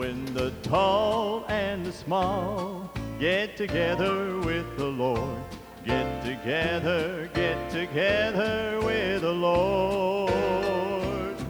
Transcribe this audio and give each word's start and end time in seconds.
when 0.00 0.24
the 0.32 0.50
tall 0.62 1.44
and 1.48 1.84
the 1.84 1.92
small 1.92 2.90
get 3.18 3.54
together 3.54 4.38
with 4.38 4.64
the 4.78 4.86
Lord. 4.86 5.42
Get 5.84 6.24
together, 6.24 7.28
get 7.34 7.70
together 7.70 8.80
with 8.82 9.20
the 9.20 9.30
Lord. 9.30 10.32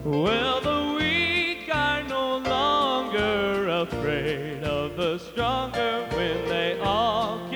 Well, 0.05 0.61
the 0.63 0.97
weak 0.99 1.73
are 1.73 2.03
no 2.03 2.39
longer 2.39 3.69
afraid 3.69 4.65
of 4.65 4.97
the 4.97 5.19
stronger 5.19 6.05
when 6.17 6.49
they 6.49 6.81
all 6.81 7.49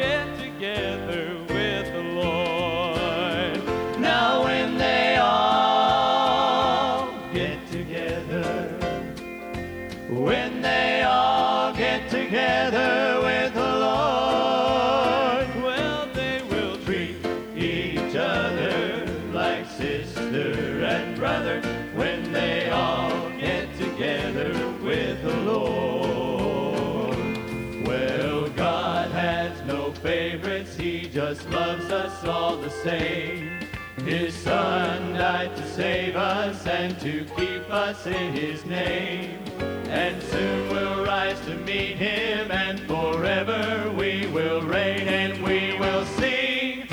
He 31.35 31.41
just 31.41 31.51
loves 31.51 31.91
us 31.91 32.25
all 32.25 32.57
the 32.57 32.71
same. 32.71 33.59
His 34.05 34.33
Son 34.35 35.15
died 35.15 35.57
to 35.57 35.67
save 35.67 36.15
us 36.15 36.65
and 36.65 36.97
to 37.01 37.25
keep 37.37 37.69
us 37.73 38.07
in 38.07 38.33
His 38.33 38.65
name. 38.67 39.41
And 39.89 40.23
soon 40.23 40.69
we'll 40.69 41.05
rise 41.05 41.41
to 41.47 41.57
meet 41.57 41.97
Him, 41.97 42.53
and 42.53 42.79
forever 42.83 43.93
we 43.99 44.29
will 44.29 44.63
reign 44.63 45.09
and 45.09 45.43
we 45.43 45.77
will 45.77 46.05
sing, 46.05 46.87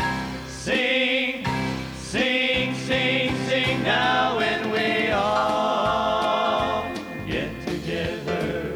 sing, 0.47 1.45
sing, 1.97 2.73
sing, 2.73 3.35
sing 3.45 3.83
now 3.83 4.37
when 4.37 4.71
we 4.71 5.11
all 5.11 6.91
get 7.27 7.51
together. 7.67 8.75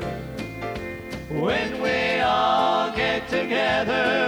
When 1.29 1.81
we 1.81 2.19
all 2.19 2.95
get 2.95 3.27
together 3.29 4.24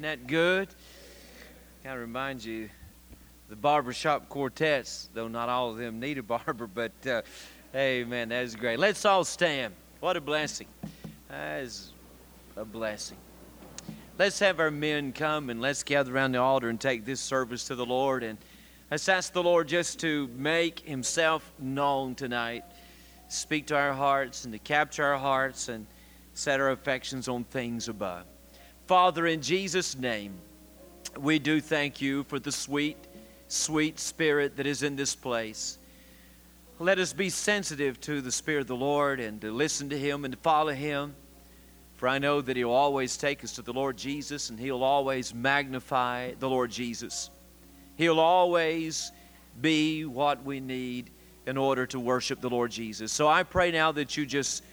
Wasn't 0.00 0.18
that 0.18 0.26
good? 0.28 0.68
Kind 1.84 1.94
of 1.94 2.00
reminds 2.00 2.46
you 2.46 2.70
the 3.50 3.56
barbershop 3.56 4.30
quartets, 4.30 5.10
though 5.12 5.28
not 5.28 5.50
all 5.50 5.68
of 5.68 5.76
them 5.76 6.00
need 6.00 6.16
a 6.16 6.22
barber, 6.22 6.66
but 6.66 6.92
uh, 7.06 7.20
hey, 7.74 8.02
man, 8.04 8.30
that 8.30 8.44
is 8.44 8.56
great. 8.56 8.78
Let's 8.78 9.04
all 9.04 9.24
stand. 9.24 9.74
What 10.00 10.16
a 10.16 10.22
blessing. 10.22 10.68
That 11.28 11.64
is 11.64 11.92
a 12.56 12.64
blessing. 12.64 13.18
Let's 14.18 14.38
have 14.38 14.58
our 14.58 14.70
men 14.70 15.12
come 15.12 15.50
and 15.50 15.60
let's 15.60 15.82
gather 15.82 16.14
around 16.14 16.32
the 16.32 16.38
altar 16.38 16.70
and 16.70 16.80
take 16.80 17.04
this 17.04 17.20
service 17.20 17.64
to 17.64 17.74
the 17.74 17.84
Lord. 17.84 18.22
And 18.22 18.38
let's 18.90 19.06
ask 19.06 19.34
the 19.34 19.42
Lord 19.42 19.68
just 19.68 20.00
to 20.00 20.28
make 20.28 20.80
himself 20.80 21.52
known 21.58 22.14
tonight, 22.14 22.64
speak 23.28 23.66
to 23.66 23.76
our 23.76 23.92
hearts 23.92 24.44
and 24.46 24.54
to 24.54 24.58
capture 24.58 25.04
our 25.04 25.18
hearts 25.18 25.68
and 25.68 25.86
set 26.32 26.58
our 26.58 26.70
affections 26.70 27.28
on 27.28 27.44
things 27.44 27.88
above. 27.88 28.24
Father, 28.90 29.28
in 29.28 29.40
Jesus' 29.40 29.96
name, 29.96 30.32
we 31.16 31.38
do 31.38 31.60
thank 31.60 32.00
you 32.00 32.24
for 32.24 32.40
the 32.40 32.50
sweet, 32.50 32.96
sweet 33.46 34.00
spirit 34.00 34.56
that 34.56 34.66
is 34.66 34.82
in 34.82 34.96
this 34.96 35.14
place. 35.14 35.78
Let 36.80 36.98
us 36.98 37.12
be 37.12 37.30
sensitive 37.30 38.00
to 38.00 38.20
the 38.20 38.32
Spirit 38.32 38.62
of 38.62 38.66
the 38.66 38.74
Lord 38.74 39.20
and 39.20 39.40
to 39.42 39.52
listen 39.52 39.90
to 39.90 39.96
Him 39.96 40.24
and 40.24 40.32
to 40.32 40.40
follow 40.40 40.72
Him. 40.72 41.14
For 41.98 42.08
I 42.08 42.18
know 42.18 42.40
that 42.40 42.56
He'll 42.56 42.72
always 42.72 43.16
take 43.16 43.44
us 43.44 43.52
to 43.52 43.62
the 43.62 43.72
Lord 43.72 43.96
Jesus 43.96 44.50
and 44.50 44.58
He'll 44.58 44.82
always 44.82 45.32
magnify 45.32 46.32
the 46.40 46.50
Lord 46.50 46.72
Jesus. 46.72 47.30
He'll 47.94 48.18
always 48.18 49.12
be 49.60 50.04
what 50.04 50.44
we 50.44 50.58
need 50.58 51.10
in 51.46 51.56
order 51.56 51.86
to 51.86 52.00
worship 52.00 52.40
the 52.40 52.50
Lord 52.50 52.72
Jesus. 52.72 53.12
So 53.12 53.28
I 53.28 53.44
pray 53.44 53.70
now 53.70 53.92
that 53.92 54.16
you 54.16 54.26
just 54.26 54.64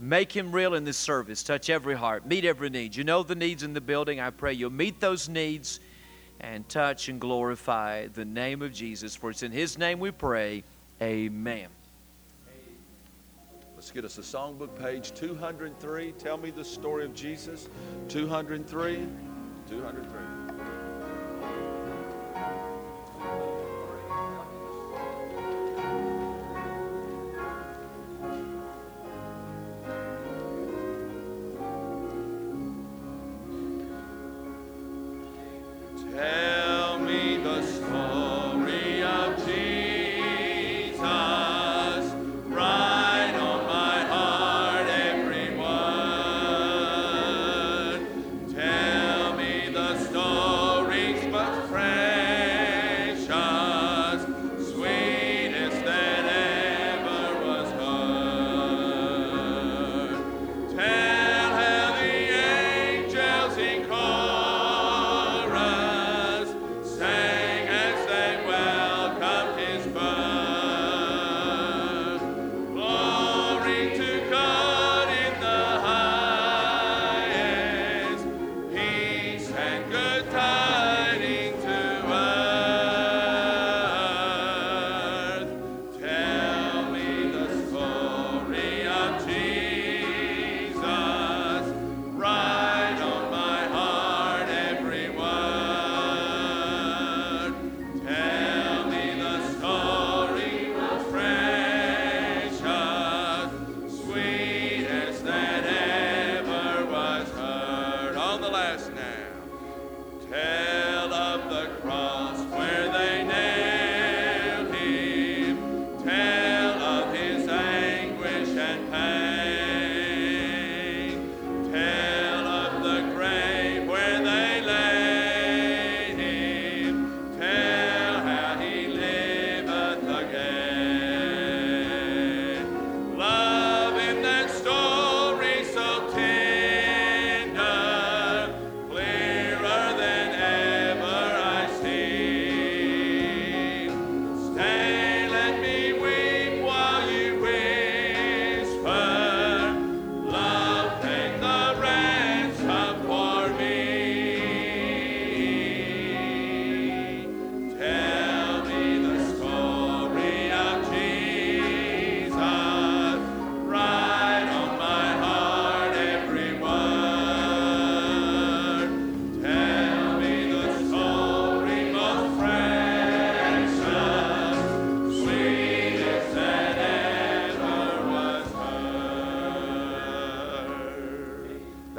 make 0.00 0.32
him 0.32 0.52
real 0.52 0.74
in 0.74 0.84
this 0.84 0.96
service. 0.96 1.42
Touch 1.42 1.70
every 1.70 1.94
heart, 1.94 2.26
meet 2.26 2.44
every 2.44 2.70
need. 2.70 2.94
You 2.94 3.04
know 3.04 3.22
the 3.22 3.34
needs 3.34 3.62
in 3.62 3.72
the 3.72 3.80
building. 3.80 4.20
I 4.20 4.30
pray 4.30 4.52
you'll 4.52 4.70
meet 4.70 5.00
those 5.00 5.28
needs 5.28 5.80
and 6.40 6.68
touch 6.68 7.08
and 7.08 7.20
glorify 7.20 8.08
the 8.08 8.24
name 8.24 8.62
of 8.62 8.72
Jesus. 8.72 9.16
For 9.16 9.30
it's 9.30 9.42
in 9.42 9.52
his 9.52 9.78
name 9.78 9.98
we 9.98 10.10
pray. 10.10 10.64
Amen. 11.00 11.68
Let's 13.74 13.90
get 13.90 14.04
us 14.04 14.18
a 14.18 14.22
songbook 14.22 14.74
page 14.80 15.12
203. 15.14 16.12
Tell 16.12 16.38
me 16.38 16.50
the 16.50 16.64
story 16.64 17.04
of 17.04 17.14
Jesus. 17.14 17.68
203. 18.08 19.06
203. 19.68 20.45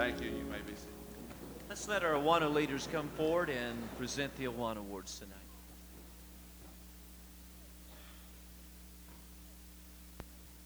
Thank 0.08 0.22
you. 0.22 0.30
You 0.30 0.46
may 0.46 0.60
be 0.60 0.72
seated. 0.74 0.94
Let's 1.68 1.86
let 1.90 2.02
our 2.02 2.14
Awana 2.14 2.54
leaders 2.54 2.88
come 2.94 3.10
forward 3.18 3.50
and 3.50 3.98
present 3.98 4.34
the 4.38 4.46
Awana 4.46 4.78
Awards 4.78 5.20
tonight. 5.20 5.34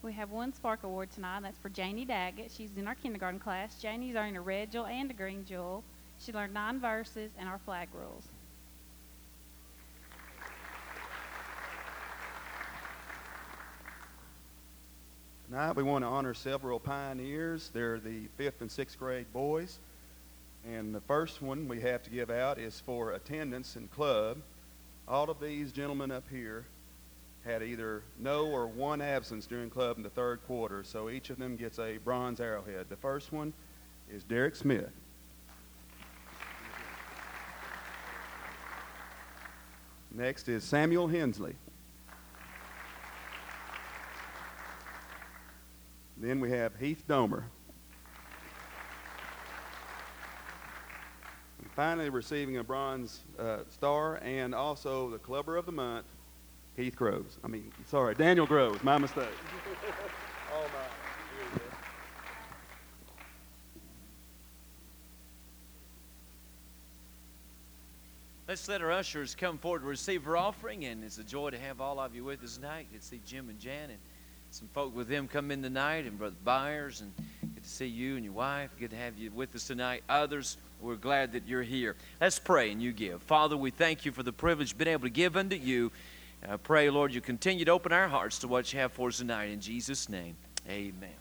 We 0.04 0.14
have 0.14 0.30
one 0.30 0.54
Spark 0.54 0.84
Award 0.84 1.10
tonight. 1.12 1.38
and 1.38 1.46
That's 1.46 1.58
for 1.58 1.70
Janie 1.70 2.06
Daggett. 2.06 2.52
She's 2.56 2.70
in 2.78 2.88
our 2.88 2.94
kindergarten 2.94 3.40
class. 3.40 3.82
Janie's 3.82 4.16
earned 4.16 4.38
a 4.38 4.42
red 4.42 4.72
jewel 4.72 4.86
and 4.86 5.10
a 5.10 5.14
green 5.16 5.44
jewel. 5.44 5.84
She 6.20 6.32
learned 6.32 6.54
nine 6.54 6.80
verses 6.80 7.32
and 7.40 7.50
our 7.50 7.58
flag 7.58 7.88
rules. 7.96 8.26
Tonight 15.52 15.76
we 15.76 15.84
want 15.84 16.06
to 16.06 16.08
honor 16.08 16.34
several 16.34 16.80
pioneers. 16.80 17.72
They're 17.74 18.00
the 18.00 18.28
fifth 18.38 18.62
and 18.62 18.72
sixth 18.72 18.98
grade 18.98 19.26
boys. 19.34 19.80
And 20.66 20.96
the 20.96 21.02
first 21.02 21.42
one 21.42 21.68
we 21.68 21.82
have 21.82 22.02
to 22.04 22.10
give 22.10 22.30
out 22.30 22.58
is 22.58 22.80
for 22.86 23.12
attendance 23.12 23.76
in 23.76 23.90
club. 23.90 24.38
All 25.10 25.30
of 25.30 25.42
these 25.42 25.74
gentlemen 25.74 26.10
up 26.10 26.24
here 26.32 26.64
had 27.44 27.64
either 27.64 28.02
no 28.18 28.46
or 28.46 28.66
one 28.66 29.02
absence 29.02 29.46
during 29.46 29.70
club 29.70 29.98
in 29.98 30.04
the 30.04 30.10
third 30.10 30.40
quarter, 30.48 30.86
so 30.86 31.10
each 31.10 31.30
of 31.30 31.38
them 31.38 31.58
gets 31.58 31.80
a 31.80 31.98
bronze 31.98 32.40
arrowhead. 32.40 32.86
The 32.88 32.96
first 32.96 33.34
one 33.34 33.52
is 34.10 34.24
Derek 34.24 34.56
Smith. 34.56 34.94
Next 40.14 40.48
is 40.48 40.64
Samuel 40.64 41.10
Hensley. 41.10 41.56
Then 46.22 46.40
we 46.40 46.52
have 46.52 46.76
Heath 46.76 47.04
Domer. 47.10 47.46
And 51.60 51.72
finally, 51.76 52.12
receiving 52.12 52.58
a 52.58 52.64
bronze 52.64 53.22
uh, 53.40 53.62
star 53.72 54.20
and 54.22 54.54
also 54.54 55.10
the 55.10 55.18
Clubber 55.18 55.58
of 55.58 55.66
the 55.66 55.72
Month, 55.72 56.06
Heath 56.78 56.96
Groves. 56.96 57.40
I 57.44 57.48
mean, 57.48 57.72
sorry, 57.88 58.14
Daniel 58.14 58.46
Groves. 58.46 58.84
My 58.84 59.00
mistake. 59.00 59.24
oh, 60.54 60.62
my. 60.62 60.62
Here 60.62 61.48
you 61.54 61.60
go. 61.60 61.66
Let's 68.48 68.68
let 68.68 68.84
our 68.84 68.92
ushers 68.92 69.34
come 69.34 69.58
forward 69.58 69.80
to 69.80 69.88
receive 69.88 70.28
our 70.28 70.38
offering, 70.38 70.86
and 70.86 71.04
it's 71.04 71.18
a 71.18 71.24
joy 71.24 71.50
to 71.50 71.58
have 71.58 71.82
all 71.82 72.00
of 72.00 72.14
you 72.14 72.24
with 72.24 72.44
us 72.44 72.58
tonight. 72.58 72.86
Good 72.92 73.02
to 73.02 73.08
see 73.08 73.22
Jim 73.26 73.50
and 73.50 73.60
Jan 73.60 73.90
and 73.90 73.98
some 74.52 74.68
folk 74.74 74.94
with 74.94 75.08
them 75.08 75.30
come 75.30 75.50
in 75.50 75.64
tonight, 75.64 76.06
and 76.06 76.18
Brother 76.18 76.36
Byers, 76.44 77.00
and 77.00 77.14
good 77.42 77.64
to 77.64 77.70
see 77.70 77.86
you 77.86 78.18
and 78.18 78.26
your 78.26 78.34
wife. 78.34 78.70
Good 78.78 78.90
to 78.90 78.98
have 78.98 79.18
you 79.18 79.32
with 79.32 79.56
us 79.56 79.66
tonight. 79.66 80.04
Others, 80.10 80.58
we're 80.82 80.96
glad 80.96 81.32
that 81.34 81.48
you're 81.48 81.64
here. 81.64 81.96
Let's 82.20 82.38
pray 82.38 82.72
and 82.72 82.82
you 82.82 82.92
give. 82.92 83.22
Father, 83.24 83.56
we 83.56 83.72
thank 83.72 84.06
you 84.06 84.12
for 84.12 84.24
the 84.24 84.34
privilege 84.34 84.74
of 84.74 84.78
being 84.78 84.90
able 84.90 85.04
to 85.04 85.10
give 85.10 85.38
unto 85.38 85.56
you. 85.56 85.92
I 86.48 86.58
pray, 86.58 86.90
Lord, 86.90 87.14
you 87.14 87.22
continue 87.22 87.64
to 87.64 87.72
open 87.72 87.94
our 87.94 88.10
hearts 88.10 88.40
to 88.40 88.50
what 88.50 88.74
you 88.74 88.80
have 88.80 88.92
for 88.92 89.08
us 89.08 89.20
tonight. 89.20 89.46
In 89.46 89.62
Jesus' 89.62 90.10
name, 90.10 90.36
amen. 90.68 91.21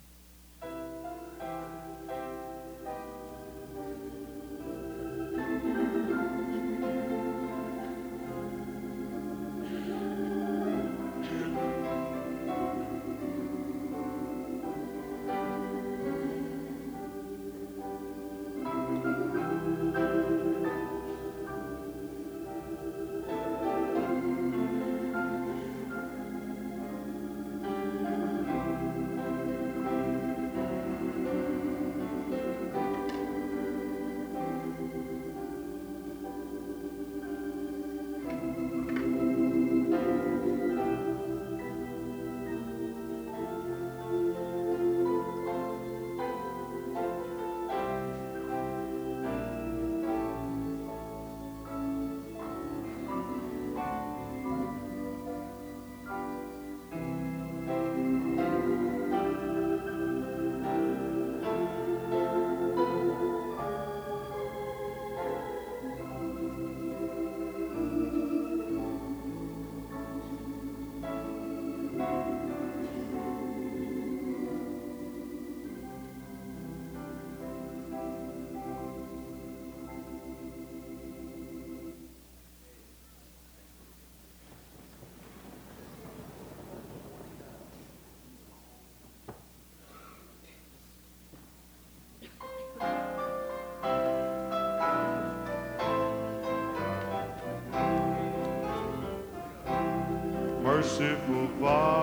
se 100.96 101.16
culpar. 101.26 101.99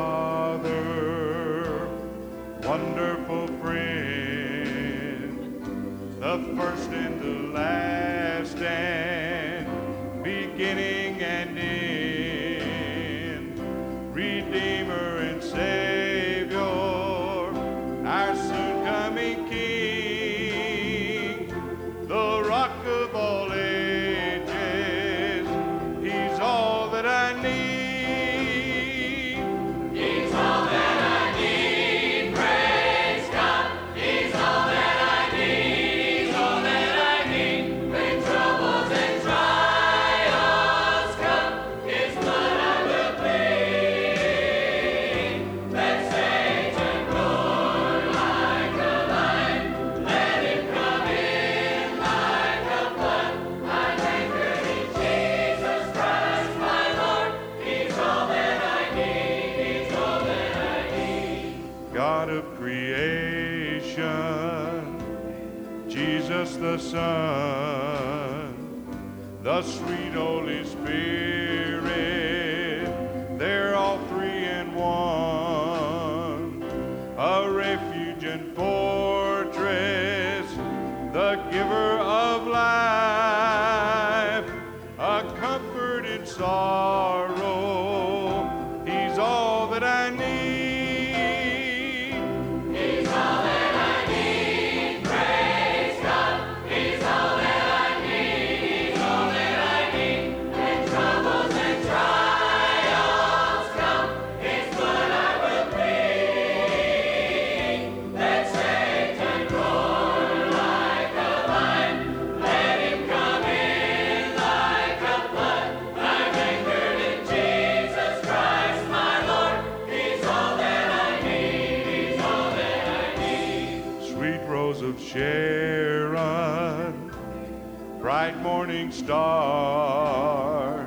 bright 128.28 128.44
morning 128.44 128.92
star, 128.92 130.86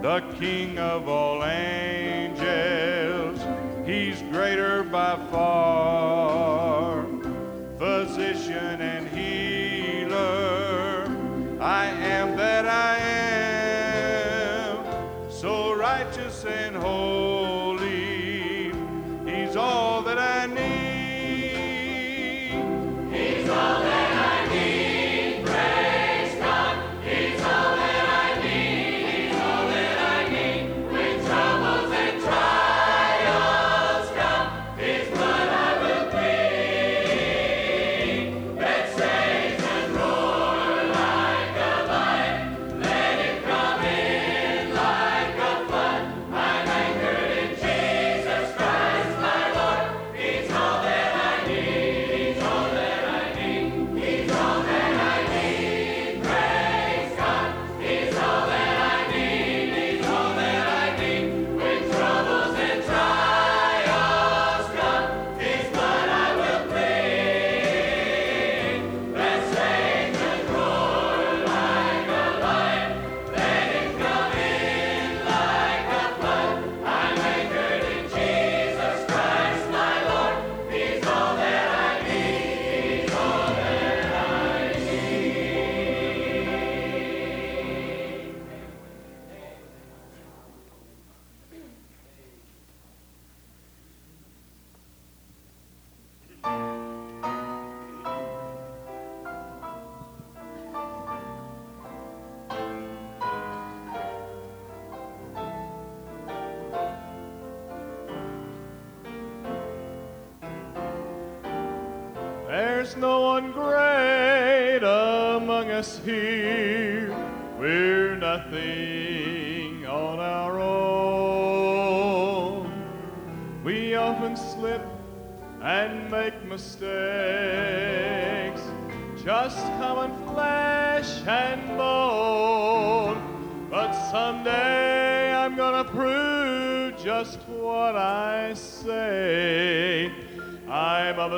the 0.00 0.20
King 0.38 0.78
of 0.78 1.08
all 1.08 1.42
angels. 1.44 2.07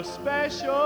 special. 0.03 0.80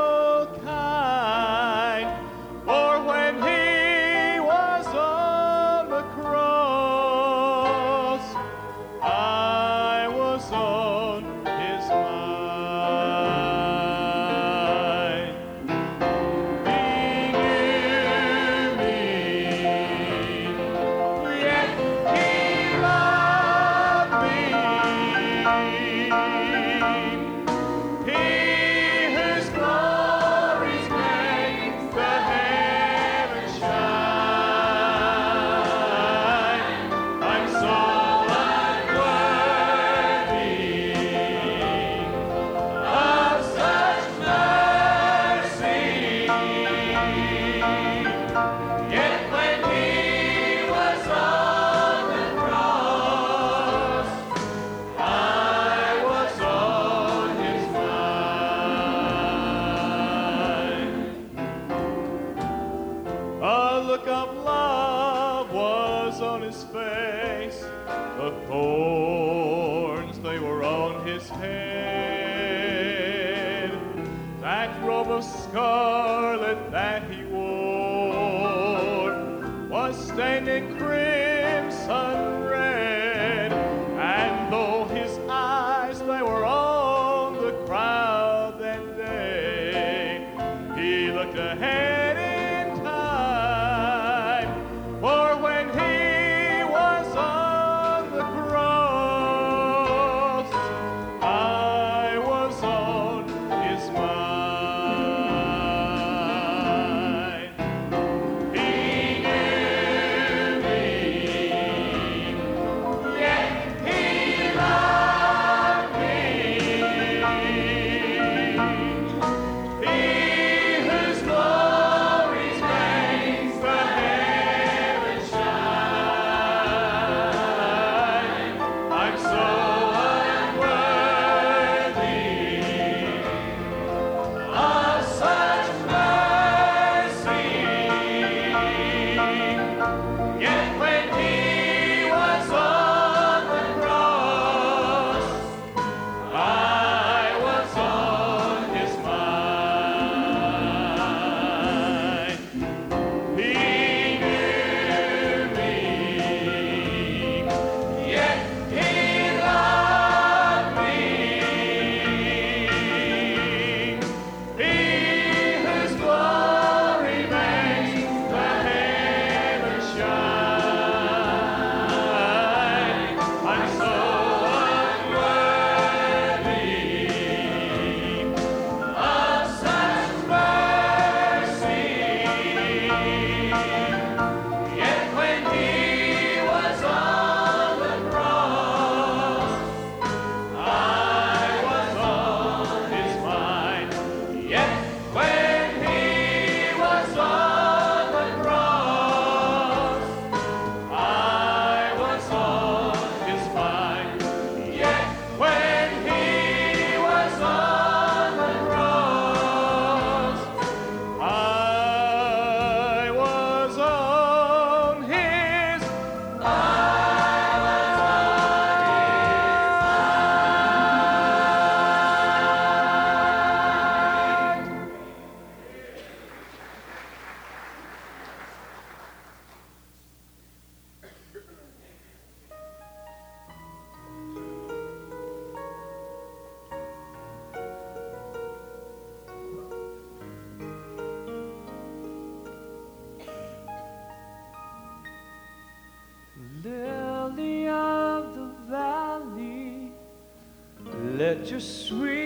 Your 251.51 251.61
sweet 251.61 252.24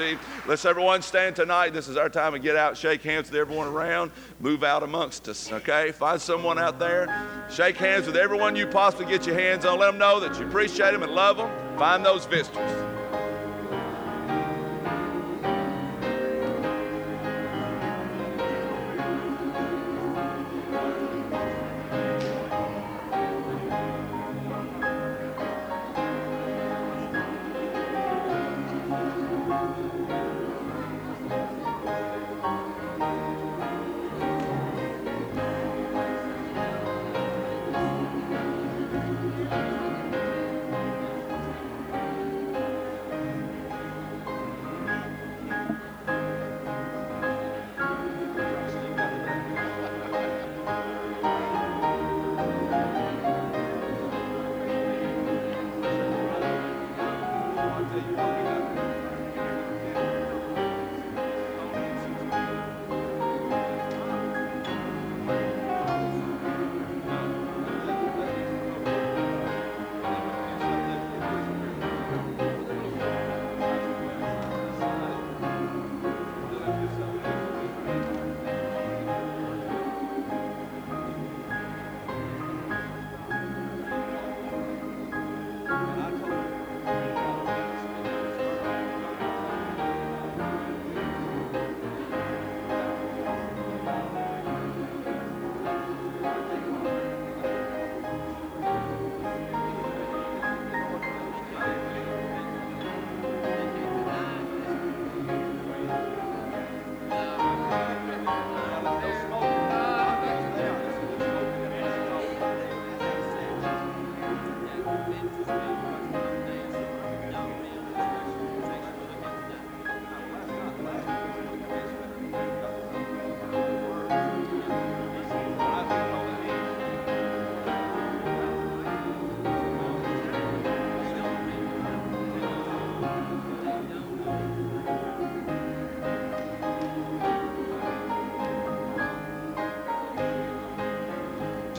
received. 0.00 0.20
Let's 0.46 0.64
everyone 0.64 1.02
stand 1.02 1.36
tonight. 1.36 1.72
This 1.72 1.88
is 1.88 1.96
our 1.96 2.08
time 2.08 2.32
to 2.32 2.38
get 2.38 2.56
out, 2.56 2.76
shake 2.76 3.02
hands 3.02 3.30
with 3.30 3.38
everyone 3.38 3.68
around, 3.68 4.10
move 4.40 4.64
out 4.64 4.82
amongst 4.82 5.28
us, 5.28 5.52
okay? 5.52 5.92
Find 5.92 6.20
someone 6.20 6.58
out 6.58 6.78
there, 6.78 7.46
shake 7.50 7.76
hands 7.76 8.06
with 8.06 8.16
everyone 8.16 8.56
you 8.56 8.66
possibly 8.66 9.06
get 9.06 9.26
your 9.26 9.38
hands 9.38 9.64
on. 9.64 9.78
Let 9.78 9.90
them 9.90 9.98
know 9.98 10.20
that 10.20 10.38
you 10.38 10.46
appreciate 10.46 10.92
them 10.92 11.02
and 11.02 11.12
love 11.12 11.36
them. 11.36 11.50
Find 11.78 12.04
those 12.04 12.24
visitors. 12.26 12.79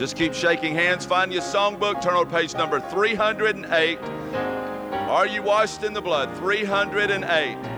Just 0.02 0.16
keep 0.16 0.34
shaking 0.34 0.74
hands. 0.74 1.06
Find 1.06 1.32
your 1.32 1.42
songbook. 1.42 2.02
Turn 2.02 2.14
on 2.14 2.28
page 2.28 2.54
number 2.54 2.80
308. 2.80 4.00
Are 4.00 5.28
you 5.28 5.44
washed 5.44 5.84
in 5.84 5.92
the 5.92 6.02
blood? 6.02 6.36
308. 6.38 7.71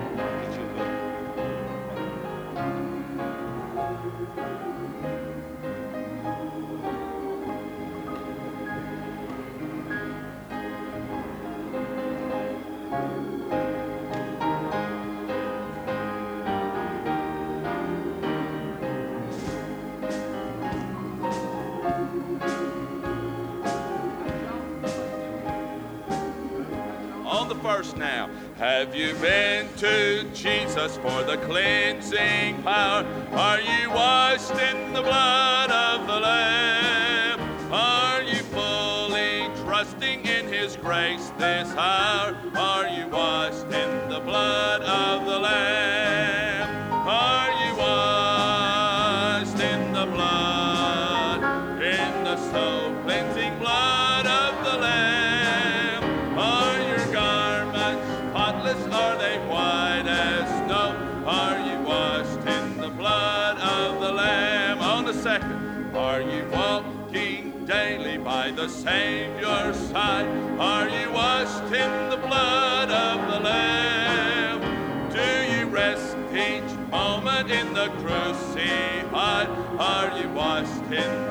Change 68.85 69.41
your 69.41 69.73
sight. 69.73 70.27
Are 70.59 70.87
ye 70.87 71.07
washed 71.07 71.73
in 71.73 72.11
the 72.11 72.19
blood 72.19 72.91
of 72.91 73.33
the 73.33 73.41
Lamb? 73.41 74.61
Do 75.11 75.23
ye 75.51 75.65
rest 75.65 76.15
each 76.35 76.71
moment 76.91 77.51
in 77.51 77.73
the 77.73 77.89
crucified? 78.03 79.49
Are 79.79 80.19
ye 80.19 80.27
washed 80.27 80.93
in 80.93 81.24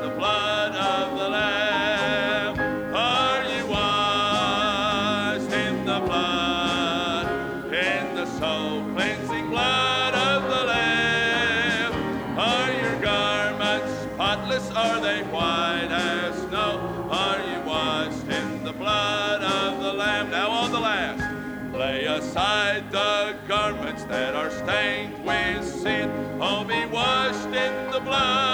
that 24.13 24.35
are 24.35 24.51
stained 24.51 25.25
with 25.25 25.65
sin. 25.65 26.07
all 26.39 26.63
be 26.63 26.85
washed 26.85 27.47
in 27.47 27.91
the 27.91 27.99
blood. 27.99 28.52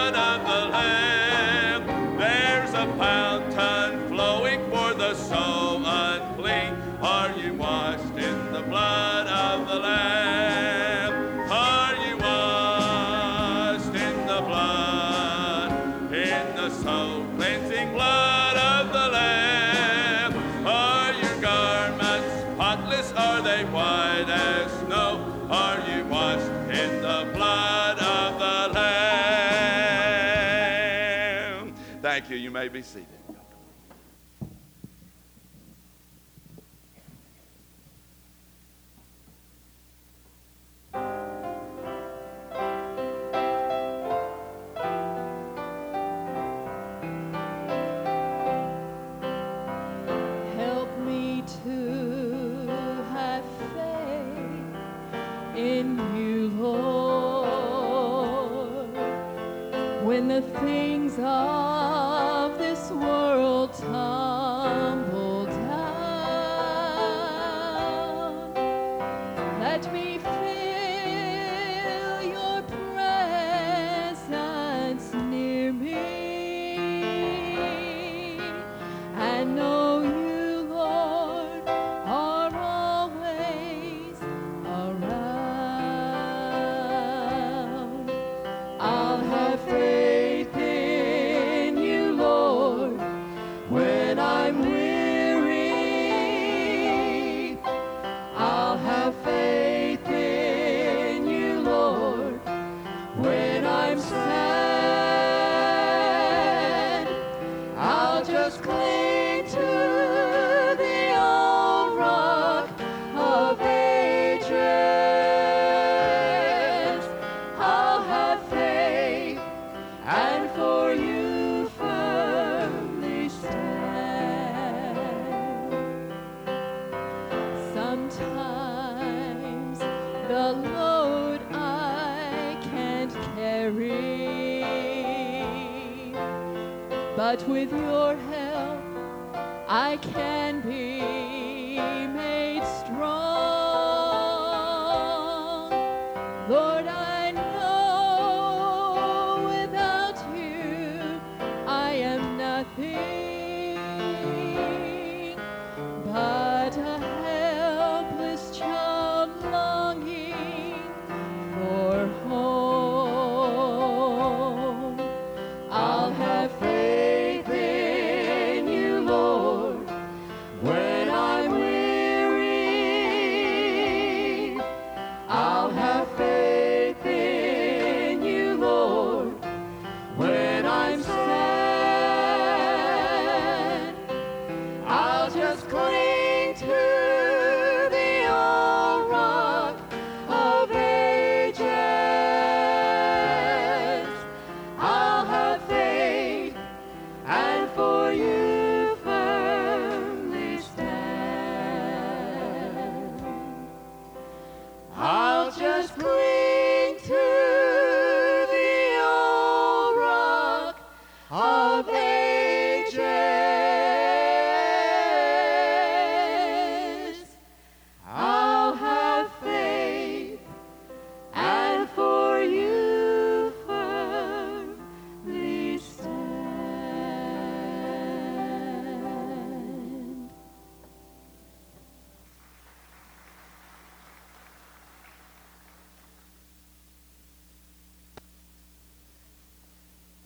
may 32.59 32.67
be 32.67 32.81
seated. 32.81 33.18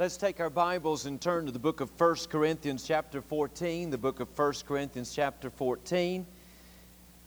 Let's 0.04 0.18
take 0.18 0.42
our 0.42 0.50
Bibles 0.50 1.06
and 1.06 1.22
turn 1.22 1.46
to 1.46 1.52
the 1.54 1.60
book 1.60 1.80
of 1.80 1.90
1 1.98 2.16
Corinthians, 2.30 2.84
chapter 2.86 3.22
14. 3.22 3.90
The 3.90 3.98
book 3.98 4.20
of 4.20 4.38
1 4.38 4.54
Corinthians, 4.68 5.16
chapter 5.16 5.50
14. 5.50 6.26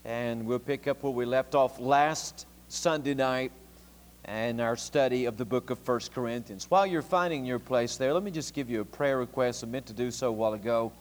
And 0.05 0.45
we'll 0.45 0.59
pick 0.59 0.87
up 0.87 1.03
where 1.03 1.11
we 1.11 1.25
left 1.25 1.55
off 1.55 1.81
last 1.81 2.47
Sunday 2.69 3.15
night 3.15 3.51
and 4.27 4.61
our 4.61 4.77
study 4.77 5.25
of 5.25 5.39
the 5.39 5.45
book 5.47 5.71
of 5.71 5.89
1 5.89 6.01
Corinthians. 6.15 6.71
While 6.71 6.87
you're 6.87 7.01
finding 7.01 7.47
your 7.47 7.59
place 7.59 7.97
there, 7.97 8.13
let 8.13 8.23
me 8.23 8.31
just 8.31 8.53
give 8.53 8.69
you 8.69 8.83
a 8.83 8.85
prayer 8.85 9.17
request. 9.17 9.65
I 9.65 9.69
meant 9.69 9.87
to 9.87 9.95
do 9.95 10.11
so 10.11 10.29
a 10.29 10.33
while 10.33 10.53
ago. 10.53 10.93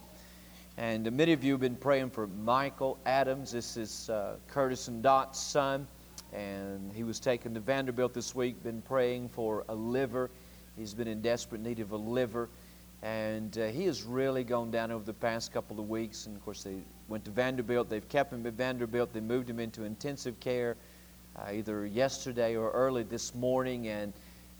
And 0.77 1.11
many 1.11 1.33
of 1.33 1.43
you 1.43 1.51
have 1.51 1.61
been 1.61 1.75
praying 1.75 2.11
for 2.11 2.27
Michael 2.27 2.97
Adams. 3.05 3.51
This 3.51 3.75
is 3.75 4.09
uh, 4.09 4.37
Curtis 4.47 4.87
and 4.87 5.03
Dot's 5.03 5.41
son. 5.41 5.87
And 6.31 6.93
he 6.93 7.03
was 7.03 7.19
taken 7.19 7.53
to 7.53 7.59
Vanderbilt 7.59 8.13
this 8.13 8.33
week, 8.33 8.63
been 8.63 8.81
praying 8.81 9.27
for 9.27 9.65
a 9.67 9.75
liver. 9.75 10.29
He's 10.77 10.93
been 10.93 11.07
in 11.07 11.21
desperate 11.21 11.61
need 11.61 11.79
of 11.79 11.91
a 11.91 11.97
liver. 11.97 12.49
And 13.01 13.57
uh, 13.57 13.67
he 13.67 13.85
has 13.85 14.03
really 14.03 14.43
gone 14.43 14.71
down 14.71 14.91
over 14.91 15.05
the 15.05 15.13
past 15.13 15.53
couple 15.53 15.79
of 15.79 15.87
weeks. 15.87 16.25
And 16.25 16.35
of 16.35 16.43
course, 16.43 16.63
they 16.63 16.77
went 17.07 17.23
to 17.25 17.31
Vanderbilt. 17.31 17.89
They've 17.89 18.07
kept 18.07 18.33
him 18.33 18.45
at 18.45 18.53
Vanderbilt. 18.53 19.13
They 19.13 19.21
moved 19.21 19.49
him 19.49 19.59
into 19.59 19.83
intensive 19.83 20.39
care 20.39 20.75
uh, 21.37 21.51
either 21.51 21.85
yesterday 21.85 22.55
or 22.55 22.71
early 22.71 23.03
this 23.03 23.35
morning. 23.35 23.87
And, 23.87 24.11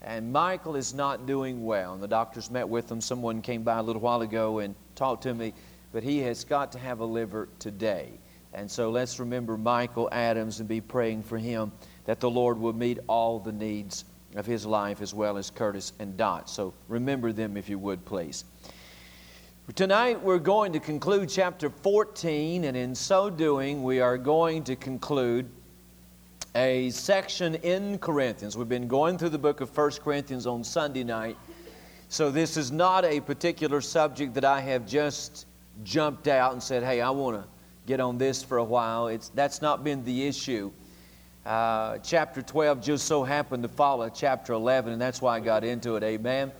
and 0.02 0.32
Michael 0.32 0.76
is 0.76 0.94
not 0.94 1.26
doing 1.26 1.64
well. 1.64 1.94
And 1.94 2.02
the 2.02 2.08
doctors 2.08 2.50
met 2.50 2.68
with 2.68 2.90
him. 2.90 3.00
Someone 3.00 3.42
came 3.42 3.62
by 3.62 3.78
a 3.78 3.82
little 3.82 4.02
while 4.02 4.22
ago 4.22 4.60
and 4.60 4.74
talked 4.94 5.24
to 5.24 5.34
me. 5.34 5.52
But 5.92 6.02
he 6.02 6.20
has 6.20 6.44
got 6.44 6.72
to 6.72 6.78
have 6.78 7.00
a 7.00 7.04
liver 7.04 7.48
today. 7.58 8.10
And 8.54 8.70
so 8.70 8.90
let's 8.90 9.18
remember 9.18 9.58
Michael 9.58 10.08
Adams 10.12 10.60
and 10.60 10.68
be 10.68 10.80
praying 10.80 11.24
for 11.24 11.36
him 11.36 11.72
that 12.04 12.20
the 12.20 12.30
Lord 12.30 12.58
will 12.58 12.72
meet 12.72 13.00
all 13.06 13.38
the 13.38 13.52
needs 13.52 14.04
of 14.36 14.46
his 14.46 14.64
life 14.64 15.02
as 15.02 15.12
well 15.12 15.36
as 15.36 15.50
Curtis 15.50 15.92
and 15.98 16.16
Dot. 16.16 16.48
So 16.48 16.72
remember 16.88 17.32
them 17.32 17.56
if 17.56 17.68
you 17.68 17.78
would, 17.78 18.04
please. 18.04 18.44
Tonight 19.74 20.22
we're 20.22 20.38
going 20.38 20.72
to 20.74 20.78
conclude 20.78 21.28
chapter 21.28 21.68
14, 21.68 22.64
and 22.64 22.76
in 22.76 22.94
so 22.94 23.28
doing, 23.28 23.82
we 23.82 24.00
are 24.00 24.16
going 24.16 24.62
to 24.64 24.76
conclude 24.76 25.50
a 26.54 26.88
section 26.90 27.56
in 27.56 27.98
Corinthians. 27.98 28.56
We've 28.56 28.68
been 28.68 28.86
going 28.86 29.18
through 29.18 29.30
the 29.30 29.38
book 29.38 29.60
of 29.60 29.76
1 29.76 29.90
Corinthians 30.02 30.46
on 30.46 30.62
Sunday 30.62 31.02
night. 31.02 31.36
So 32.08 32.30
this 32.30 32.56
is 32.56 32.70
not 32.70 33.04
a 33.04 33.20
particular 33.20 33.80
subject 33.80 34.34
that 34.34 34.44
I 34.44 34.60
have 34.60 34.86
just 34.86 35.46
jumped 35.82 36.28
out 36.28 36.52
and 36.52 36.62
said, 36.62 36.84
hey, 36.84 37.00
I 37.00 37.10
want 37.10 37.36
to 37.36 37.48
get 37.86 38.00
on 38.00 38.18
this 38.18 38.42
for 38.42 38.58
a 38.58 38.64
while. 38.64 39.08
It's, 39.08 39.30
that's 39.30 39.60
not 39.60 39.82
been 39.82 40.04
the 40.04 40.26
issue. 40.26 40.70
Uh, 41.46 41.96
chapter 41.98 42.42
12 42.42 42.80
just 42.80 43.06
so 43.06 43.22
happened 43.22 43.62
to 43.62 43.68
follow 43.68 44.08
chapter 44.08 44.52
11, 44.52 44.92
and 44.92 45.00
that's 45.00 45.22
why 45.22 45.36
I 45.36 45.38
got 45.38 45.62
into 45.62 45.94
it. 45.94 46.02
Amen. 46.02 46.50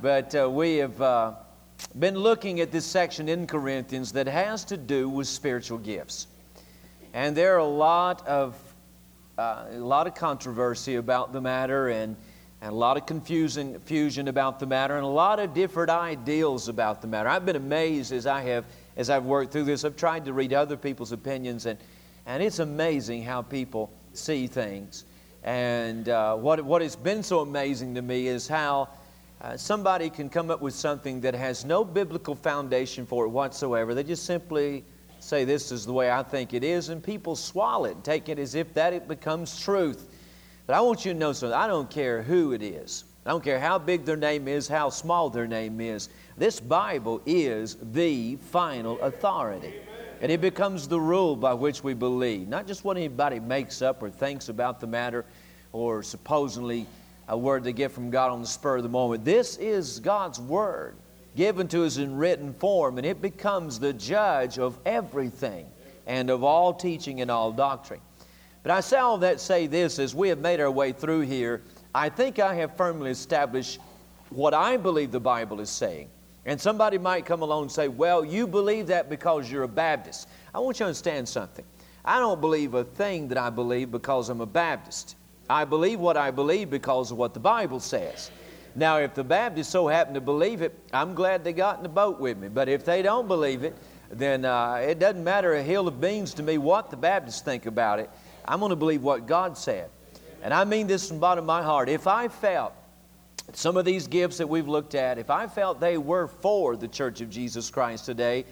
But 0.00 0.32
uh, 0.36 0.48
we 0.48 0.76
have 0.76 1.02
uh, 1.02 1.32
been 1.98 2.14
looking 2.14 2.60
at 2.60 2.70
this 2.70 2.86
section 2.86 3.28
in 3.28 3.48
Corinthians 3.48 4.12
that 4.12 4.28
has 4.28 4.64
to 4.66 4.76
do 4.76 5.08
with 5.08 5.26
spiritual 5.26 5.78
gifts. 5.78 6.28
And 7.12 7.36
there 7.36 7.56
are 7.56 7.58
a 7.58 7.64
lot 7.64 8.24
of, 8.24 8.56
uh, 9.36 9.64
a 9.72 9.78
lot 9.78 10.06
of 10.06 10.14
controversy 10.14 10.94
about 10.94 11.32
the 11.32 11.40
matter 11.40 11.88
and, 11.88 12.14
and 12.62 12.70
a 12.70 12.76
lot 12.76 12.96
of 12.96 13.06
confusion, 13.06 13.72
confusion 13.72 14.28
about 14.28 14.60
the 14.60 14.66
matter 14.66 14.94
and 14.94 15.04
a 15.04 15.08
lot 15.08 15.40
of 15.40 15.54
different 15.54 15.90
ideals 15.90 16.68
about 16.68 17.02
the 17.02 17.08
matter. 17.08 17.28
I've 17.28 17.44
been 17.44 17.56
amazed 17.56 18.12
as 18.12 18.28
I 18.28 18.42
have 18.42 18.64
as 18.96 19.10
I've 19.10 19.24
worked 19.24 19.50
through 19.50 19.64
this. 19.64 19.84
I've 19.84 19.96
tried 19.96 20.24
to 20.26 20.32
read 20.32 20.52
other 20.52 20.76
people's 20.76 21.10
opinions, 21.10 21.66
and, 21.66 21.80
and 22.26 22.40
it's 22.44 22.60
amazing 22.60 23.24
how 23.24 23.42
people 23.42 23.90
see 24.12 24.46
things. 24.46 25.04
And 25.42 26.08
uh, 26.08 26.36
what, 26.36 26.62
what 26.64 26.82
has 26.82 26.96
been 26.96 27.22
so 27.22 27.40
amazing 27.40 27.94
to 27.94 28.02
me 28.02 28.26
is 28.26 28.46
how 28.46 28.88
uh, 29.40 29.56
somebody 29.56 30.10
can 30.10 30.28
come 30.28 30.50
up 30.50 30.60
with 30.60 30.74
something 30.74 31.20
that 31.22 31.34
has 31.34 31.64
no 31.64 31.82
biblical 31.82 32.34
foundation 32.34 33.06
for 33.06 33.24
it 33.24 33.28
whatsoever. 33.28 33.94
They 33.94 34.04
just 34.04 34.26
simply 34.26 34.84
say, 35.18 35.44
This 35.44 35.72
is 35.72 35.86
the 35.86 35.92
way 35.92 36.10
I 36.10 36.22
think 36.22 36.52
it 36.52 36.62
is, 36.62 36.90
and 36.90 37.02
people 37.02 37.36
swallow 37.36 37.86
it 37.86 37.94
and 37.94 38.04
take 38.04 38.28
it 38.28 38.38
as 38.38 38.54
if 38.54 38.74
that 38.74 38.92
it 38.92 39.08
becomes 39.08 39.58
truth. 39.62 40.08
But 40.66 40.76
I 40.76 40.80
want 40.82 41.04
you 41.06 41.12
to 41.14 41.18
know 41.18 41.32
something. 41.32 41.56
I 41.56 41.66
don't 41.66 41.90
care 41.90 42.22
who 42.22 42.52
it 42.52 42.62
is. 42.62 43.04
I 43.24 43.30
don't 43.30 43.42
care 43.42 43.60
how 43.60 43.78
big 43.78 44.04
their 44.04 44.16
name 44.16 44.46
is, 44.48 44.68
how 44.68 44.90
small 44.90 45.30
their 45.30 45.46
name 45.46 45.80
is. 45.80 46.08
This 46.36 46.58
Bible 46.58 47.22
is 47.26 47.76
the 47.92 48.36
final 48.36 49.00
authority. 49.00 49.74
And 50.20 50.30
it 50.30 50.40
becomes 50.40 50.86
the 50.86 51.00
rule 51.00 51.34
by 51.34 51.54
which 51.54 51.82
we 51.82 51.94
believe, 51.94 52.46
not 52.46 52.66
just 52.66 52.84
what 52.84 52.96
anybody 52.96 53.40
makes 53.40 53.80
up 53.80 54.02
or 54.02 54.10
thinks 54.10 54.50
about 54.50 54.78
the 54.80 54.86
matter 54.86 55.24
or 55.72 56.02
supposedly 56.02 56.86
a 57.28 57.38
word 57.38 57.64
they 57.64 57.72
get 57.72 57.92
from 57.92 58.10
God 58.10 58.32
on 58.32 58.40
the 58.40 58.46
spur 58.46 58.76
of 58.76 58.82
the 58.82 58.88
moment. 58.88 59.24
This 59.24 59.56
is 59.56 60.00
God's 60.00 60.40
Word 60.40 60.96
given 61.36 61.68
to 61.68 61.84
us 61.84 61.96
in 61.96 62.16
written 62.16 62.52
form, 62.54 62.98
and 62.98 63.06
it 63.06 63.22
becomes 63.22 63.78
the 63.78 63.92
judge 63.92 64.58
of 64.58 64.78
everything 64.84 65.66
and 66.06 66.28
of 66.28 66.42
all 66.42 66.74
teaching 66.74 67.20
and 67.20 67.30
all 67.30 67.52
doctrine. 67.52 68.00
But 68.62 68.72
I 68.72 68.80
say 68.80 68.98
all 68.98 69.18
that 69.18 69.40
say 69.40 69.68
this 69.68 69.98
as 69.98 70.14
we 70.14 70.28
have 70.28 70.40
made 70.40 70.60
our 70.60 70.70
way 70.70 70.92
through 70.92 71.20
here, 71.20 71.62
I 71.94 72.08
think 72.08 72.38
I 72.40 72.54
have 72.54 72.76
firmly 72.76 73.10
established 73.10 73.78
what 74.30 74.52
I 74.52 74.76
believe 74.76 75.12
the 75.12 75.20
Bible 75.20 75.60
is 75.60 75.70
saying. 75.70 76.08
And 76.46 76.60
somebody 76.60 76.98
might 76.98 77.26
come 77.26 77.42
along 77.42 77.62
and 77.62 77.72
say, 77.72 77.88
Well, 77.88 78.24
you 78.24 78.46
believe 78.46 78.86
that 78.88 79.10
because 79.10 79.50
you're 79.50 79.64
a 79.64 79.68
Baptist. 79.68 80.28
I 80.54 80.58
want 80.58 80.76
you 80.76 80.84
to 80.84 80.88
understand 80.88 81.28
something. 81.28 81.64
I 82.04 82.18
don't 82.18 82.40
believe 82.40 82.74
a 82.74 82.84
thing 82.84 83.28
that 83.28 83.38
I 83.38 83.50
believe 83.50 83.90
because 83.90 84.30
I'm 84.30 84.40
a 84.40 84.46
Baptist. 84.46 85.16
I 85.48 85.64
believe 85.64 86.00
what 86.00 86.16
I 86.16 86.30
believe 86.30 86.70
because 86.70 87.10
of 87.10 87.18
what 87.18 87.34
the 87.34 87.40
Bible 87.40 87.80
says. 87.80 88.30
Now, 88.74 88.98
if 88.98 89.14
the 89.14 89.24
Baptists 89.24 89.68
so 89.68 89.88
happen 89.88 90.14
to 90.14 90.20
believe 90.20 90.62
it, 90.62 90.78
I'm 90.92 91.14
glad 91.14 91.42
they 91.42 91.52
got 91.52 91.78
in 91.78 91.82
the 91.82 91.88
boat 91.88 92.20
with 92.20 92.38
me. 92.38 92.48
But 92.48 92.68
if 92.68 92.84
they 92.84 93.02
don't 93.02 93.26
believe 93.26 93.64
it, 93.64 93.76
then 94.10 94.44
uh, 94.44 94.74
it 94.74 94.98
doesn't 94.98 95.22
matter 95.22 95.54
a 95.54 95.62
hill 95.62 95.88
of 95.88 96.00
beans 96.00 96.34
to 96.34 96.42
me 96.42 96.56
what 96.56 96.90
the 96.90 96.96
Baptists 96.96 97.42
think 97.42 97.66
about 97.66 97.98
it. 97.98 98.10
I'm 98.44 98.60
going 98.60 98.70
to 98.70 98.76
believe 98.76 99.02
what 99.02 99.26
God 99.26 99.58
said. 99.58 99.90
And 100.42 100.54
I 100.54 100.64
mean 100.64 100.86
this 100.86 101.08
from 101.08 101.18
the 101.18 101.20
bottom 101.20 101.42
of 101.42 101.46
my 101.46 101.62
heart. 101.62 101.88
If 101.88 102.06
I 102.06 102.28
felt 102.28 102.72
some 103.56 103.76
of 103.76 103.84
these 103.84 104.06
gifts 104.06 104.38
that 104.38 104.48
we've 104.48 104.68
looked 104.68 104.94
at, 104.94 105.18
if 105.18 105.30
I 105.30 105.46
felt 105.46 105.80
they 105.80 105.98
were 105.98 106.26
for 106.26 106.76
the 106.76 106.88
Church 106.88 107.20
of 107.20 107.30
Jesus 107.30 107.70
Christ 107.70 108.04
today, 108.04 108.44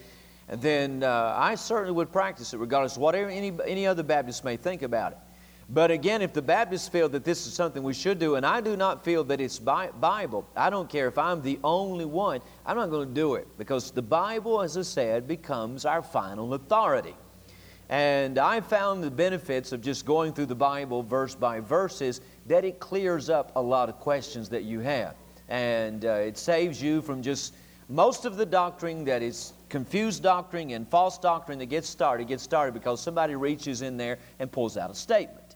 then 0.47 1.03
uh, 1.03 1.35
I 1.37 1.55
certainly 1.55 1.93
would 1.93 2.11
practice 2.11 2.53
it, 2.53 2.57
regardless 2.57 2.95
of 2.95 3.01
whatever 3.01 3.29
any, 3.29 3.53
any 3.65 3.85
other 3.85 4.03
Baptist 4.03 4.43
may 4.43 4.57
think 4.57 4.81
about 4.81 5.11
it. 5.11 5.17
But 5.71 5.91
again, 5.91 6.23
if 6.23 6.33
the 6.33 6.41
Baptists 6.41 6.87
feel 6.87 7.09
that 7.09 7.23
this 7.23 7.45
is 7.45 7.53
something 7.53 7.83
we 7.83 7.93
should 7.93 8.17
do, 8.17 8.35
and 8.35 8.45
I 8.45 8.59
do 8.59 8.75
not 8.75 9.03
feel 9.03 9.23
that 9.25 9.39
it's 9.39 9.59
Bi- 9.59 9.91
Bible, 9.91 10.47
I 10.55 10.71
don't 10.71 10.89
care 10.89 11.07
if 11.07 11.19
I'm 11.19 11.43
the 11.43 11.59
only 11.63 12.05
one, 12.05 12.41
I'm 12.65 12.75
not 12.75 12.89
going 12.89 13.07
to 13.07 13.13
do 13.13 13.35
it 13.35 13.47
because 13.59 13.91
the 13.91 14.01
Bible, 14.01 14.61
as 14.61 14.75
I 14.75 14.81
said, 14.81 15.27
becomes 15.27 15.85
our 15.85 16.01
final 16.01 16.55
authority. 16.55 17.13
And 17.89 18.39
I 18.39 18.61
found 18.61 19.03
the 19.03 19.11
benefits 19.11 19.71
of 19.71 19.81
just 19.81 20.05
going 20.05 20.33
through 20.33 20.47
the 20.47 20.55
Bible 20.55 21.03
verse 21.03 21.35
by 21.35 21.59
verse 21.59 22.01
is 22.01 22.21
that 22.49 22.65
it 22.65 22.79
clears 22.79 23.29
up 23.29 23.53
a 23.55 23.61
lot 23.61 23.87
of 23.87 23.95
questions 23.99 24.49
that 24.49 24.63
you 24.63 24.81
have. 24.81 25.15
And 25.47 26.03
uh, 26.03 26.09
it 26.09 26.37
saves 26.37 26.83
you 26.83 27.01
from 27.01 27.21
just 27.21 27.55
most 27.87 28.25
of 28.25 28.35
the 28.35 28.45
doctrine 28.45 29.05
that 29.05 29.23
is 29.23 29.53
confused 29.69 30.21
doctrine 30.21 30.71
and 30.71 30.87
false 30.89 31.17
doctrine 31.17 31.57
that 31.59 31.67
gets 31.67 31.87
started 31.87 32.27
gets 32.27 32.43
started 32.43 32.73
because 32.73 33.01
somebody 33.01 33.35
reaches 33.35 33.81
in 33.81 33.97
there 33.97 34.17
and 34.39 34.51
pulls 34.51 34.77
out 34.77 34.91
a 34.91 34.95
statement 34.95 35.55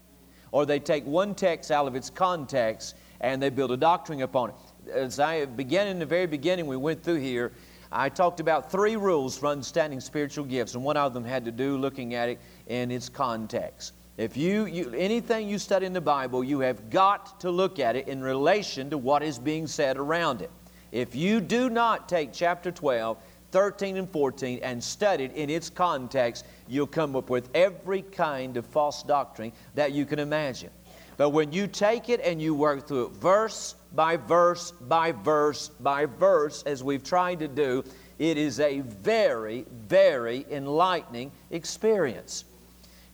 or 0.54 0.64
they 0.64 0.78
take 0.78 1.04
one 1.04 1.34
text 1.34 1.72
out 1.72 1.88
of 1.88 1.96
its 1.96 2.08
context 2.08 2.94
and 3.20 3.42
they 3.42 3.50
build 3.50 3.72
a 3.72 3.76
doctrine 3.76 4.22
upon 4.22 4.50
it. 4.50 4.56
As 4.92 5.18
I 5.18 5.46
began 5.46 5.88
in 5.88 5.98
the 5.98 6.06
very 6.06 6.26
beginning, 6.26 6.68
we 6.68 6.76
went 6.76 7.02
through 7.02 7.16
here, 7.16 7.50
I 7.90 8.08
talked 8.08 8.38
about 8.38 8.70
three 8.70 8.94
rules 8.94 9.36
for 9.36 9.48
understanding 9.48 9.98
spiritual 9.98 10.44
gifts, 10.44 10.76
and 10.76 10.84
one 10.84 10.96
of 10.96 11.12
them 11.12 11.24
had 11.24 11.44
to 11.46 11.50
do 11.50 11.76
looking 11.76 12.14
at 12.14 12.28
it 12.28 12.38
in 12.68 12.92
its 12.92 13.08
context. 13.08 13.94
If 14.16 14.36
you, 14.36 14.66
you 14.66 14.92
anything 14.96 15.48
you 15.48 15.58
study 15.58 15.86
in 15.86 15.92
the 15.92 16.00
Bible, 16.00 16.44
you 16.44 16.60
have 16.60 16.88
got 16.88 17.40
to 17.40 17.50
look 17.50 17.80
at 17.80 17.96
it 17.96 18.06
in 18.06 18.22
relation 18.22 18.88
to 18.90 18.98
what 18.98 19.24
is 19.24 19.40
being 19.40 19.66
said 19.66 19.96
around 19.96 20.40
it. 20.40 20.52
If 20.92 21.16
you 21.16 21.40
do 21.40 21.68
not 21.68 22.08
take 22.08 22.32
chapter 22.32 22.70
12, 22.70 23.18
13, 23.50 23.96
and 23.96 24.08
14 24.08 24.60
and 24.62 24.82
study 24.82 25.24
it 25.24 25.32
in 25.32 25.50
its 25.50 25.68
context, 25.68 26.46
you'll 26.68 26.86
come 26.86 27.16
up 27.16 27.28
with 27.28 27.48
every 27.56 28.02
kind 28.02 28.56
of 28.56 28.64
false 28.66 29.02
doctrine 29.02 29.50
that 29.74 29.90
you 29.90 30.06
can 30.06 30.20
imagine. 30.20 30.70
But 31.16 31.30
when 31.30 31.50
you 31.50 31.66
take 31.66 32.08
it 32.08 32.20
and 32.20 32.40
you 32.40 32.54
work 32.54 32.86
through 32.86 33.06
it 33.06 33.12
verse 33.14 33.74
by 33.94 34.16
verse 34.16 34.70
by 34.70 35.10
verse 35.10 35.70
by 35.80 36.06
verse, 36.06 36.62
as 36.62 36.84
we've 36.84 37.02
tried 37.02 37.40
to 37.40 37.48
do, 37.48 37.82
it 38.20 38.38
is 38.38 38.60
a 38.60 38.80
very, 38.80 39.66
very 39.88 40.46
enlightening 40.52 41.32
experience. 41.50 42.44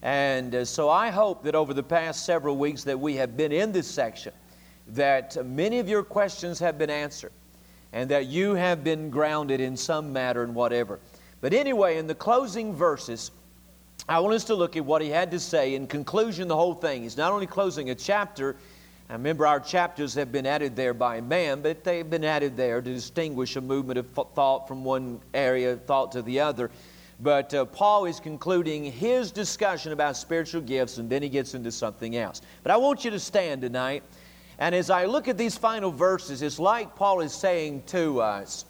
And 0.03 0.55
uh, 0.55 0.65
so 0.65 0.89
I 0.89 1.11
hope 1.11 1.43
that 1.45 1.55
over 1.55 1.75
the 1.75 1.83
past 1.83 2.25
several 2.25 2.57
weeks 2.57 2.85
that 2.85 2.99
we 2.99 3.17
have 3.17 3.37
been 3.37 3.53
in 3.53 3.73
this 3.73 3.87
section, 3.87 4.33
that 4.89 5.37
many 5.47 5.79
of 5.79 5.89
your 5.89 6.03
questions 6.03 6.59
have 6.59 6.79
been 6.79 6.91
answered 6.91 7.33
and 7.93 8.11
that 8.11 8.27
you 8.27 8.55
have 8.55 8.85
been 8.85 9.11
grounded 9.11 9.61
in 9.61 9.77
some 9.77 10.13
matter 10.13 10.43
and 10.43 10.55
whatever. 10.55 11.01
But 11.41 11.53
anyway, 11.53 11.99
in 11.99 12.07
the 12.07 12.15
closing 12.15 12.75
verses, 12.75 13.31
I 14.09 14.21
want 14.21 14.35
us 14.35 14.45
to 14.45 14.55
look 14.55 14.77
at 14.77 14.85
what 14.85 15.03
he 15.03 15.09
had 15.09 15.31
to 15.33 15.41
say 15.41 15.75
in 15.75 15.87
conclusion, 15.87 16.49
the 16.49 16.57
whole 16.57 16.75
thing. 16.75 17.03
He's 17.03 17.17
not 17.17 17.33
only 17.33 17.47
closing 17.47 17.91
a 17.91 17.95
chapter, 17.95 18.57
I 19.09 19.15
remember 19.15 19.47
our 19.47 19.61
chapters 19.61 20.15
have 20.15 20.31
been 20.31 20.47
added 20.47 20.77
there 20.77 20.95
by 20.95 21.21
man, 21.21 21.63
but 21.63 21.83
they've 21.83 22.09
been 22.09 22.25
added 22.25 22.57
there 22.57 22.81
to 22.81 22.95
distinguish 22.95 23.57
a 23.57 23.61
movement 23.61 23.99
of 23.99 24.07
thought 24.35 24.69
from 24.69 24.85
one 24.85 25.21
area 25.35 25.73
of 25.73 25.85
thought 25.85 26.13
to 26.13 26.23
the 26.23 26.41
other. 26.41 26.71
But 27.23 27.53
uh, 27.53 27.67
Paul 27.67 28.07
is 28.07 28.19
concluding 28.19 28.85
his 28.85 29.31
discussion 29.31 29.93
about 29.93 30.17
spiritual 30.17 30.63
gifts, 30.63 30.97
and 30.99 31.11
then 31.11 31.23
he 31.23 31.29
gets 31.29 31.55
into 31.55 31.71
something 31.71 32.17
else. 32.17 32.41
But 32.63 32.73
I 32.73 32.77
want 32.77 33.05
you 33.05 33.11
to 33.11 33.21
stand 33.21 33.61
tonight. 33.61 34.03
And 34.59 34.75
as 34.75 34.91
I 34.91 35.05
look 35.05 35.29
at 35.29 35.37
these 35.37 35.57
final 35.57 35.91
verses, 35.91 36.43
it's 36.43 36.59
like 36.59 36.95
Paul 36.97 37.21
is 37.21 37.35
saying 37.35 37.83
to 37.87 38.21
us 38.21 38.65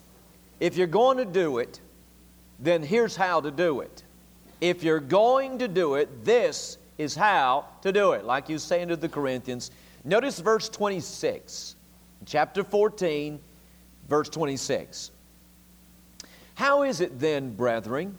if 0.59 0.77
you're 0.77 0.87
going 0.87 1.17
to 1.17 1.25
do 1.25 1.57
it, 1.57 1.79
then 2.59 2.83
here's 2.83 3.15
how 3.15 3.41
to 3.41 3.51
do 3.51 3.81
it. 3.81 4.03
If 4.59 4.83
you're 4.83 4.99
going 4.99 5.57
to 5.59 5.67
do 5.67 5.95
it, 5.95 6.23
this 6.23 6.77
is 6.97 7.15
how 7.15 7.65
to 7.81 7.91
do 7.91 8.11
it. 8.11 8.25
Like 8.25 8.47
he's 8.47 8.63
saying 8.63 8.89
to 8.89 8.95
the 8.95 9.09
Corinthians. 9.09 9.71
Notice 10.03 10.39
verse 10.39 10.69
26, 10.69 11.75
chapter 12.25 12.63
14, 12.63 13.39
verse 14.07 14.29
26. 14.29 15.11
How 16.53 16.83
is 16.83 17.01
it 17.01 17.19
then, 17.19 17.55
brethren? 17.55 18.15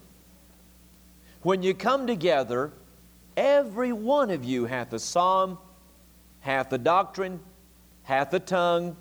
When 1.43 1.63
you 1.63 1.75
come 1.75 2.07
together, 2.07 2.71
every 3.37 3.93
one 3.93 4.31
of 4.31 4.45
you 4.45 4.67
hath 4.67 4.93
a 4.93 4.99
psalm, 4.99 5.59
hath 6.41 6.73
a 6.73 6.79
doctrine, 6.79 7.41
hath 8.05 8.33
a 8.33 8.39
tongue, 8.39 8.97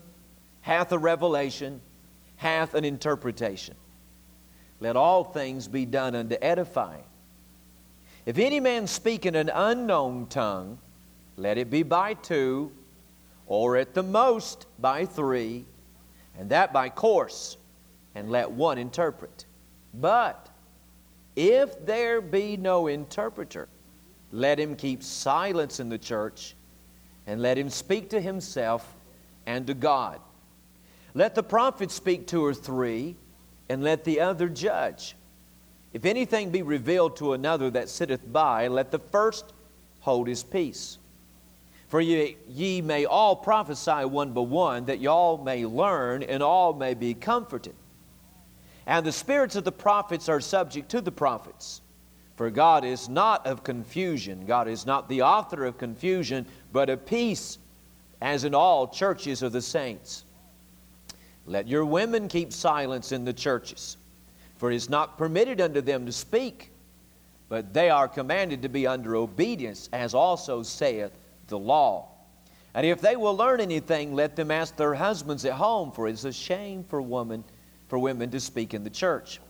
hath 0.61 0.91
a 0.91 0.97
revelation, 0.97 1.81
hath 2.37 2.73
an 2.73 2.83
interpretation. 2.83 3.75
Let 4.79 4.95
all 4.95 5.23
things 5.23 5.67
be 5.67 5.85
done 5.85 6.15
unto 6.15 6.35
edifying. 6.41 7.03
If 8.25 8.39
any 8.39 8.59
man 8.59 8.87
speak 8.87 9.27
in 9.27 9.35
an 9.35 9.49
unknown 9.53 10.25
tongue, 10.27 10.79
let 11.37 11.59
it 11.59 11.69
be 11.69 11.83
by 11.83 12.15
two, 12.15 12.71
or 13.45 13.77
at 13.77 13.93
the 13.93 14.03
most 14.03 14.65
by 14.79 15.05
three, 15.05 15.65
and 16.39 16.49
that 16.49 16.73
by 16.73 16.89
course, 16.89 17.57
and 18.15 18.31
let 18.31 18.49
one 18.49 18.79
interpret. 18.79 19.45
But 19.93 20.49
if 21.35 21.85
there 21.85 22.21
be 22.21 22.57
no 22.57 22.87
interpreter, 22.87 23.67
let 24.31 24.59
him 24.59 24.75
keep 24.75 25.03
silence 25.03 25.79
in 25.79 25.89
the 25.89 25.97
church 25.97 26.55
and 27.27 27.41
let 27.41 27.57
him 27.57 27.69
speak 27.69 28.09
to 28.09 28.21
himself 28.21 28.95
and 29.45 29.67
to 29.67 29.73
God. 29.73 30.19
Let 31.13 31.35
the 31.35 31.43
prophet 31.43 31.91
speak 31.91 32.27
two 32.27 32.43
or 32.43 32.53
three, 32.53 33.15
and 33.69 33.83
let 33.83 34.03
the 34.03 34.19
other 34.19 34.49
judge. 34.49 35.15
If 35.93 36.05
anything 36.05 36.51
be 36.51 36.61
revealed 36.61 37.17
to 37.17 37.33
another 37.33 37.69
that 37.71 37.89
sitteth 37.89 38.31
by, 38.31 38.67
let 38.67 38.91
the 38.91 38.99
first 38.99 39.53
hold 40.01 40.27
his 40.27 40.43
peace. 40.43 40.97
For 41.87 41.99
ye, 41.99 42.37
ye 42.47 42.81
may 42.81 43.05
all 43.05 43.35
prophesy 43.35 44.05
one 44.05 44.31
by 44.31 44.41
one, 44.41 44.85
that 44.85 44.99
y'all 44.99 45.37
may 45.37 45.65
learn 45.65 46.23
and 46.23 46.41
all 46.41 46.73
may 46.73 46.93
be 46.93 47.13
comforted. 47.13 47.75
And 48.85 49.05
the 49.05 49.11
spirits 49.11 49.55
of 49.55 49.63
the 49.63 49.71
prophets 49.71 50.27
are 50.29 50.41
subject 50.41 50.89
to 50.89 51.01
the 51.01 51.11
prophets. 51.11 51.81
For 52.35 52.49
God 52.49 52.83
is 52.83 53.07
not 53.07 53.45
of 53.45 53.63
confusion. 53.63 54.45
God 54.45 54.67
is 54.67 54.85
not 54.85 55.07
the 55.07 55.21
author 55.21 55.65
of 55.65 55.77
confusion, 55.77 56.45
but 56.71 56.89
of 56.89 57.05
peace, 57.05 57.59
as 58.21 58.43
in 58.43 58.55
all 58.55 58.87
churches 58.87 59.43
of 59.43 59.51
the 59.51 59.61
saints. 59.61 60.25
Let 61.45 61.67
your 61.67 61.85
women 61.85 62.27
keep 62.27 62.51
silence 62.53 63.11
in 63.11 63.25
the 63.25 63.33
churches, 63.33 63.97
for 64.57 64.71
it 64.71 64.75
is 64.75 64.89
not 64.89 65.17
permitted 65.17 65.61
unto 65.61 65.81
them 65.81 66.05
to 66.05 66.11
speak, 66.11 66.71
but 67.49 67.73
they 67.73 67.89
are 67.89 68.07
commanded 68.07 68.61
to 68.61 68.69
be 68.69 68.87
under 68.87 69.15
obedience, 69.15 69.89
as 69.93 70.13
also 70.13 70.63
saith 70.63 71.11
the 71.47 71.59
law. 71.59 72.07
And 72.73 72.85
if 72.85 73.01
they 73.01 73.17
will 73.17 73.35
learn 73.35 73.59
anything, 73.59 74.13
let 74.13 74.35
them 74.35 74.49
ask 74.49 74.77
their 74.77 74.93
husbands 74.93 75.45
at 75.45 75.53
home, 75.53 75.91
for 75.91 76.07
it 76.07 76.13
is 76.13 76.25
a 76.25 76.31
shame 76.31 76.85
for 76.85 77.01
women 77.01 77.43
for 77.91 77.99
women 77.99 78.31
to 78.31 78.39
speak 78.39 78.73
in 78.73 78.85
the 78.85 78.89
church. 78.89 79.41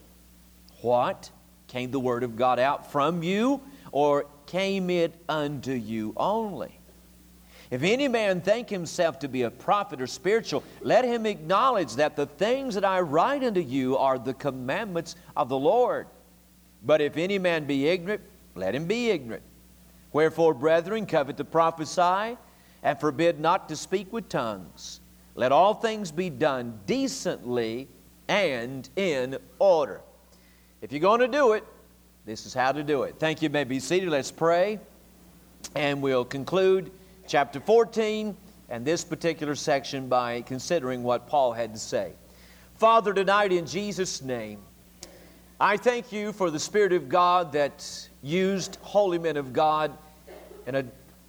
What? 0.82 1.30
Came 1.68 1.92
the 1.92 2.00
word 2.00 2.24
of 2.24 2.36
God 2.36 2.58
out 2.58 2.92
from 2.92 3.22
you, 3.22 3.62
or 3.92 4.26
came 4.48 4.90
it 4.90 5.14
unto 5.30 5.74
you 5.74 6.16
only? 6.18 6.80
If 7.70 7.84
any 7.84 8.08
man 8.08 8.42
think 8.42 8.68
himself 8.68 9.20
to 9.20 9.28
be 9.28 9.44
a 9.44 9.52
prophet 9.52 10.02
or 10.02 10.08
spiritual, 10.08 10.64
let 10.82 11.06
him 11.06 11.28
acknowledge 11.28 11.94
that 11.98 12.16
the 12.16 12.26
things 12.26 12.74
that 12.74 12.84
I 12.84 13.02
write 13.02 13.44
unto 13.44 13.60
you 13.60 13.96
are 13.96 14.18
the 14.18 14.34
commandments 14.34 15.16
of 15.38 15.48
the 15.48 15.60
Lord. 15.60 16.08
But 16.82 17.00
if 17.00 17.18
any 17.18 17.38
man 17.38 17.66
be 17.66 17.90
ignorant, 17.90 18.24
let 18.56 18.74
him 18.74 18.88
be 18.88 19.12
ignorant. 19.12 19.44
Wherefore, 20.14 20.56
brethren, 20.56 21.06
covet 21.06 21.38
to 21.38 21.44
prophesy, 21.44 22.40
and 22.82 23.00
forbid 23.00 23.40
not 23.40 23.70
to 23.70 23.76
speak 23.76 24.12
with 24.12 24.30
tongues. 24.30 25.00
Let 25.36 25.52
all 25.52 25.76
things 25.76 26.12
be 26.12 26.32
done 26.32 26.80
decently 26.88 27.88
and 28.32 28.90
in 28.96 29.38
order. 29.60 30.00
If 30.82 30.94
you're 30.94 31.02
going 31.02 31.20
to 31.20 31.28
do 31.28 31.52
it, 31.52 31.66
this 32.26 32.46
is 32.46 32.54
how 32.54 32.72
to 32.72 32.82
do 32.82 33.04
it. 33.04 33.16
Thank 33.20 33.42
you. 33.42 33.48
you 33.48 33.52
may 33.52 33.66
be 33.66 33.78
seated. 33.78 34.08
Let's 34.08 34.32
pray. 34.32 34.80
And 35.76 36.02
we'll 36.02 36.24
conclude 36.24 36.92
chapter 37.28 37.60
14 37.60 38.38
and 38.70 38.86
this 38.86 39.04
particular 39.04 39.54
section 39.54 40.08
by 40.08 40.44
considering 40.44 41.04
what 41.04 41.28
Paul 41.28 41.52
had 41.52 41.74
to 41.74 41.80
say. 41.80 42.14
Father, 42.76 43.14
tonight 43.14 43.52
in 43.52 43.66
Jesus' 43.66 44.22
name, 44.22 44.60
I 45.60 45.76
thank 45.76 46.14
you 46.14 46.32
for 46.32 46.50
the 46.50 46.60
Spirit 46.60 46.94
of 46.94 47.10
God 47.10 47.52
that 47.52 47.86
used 48.24 48.78
holy 48.82 49.20
men 49.20 49.36
of 49.36 49.52
God 49.52 49.92
in 50.68 50.76
a 50.76 50.86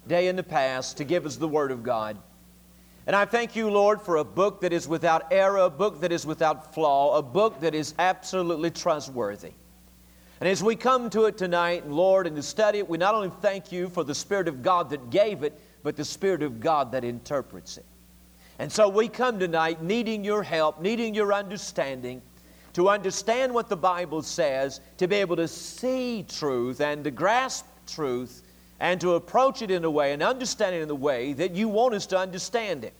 day 0.07 0.29
in 0.29 0.37
the 0.37 0.43
past 0.43 0.95
to 0.97 1.03
give 1.03 1.25
us 1.25 1.35
the 1.35 1.49
Word 1.49 1.71
of 1.71 1.83
God. 1.83 2.17
And 3.05 3.15
I 3.15 3.25
thank 3.25 3.55
you, 3.55 3.69
Lord, 3.69 4.01
for 4.01 4.17
a 4.17 4.23
book 4.23 4.61
that 4.61 4.71
is 4.71 4.87
without 4.87 5.31
error, 5.31 5.57
a 5.57 5.69
book 5.69 5.99
that 6.01 6.11
is 6.11 6.25
without 6.25 6.73
flaw, 6.73 7.17
a 7.17 7.21
book 7.21 7.59
that 7.59 7.75
is 7.75 7.93
absolutely 7.99 8.71
trustworthy. 8.71 9.51
And 10.39 10.49
as 10.49 10.63
we 10.63 10.75
come 10.75 11.09
to 11.09 11.25
it 11.25 11.37
tonight, 11.37 11.87
Lord, 11.87 12.27
and 12.27 12.35
to 12.37 12.43
study 12.43 12.79
it, 12.79 12.89
we 12.89 12.97
not 12.97 13.13
only 13.13 13.31
thank 13.41 13.71
you 13.71 13.89
for 13.89 14.03
the 14.03 14.15
Spirit 14.15 14.47
of 14.47 14.61
God 14.61 14.89
that 14.89 15.09
gave 15.09 15.43
it, 15.43 15.59
but 15.83 15.97
the 15.97 16.05
Spirit 16.05 16.43
of 16.43 16.61
God 16.61 16.91
that 16.93 17.03
interprets 17.03 17.77
it. 17.77 17.85
And 18.59 18.71
so 18.71 18.87
we 18.87 19.09
come 19.09 19.39
tonight 19.39 19.81
needing 19.81 20.23
your 20.23 20.43
help, 20.43 20.81
needing 20.81 21.13
your 21.13 21.33
understanding, 21.33 22.21
to 22.73 22.89
understand 22.89 23.53
what 23.53 23.67
the 23.67 23.77
Bible 23.77 24.21
says, 24.21 24.79
to 24.97 25.07
be 25.07 25.17
able 25.17 25.35
to 25.35 25.47
see 25.47 26.25
truth 26.27 26.79
and 26.79 27.03
to 27.03 27.11
grasp 27.11 27.65
truth 27.85 28.43
and 28.83 28.99
to 28.99 29.13
approach 29.13 29.61
it 29.61 29.71
in 29.71 29.85
a 29.85 29.89
way 29.89 30.11
and 30.11 30.21
understand 30.21 30.75
it 30.75 30.81
in 30.81 30.89
the 30.89 30.93
way 30.95 31.31
that 31.31 31.55
you 31.55 31.69
want 31.69 31.93
us 31.93 32.05
to 32.05 32.17
understand 32.17 32.83
it. 32.83 32.91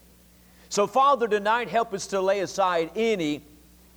So, 0.70 0.86
Father, 0.86 1.28
tonight 1.28 1.68
help 1.68 1.92
us 1.92 2.06
to 2.06 2.22
lay 2.22 2.40
aside 2.40 2.90
any 2.96 3.42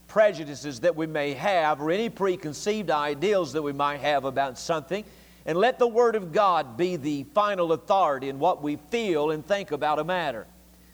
prejudices 0.09 0.81
that 0.81 0.97
we 0.97 1.07
may 1.07 1.31
have 1.33 1.79
or 1.79 1.89
any 1.89 2.09
preconceived 2.09 2.91
ideals 2.91 3.53
that 3.53 3.61
we 3.61 3.71
might 3.71 4.01
have 4.01 4.25
about 4.25 4.59
something 4.59 5.05
and 5.45 5.57
let 5.57 5.79
the 5.79 5.87
Word 5.87 6.17
of 6.17 6.33
God 6.33 6.75
be 6.75 6.97
the 6.97 7.23
final 7.33 7.71
authority 7.71 8.27
in 8.27 8.37
what 8.37 8.61
we 8.61 8.75
feel 8.91 9.31
and 9.31 9.47
think 9.47 9.71
about 9.71 9.97
a 9.97 10.03
matter. 10.03 10.45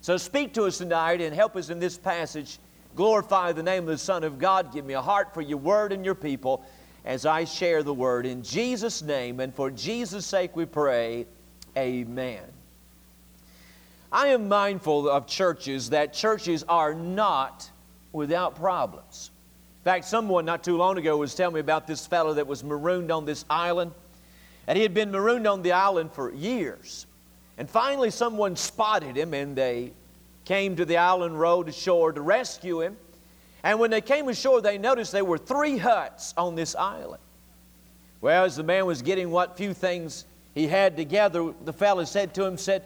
So, 0.02 0.16
speak 0.18 0.54
to 0.54 0.66
us 0.66 0.78
tonight 0.78 1.22
and 1.22 1.34
help 1.34 1.56
us 1.56 1.72
in 1.72 1.80
this 1.80 1.98
passage. 1.98 2.60
Glorify 2.96 3.52
the 3.54 3.64
name 3.64 3.86
of 3.86 3.90
the 3.90 3.98
Son 3.98 4.24
of 4.24 4.38
God. 4.38 4.72
Give 4.72 4.86
me 4.86 4.94
a 4.94 5.02
heart 5.02 5.34
for 5.34 5.42
your 5.42 5.58
Word 5.58 5.92
and 5.92 6.06
your 6.06 6.14
people 6.14 6.64
as 7.06 7.26
I 7.26 7.44
share 7.44 7.84
the 7.84 7.94
word. 7.94 8.26
In 8.26 8.44
Jesus' 8.44 9.02
name 9.02 9.40
and 9.40 9.54
for 9.54 9.70
Jesus' 9.70 10.26
sake 10.26 10.56
we 10.56 10.66
pray, 10.66 11.26
amen. 11.78 12.44
I 14.12 14.28
am 14.28 14.48
mindful 14.48 15.10
of 15.10 15.26
churches 15.28 15.90
that 15.90 16.14
churches 16.14 16.64
are 16.70 16.94
not 16.94 17.70
without 18.12 18.56
problems. 18.56 19.32
In 19.82 19.86
fact, 19.86 20.06
someone 20.06 20.46
not 20.46 20.64
too 20.64 20.78
long 20.78 20.98
ago 20.98 21.18
was 21.18 21.36
telling 21.36 21.56
me 21.56 21.60
about 21.60 21.88
this 21.88 22.06
fellow 22.06 22.34
that 22.36 22.48
was 22.48 22.64
marooned 22.64 23.12
on 23.12 23.26
this 23.26 23.44
island. 23.50 23.92
And 24.68 24.78
he 24.78 24.84
had 24.84 24.94
been 24.94 25.12
marooned 25.12 25.46
on 25.46 25.62
the 25.62 25.74
island 25.74 26.14
for 26.14 26.32
years. 26.32 27.06
And 27.58 27.70
finally, 27.70 28.10
someone 28.10 28.56
spotted 28.56 29.18
him 29.18 29.34
and 29.34 29.56
they 29.56 29.92
came 30.46 30.76
to 30.76 30.86
the 30.86 30.98
island, 30.98 31.40
rowed 31.40 31.68
ashore 31.68 32.14
to 32.14 32.22
rescue 32.22 32.82
him. 32.82 32.96
And 33.64 33.80
when 33.80 33.92
they 33.92 34.02
came 34.02 34.28
ashore, 34.28 34.62
they 34.62 34.78
noticed 34.78 35.12
there 35.12 35.24
were 35.24 35.38
three 35.38 35.78
huts 35.78 36.34
on 36.38 36.56
this 36.56 36.76
island. 36.76 37.22
Well, 38.20 38.46
as 38.46 38.56
the 38.56 38.64
man 38.64 38.86
was 38.86 39.02
getting 39.02 39.32
what 39.32 39.58
few 39.58 39.74
things 39.74 40.26
he 40.54 40.68
had 40.68 40.98
together, 40.98 41.54
the 41.64 41.74
fellow 41.74 42.04
said 42.04 42.34
to 42.36 42.46
him, 42.46 42.58
said, 42.58 42.86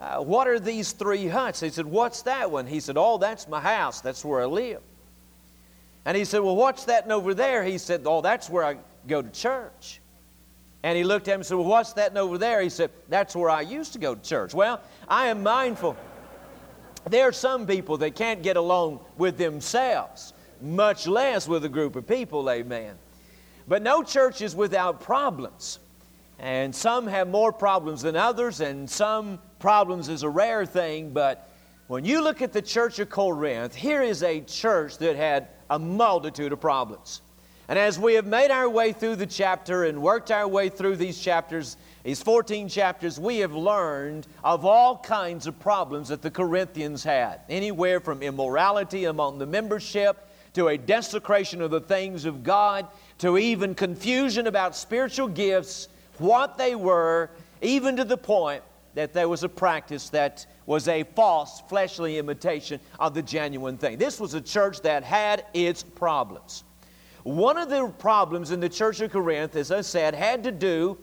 uh, 0.00 0.18
what 0.18 0.46
are 0.46 0.60
these 0.60 0.92
three 0.92 1.26
huts? 1.26 1.60
He 1.60 1.70
said, 1.70 1.86
What's 1.86 2.22
that 2.22 2.50
one? 2.50 2.66
He 2.66 2.80
said, 2.80 2.96
Oh, 2.96 3.18
that's 3.18 3.48
my 3.48 3.60
house. 3.60 4.00
That's 4.00 4.24
where 4.24 4.40
I 4.40 4.44
live. 4.44 4.80
And 6.04 6.16
he 6.16 6.24
said, 6.24 6.40
Well, 6.40 6.54
what's 6.54 6.84
that 6.84 7.10
over 7.10 7.34
there? 7.34 7.64
He 7.64 7.78
said, 7.78 8.02
Oh, 8.06 8.20
that's 8.20 8.48
where 8.48 8.64
I 8.64 8.76
go 9.08 9.22
to 9.22 9.30
church. 9.30 10.00
And 10.84 10.96
he 10.96 11.02
looked 11.02 11.26
at 11.26 11.34
him 11.34 11.40
and 11.40 11.46
said, 11.46 11.56
Well, 11.56 11.66
what's 11.66 11.94
that 11.94 12.16
over 12.16 12.38
there? 12.38 12.62
He 12.62 12.68
said, 12.68 12.90
That's 13.08 13.34
where 13.34 13.50
I 13.50 13.62
used 13.62 13.92
to 13.94 13.98
go 13.98 14.14
to 14.14 14.22
church. 14.22 14.54
Well, 14.54 14.80
I 15.08 15.28
am 15.28 15.42
mindful. 15.42 15.96
There 17.10 17.28
are 17.28 17.32
some 17.32 17.66
people 17.66 17.96
that 17.98 18.14
can't 18.14 18.42
get 18.42 18.56
along 18.56 19.00
with 19.16 19.38
themselves, 19.38 20.32
much 20.60 21.06
less 21.06 21.48
with 21.48 21.64
a 21.64 21.68
group 21.68 21.96
of 21.96 22.06
people, 22.06 22.50
amen. 22.50 22.94
But 23.66 23.82
no 23.82 24.02
church 24.02 24.42
is 24.42 24.54
without 24.54 25.00
problems. 25.00 25.78
And 26.38 26.74
some 26.74 27.06
have 27.06 27.28
more 27.28 27.52
problems 27.52 28.02
than 28.02 28.14
others, 28.14 28.60
and 28.60 28.88
some 28.88 29.38
problems 29.58 30.08
is 30.08 30.22
a 30.22 30.28
rare 30.28 30.64
thing. 30.64 31.10
But 31.10 31.48
when 31.88 32.04
you 32.04 32.22
look 32.22 32.42
at 32.42 32.52
the 32.52 32.62
church 32.62 32.98
of 32.98 33.10
Corinth, 33.10 33.74
here 33.74 34.02
is 34.02 34.22
a 34.22 34.40
church 34.42 34.98
that 34.98 35.16
had 35.16 35.48
a 35.70 35.78
multitude 35.78 36.52
of 36.52 36.60
problems. 36.60 37.22
And 37.68 37.78
as 37.78 37.98
we 37.98 38.14
have 38.14 38.26
made 38.26 38.50
our 38.50 38.68
way 38.68 38.92
through 38.92 39.16
the 39.16 39.26
chapter 39.26 39.84
and 39.84 40.00
worked 40.00 40.30
our 40.30 40.48
way 40.48 40.68
through 40.68 40.96
these 40.96 41.20
chapters, 41.20 41.76
these 42.08 42.22
14 42.22 42.70
chapters, 42.70 43.20
we 43.20 43.40
have 43.40 43.52
learned 43.52 44.26
of 44.42 44.64
all 44.64 44.96
kinds 44.96 45.46
of 45.46 45.60
problems 45.60 46.08
that 46.08 46.22
the 46.22 46.30
Corinthians 46.30 47.04
had. 47.04 47.42
Anywhere 47.50 48.00
from 48.00 48.22
immorality 48.22 49.04
among 49.04 49.36
the 49.36 49.44
membership 49.44 50.26
to 50.54 50.68
a 50.68 50.78
desecration 50.78 51.60
of 51.60 51.70
the 51.70 51.82
things 51.82 52.24
of 52.24 52.42
God 52.42 52.86
to 53.18 53.36
even 53.36 53.74
confusion 53.74 54.46
about 54.46 54.74
spiritual 54.74 55.28
gifts 55.28 55.88
what 56.16 56.56
they 56.56 56.74
were, 56.74 57.28
even 57.60 57.94
to 57.96 58.04
the 58.04 58.16
point 58.16 58.62
that 58.94 59.12
there 59.12 59.28
was 59.28 59.42
a 59.42 59.48
practice 59.50 60.08
that 60.08 60.46
was 60.64 60.88
a 60.88 61.04
false 61.14 61.60
fleshly 61.68 62.16
imitation 62.16 62.80
of 62.98 63.12
the 63.12 63.22
genuine 63.22 63.76
thing. 63.76 63.98
This 63.98 64.18
was 64.18 64.32
a 64.32 64.40
church 64.40 64.80
that 64.80 65.04
had 65.04 65.44
its 65.52 65.82
problems. 65.82 66.64
One 67.24 67.58
of 67.58 67.68
the 67.68 67.86
problems 67.98 68.50
in 68.50 68.60
the 68.60 68.68
church 68.70 69.02
of 69.02 69.12
Corinth, 69.12 69.56
as 69.56 69.70
I 69.70 69.82
said, 69.82 70.14
had 70.14 70.42
to 70.44 70.50
do 70.50 70.96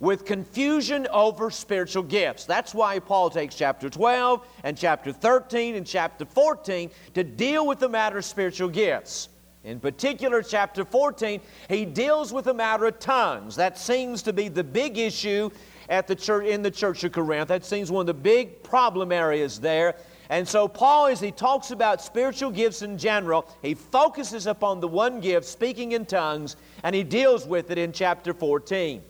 with 0.00 0.24
confusion 0.24 1.06
over 1.10 1.50
spiritual 1.50 2.02
gifts. 2.02 2.44
That's 2.44 2.74
why 2.74 2.98
Paul 2.98 3.30
takes 3.30 3.54
chapter 3.54 3.90
12 3.90 4.46
and 4.64 4.76
chapter 4.76 5.12
13 5.12 5.74
and 5.74 5.86
chapter 5.86 6.24
14 6.24 6.90
to 7.14 7.24
deal 7.24 7.66
with 7.66 7.80
the 7.80 7.88
matter 7.88 8.18
of 8.18 8.24
spiritual 8.24 8.68
gifts. 8.68 9.28
In 9.64 9.80
particular, 9.80 10.42
chapter 10.42 10.84
14, 10.84 11.40
he 11.68 11.84
deals 11.84 12.32
with 12.32 12.44
the 12.44 12.54
matter 12.54 12.86
of 12.86 12.98
tongues. 13.00 13.56
That 13.56 13.76
seems 13.76 14.22
to 14.22 14.32
be 14.32 14.48
the 14.48 14.64
big 14.64 14.98
issue 14.98 15.50
at 15.88 16.06
the 16.06 16.14
church, 16.14 16.46
in 16.46 16.62
the 16.62 16.70
church 16.70 17.02
of 17.04 17.12
Corinth. 17.12 17.48
That 17.48 17.64
seems 17.64 17.90
one 17.90 18.02
of 18.02 18.06
the 18.06 18.14
big 18.14 18.62
problem 18.62 19.10
areas 19.10 19.58
there. 19.58 19.96
And 20.30 20.46
so, 20.46 20.68
Paul, 20.68 21.06
as 21.06 21.20
he 21.20 21.30
talks 21.30 21.70
about 21.70 22.02
spiritual 22.02 22.50
gifts 22.50 22.82
in 22.82 22.98
general, 22.98 23.48
he 23.62 23.74
focuses 23.74 24.46
upon 24.46 24.80
the 24.80 24.88
one 24.88 25.20
gift, 25.20 25.46
speaking 25.46 25.92
in 25.92 26.06
tongues, 26.06 26.56
and 26.82 26.94
he 26.94 27.02
deals 27.02 27.46
with 27.46 27.70
it 27.70 27.78
in 27.78 27.92
chapter 27.92 28.32
14. 28.32 29.02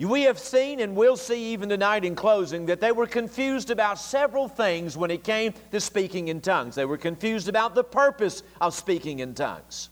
We 0.00 0.22
have 0.22 0.38
seen 0.38 0.80
and 0.80 0.96
will 0.96 1.16
see 1.16 1.52
even 1.52 1.68
tonight 1.68 2.06
in 2.06 2.14
closing 2.14 2.64
that 2.66 2.80
they 2.80 2.90
were 2.90 3.06
confused 3.06 3.70
about 3.70 3.98
several 3.98 4.48
things 4.48 4.96
when 4.96 5.10
it 5.10 5.22
came 5.22 5.52
to 5.72 5.80
speaking 5.80 6.28
in 6.28 6.40
tongues. 6.40 6.74
They 6.74 6.86
were 6.86 6.96
confused 6.96 7.48
about 7.48 7.74
the 7.74 7.84
purpose 7.84 8.42
of 8.62 8.74
speaking 8.74 9.18
in 9.18 9.34
tongues. 9.34 9.90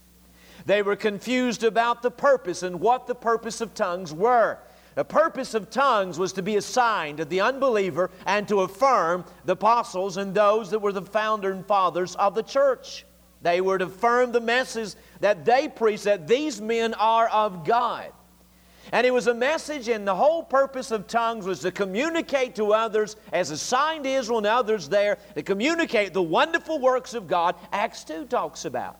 They 0.65 0.81
were 0.81 0.95
confused 0.95 1.63
about 1.63 2.01
the 2.01 2.09
purpose 2.09 2.63
and 2.63 2.79
what 2.79 3.05
the 3.05 3.15
purpose 3.15 3.61
of 3.61 3.75
tongues 3.75 4.11
were. 4.11 4.57
The 4.95 5.05
purpose 5.05 5.53
of 5.53 5.69
tongues 5.69 6.17
was 6.17 6.33
to 6.33 6.41
be 6.41 6.57
a 6.57 6.61
sign 6.61 7.17
to 7.17 7.25
the 7.25 7.41
unbeliever 7.41 8.09
and 8.25 8.47
to 8.47 8.61
affirm 8.61 9.25
the 9.45 9.53
apostles 9.53 10.17
and 10.17 10.33
those 10.33 10.71
that 10.71 10.79
were 10.79 10.91
the 10.91 11.03
founder 11.03 11.51
and 11.51 11.65
fathers 11.65 12.15
of 12.15 12.33
the 12.33 12.43
church. 12.43 13.05
They 13.41 13.61
were 13.61 13.77
to 13.77 13.85
affirm 13.85 14.31
the 14.31 14.41
message 14.41 14.95
that 15.21 15.45
they 15.45 15.67
preached 15.67 16.05
that 16.05 16.27
these 16.27 16.59
men 16.59 16.95
are 16.95 17.29
of 17.29 17.63
God. 17.63 18.11
And 18.91 19.05
it 19.05 19.11
was 19.11 19.27
a 19.27 19.33
message, 19.33 19.87
and 19.87 20.07
the 20.07 20.15
whole 20.15 20.43
purpose 20.43 20.91
of 20.91 21.07
tongues 21.07 21.45
was 21.45 21.59
to 21.59 21.71
communicate 21.71 22.55
to 22.55 22.73
others, 22.73 23.15
as 23.31 23.51
assigned 23.51 24.05
to 24.05 24.09
Israel 24.09 24.39
and 24.39 24.47
others 24.47 24.89
there, 24.89 25.17
to 25.35 25.43
communicate 25.43 26.13
the 26.13 26.21
wonderful 26.21 26.79
works 26.79 27.13
of 27.13 27.27
God, 27.27 27.55
Acts 27.71 28.03
2 28.03 28.25
talks 28.25 28.65
about. 28.65 28.97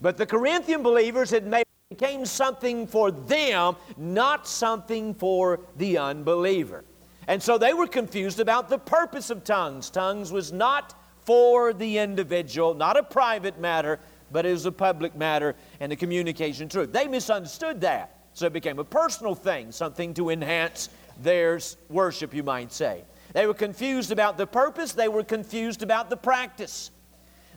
But 0.00 0.16
the 0.16 0.26
Corinthian 0.26 0.82
believers 0.82 1.30
had 1.30 1.46
made 1.46 1.64
it 1.90 1.98
became 1.98 2.26
something 2.26 2.86
for 2.86 3.10
them, 3.10 3.76
not 3.96 4.46
something 4.46 5.14
for 5.14 5.60
the 5.76 5.96
unbeliever. 5.96 6.84
And 7.26 7.42
so 7.42 7.58
they 7.58 7.74
were 7.74 7.86
confused 7.86 8.40
about 8.40 8.68
the 8.68 8.78
purpose 8.78 9.30
of 9.30 9.44
tongues. 9.44 9.90
Tongues 9.90 10.32
was 10.32 10.52
not 10.52 10.94
for 11.24 11.72
the 11.72 11.98
individual, 11.98 12.74
not 12.74 12.96
a 12.96 13.02
private 13.02 13.58
matter, 13.60 14.00
but 14.30 14.46
it 14.46 14.52
was 14.52 14.66
a 14.66 14.72
public 14.72 15.14
matter 15.14 15.54
and 15.80 15.92
a 15.92 15.96
communication 15.96 16.68
truth. 16.68 16.92
They 16.92 17.06
misunderstood 17.06 17.80
that. 17.82 18.17
So 18.38 18.46
it 18.46 18.52
became 18.52 18.78
a 18.78 18.84
personal 18.84 19.34
thing, 19.34 19.72
something 19.72 20.14
to 20.14 20.30
enhance 20.30 20.90
their 21.20 21.58
worship, 21.88 22.32
you 22.32 22.44
might 22.44 22.72
say. 22.72 23.02
They 23.32 23.48
were 23.48 23.54
confused 23.54 24.12
about 24.12 24.38
the 24.38 24.46
purpose, 24.46 24.92
they 24.92 25.08
were 25.08 25.24
confused 25.24 25.82
about 25.82 26.08
the 26.08 26.16
practice. 26.16 26.92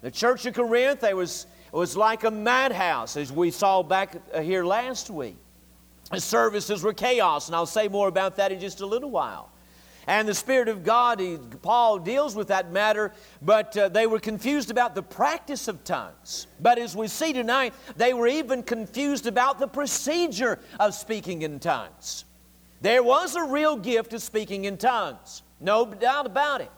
The 0.01 0.09
church 0.09 0.47
of 0.47 0.55
Corinth, 0.55 1.01
they 1.01 1.13
was, 1.13 1.45
was 1.71 1.95
like 1.95 2.23
a 2.23 2.31
madhouse, 2.31 3.15
as 3.15 3.31
we 3.31 3.51
saw 3.51 3.83
back 3.83 4.15
uh, 4.33 4.41
here 4.41 4.65
last 4.65 5.11
week. 5.11 5.37
The 6.09 6.19
services 6.19 6.81
were 6.81 6.93
chaos, 6.93 7.47
and 7.47 7.55
I'll 7.55 7.67
say 7.67 7.87
more 7.87 8.07
about 8.07 8.37
that 8.37 8.51
in 8.51 8.59
just 8.59 8.81
a 8.81 8.85
little 8.87 9.11
while. 9.11 9.50
And 10.07 10.27
the 10.27 10.33
Spirit 10.33 10.67
of 10.67 10.83
God, 10.83 11.19
he, 11.19 11.37
Paul 11.61 11.99
deals 11.99 12.35
with 12.35 12.47
that 12.47 12.71
matter, 12.71 13.13
but 13.41 13.75
uh, 13.77 13.89
they 13.89 14.07
were 14.07 14.19
confused 14.19 14.71
about 14.71 14.95
the 14.95 15.03
practice 15.03 15.67
of 15.67 15.83
tongues. 15.83 16.47
But 16.59 16.79
as 16.79 16.95
we 16.95 17.07
see 17.07 17.33
tonight, 17.33 17.73
they 17.95 18.13
were 18.13 18.27
even 18.27 18.63
confused 18.63 19.27
about 19.27 19.59
the 19.59 19.67
procedure 19.67 20.59
of 20.79 20.95
speaking 20.95 21.43
in 21.43 21.59
tongues. 21.59 22.25
There 22.81 23.03
was 23.03 23.35
a 23.35 23.43
real 23.43 23.77
gift 23.77 24.13
of 24.13 24.23
speaking 24.23 24.65
in 24.65 24.77
tongues, 24.77 25.43
no 25.59 25.85
doubt 25.85 26.25
about 26.25 26.61
it. 26.61 26.71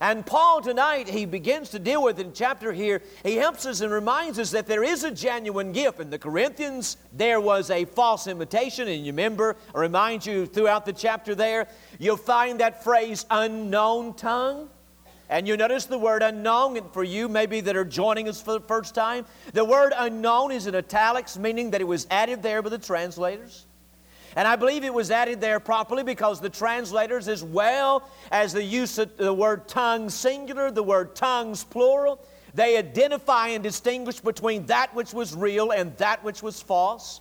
And 0.00 0.24
Paul 0.24 0.60
tonight, 0.60 1.08
he 1.08 1.24
begins 1.24 1.70
to 1.70 1.78
deal 1.78 2.02
with 2.02 2.20
in 2.20 2.32
chapter 2.32 2.72
here, 2.72 3.02
he 3.24 3.36
helps 3.36 3.66
us 3.66 3.80
and 3.80 3.92
reminds 3.92 4.38
us 4.38 4.52
that 4.52 4.66
there 4.66 4.84
is 4.84 5.04
a 5.04 5.10
genuine 5.10 5.72
gift. 5.72 6.00
In 6.00 6.10
the 6.10 6.18
Corinthians, 6.18 6.96
there 7.12 7.40
was 7.40 7.70
a 7.70 7.84
false 7.84 8.26
imitation, 8.26 8.88
and 8.88 9.04
you 9.04 9.12
remember, 9.12 9.56
I 9.74 9.80
remind 9.80 10.24
you 10.24 10.46
throughout 10.46 10.86
the 10.86 10.92
chapter 10.92 11.34
there, 11.34 11.68
you'll 11.98 12.16
find 12.16 12.60
that 12.60 12.84
phrase 12.84 13.26
unknown 13.30 14.14
tongue. 14.14 14.70
And 15.30 15.46
you 15.46 15.56
notice 15.58 15.84
the 15.84 15.98
word 15.98 16.22
unknown, 16.22 16.76
and 16.76 16.90
for 16.92 17.04
you 17.04 17.28
maybe 17.28 17.60
that 17.60 17.76
are 17.76 17.84
joining 17.84 18.28
us 18.28 18.40
for 18.40 18.52
the 18.52 18.60
first 18.60 18.94
time, 18.94 19.26
the 19.52 19.64
word 19.64 19.92
unknown 19.96 20.52
is 20.52 20.66
in 20.66 20.74
italics, 20.74 21.36
meaning 21.36 21.70
that 21.72 21.80
it 21.80 21.84
was 21.84 22.06
added 22.10 22.42
there 22.42 22.62
by 22.62 22.70
the 22.70 22.78
translators. 22.78 23.66
And 24.38 24.46
I 24.46 24.54
believe 24.54 24.84
it 24.84 24.94
was 24.94 25.10
added 25.10 25.40
there 25.40 25.58
properly 25.58 26.04
because 26.04 26.40
the 26.40 26.48
translators, 26.48 27.26
as 27.26 27.42
well 27.42 28.08
as 28.30 28.52
the 28.52 28.62
use 28.62 28.96
of 28.96 29.16
the 29.16 29.34
word 29.34 29.66
tongues 29.66 30.14
singular, 30.14 30.70
the 30.70 30.80
word 30.80 31.16
tongues 31.16 31.64
plural, 31.64 32.24
they 32.54 32.76
identify 32.76 33.48
and 33.48 33.64
distinguish 33.64 34.20
between 34.20 34.64
that 34.66 34.94
which 34.94 35.12
was 35.12 35.34
real 35.34 35.72
and 35.72 35.96
that 35.96 36.22
which 36.22 36.40
was 36.40 36.62
false. 36.62 37.20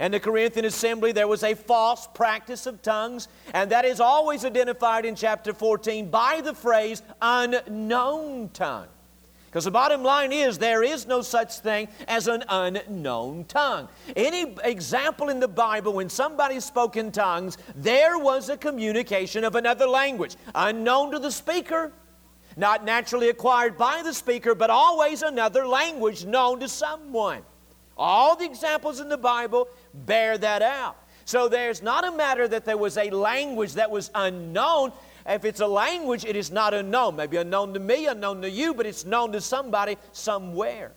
In 0.00 0.12
the 0.12 0.18
Corinthian 0.18 0.64
assembly, 0.64 1.12
there 1.12 1.28
was 1.28 1.42
a 1.42 1.52
false 1.52 2.08
practice 2.14 2.64
of 2.64 2.80
tongues, 2.80 3.28
and 3.52 3.70
that 3.70 3.84
is 3.84 4.00
always 4.00 4.46
identified 4.46 5.04
in 5.04 5.16
chapter 5.16 5.52
14 5.52 6.08
by 6.08 6.40
the 6.40 6.54
phrase 6.54 7.02
unknown 7.20 8.48
tongue. 8.54 8.88
Because 9.54 9.66
the 9.66 9.70
bottom 9.70 10.02
line 10.02 10.32
is 10.32 10.58
there 10.58 10.82
is 10.82 11.06
no 11.06 11.22
such 11.22 11.60
thing 11.60 11.86
as 12.08 12.26
an 12.26 12.42
unknown 12.48 13.44
tongue. 13.44 13.88
Any 14.16 14.52
example 14.64 15.28
in 15.28 15.38
the 15.38 15.46
Bible 15.46 15.92
when 15.92 16.08
somebody 16.08 16.58
spoke 16.58 16.96
in 16.96 17.12
tongues, 17.12 17.56
there 17.76 18.18
was 18.18 18.48
a 18.48 18.56
communication 18.56 19.44
of 19.44 19.54
another 19.54 19.86
language, 19.86 20.34
unknown 20.56 21.12
to 21.12 21.20
the 21.20 21.30
speaker, 21.30 21.92
not 22.56 22.84
naturally 22.84 23.28
acquired 23.28 23.78
by 23.78 24.02
the 24.02 24.12
speaker, 24.12 24.56
but 24.56 24.70
always 24.70 25.22
another 25.22 25.68
language 25.68 26.24
known 26.24 26.58
to 26.58 26.68
someone. 26.68 27.42
All 27.96 28.34
the 28.34 28.46
examples 28.46 28.98
in 28.98 29.08
the 29.08 29.16
Bible 29.16 29.68
bear 29.94 30.36
that 30.36 30.62
out. 30.62 30.96
So 31.26 31.48
there's 31.48 31.80
not 31.80 32.04
a 32.04 32.10
matter 32.10 32.48
that 32.48 32.64
there 32.64 32.76
was 32.76 32.98
a 32.98 33.08
language 33.10 33.74
that 33.74 33.88
was 33.88 34.10
unknown. 34.16 34.90
If 35.26 35.44
it's 35.44 35.60
a 35.60 35.66
language, 35.66 36.24
it 36.24 36.36
is 36.36 36.50
not 36.50 36.74
unknown. 36.74 37.16
Maybe 37.16 37.38
unknown 37.38 37.72
to 37.74 37.80
me, 37.80 38.06
unknown 38.06 38.42
to 38.42 38.50
you, 38.50 38.74
but 38.74 38.86
it's 38.86 39.04
known 39.04 39.32
to 39.32 39.40
somebody 39.40 39.96
somewhere. 40.12 40.92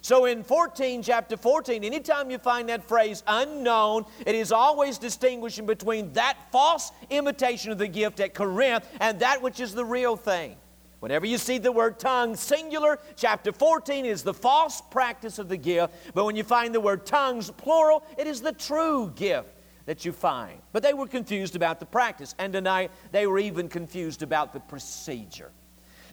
So 0.00 0.24
in 0.24 0.42
14, 0.42 1.02
chapter 1.02 1.36
14, 1.36 1.84
anytime 1.84 2.30
you 2.30 2.38
find 2.38 2.68
that 2.68 2.86
phrase 2.88 3.22
unknown, 3.26 4.04
it 4.26 4.34
is 4.34 4.52
always 4.52 4.98
distinguishing 4.98 5.66
between 5.66 6.12
that 6.12 6.36
false 6.50 6.92
imitation 7.10 7.72
of 7.72 7.78
the 7.78 7.88
gift 7.88 8.20
at 8.20 8.34
Corinth 8.34 8.86
and 9.00 9.20
that 9.20 9.42
which 9.42 9.60
is 9.60 9.74
the 9.74 9.84
real 9.84 10.16
thing. 10.16 10.56
Whenever 11.00 11.26
you 11.26 11.38
see 11.38 11.58
the 11.58 11.70
word 11.70 11.98
tongue 11.98 12.34
singular, 12.34 12.98
chapter 13.16 13.52
14 13.52 14.04
is 14.04 14.22
the 14.22 14.34
false 14.34 14.80
practice 14.90 15.38
of 15.38 15.48
the 15.48 15.56
gift. 15.56 15.94
But 16.14 16.24
when 16.24 16.34
you 16.34 16.42
find 16.42 16.74
the 16.74 16.80
word 16.80 17.06
tongues 17.06 17.50
plural, 17.52 18.02
it 18.16 18.26
is 18.26 18.40
the 18.40 18.52
true 18.52 19.12
gift 19.14 19.48
that 19.88 20.04
you 20.04 20.12
find. 20.12 20.60
But 20.72 20.82
they 20.82 20.92
were 20.92 21.06
confused 21.06 21.56
about 21.56 21.80
the 21.80 21.86
practice. 21.86 22.34
And 22.38 22.52
tonight, 22.52 22.90
they 23.10 23.26
were 23.26 23.38
even 23.38 23.70
confused 23.70 24.22
about 24.22 24.52
the 24.52 24.60
procedure. 24.60 25.50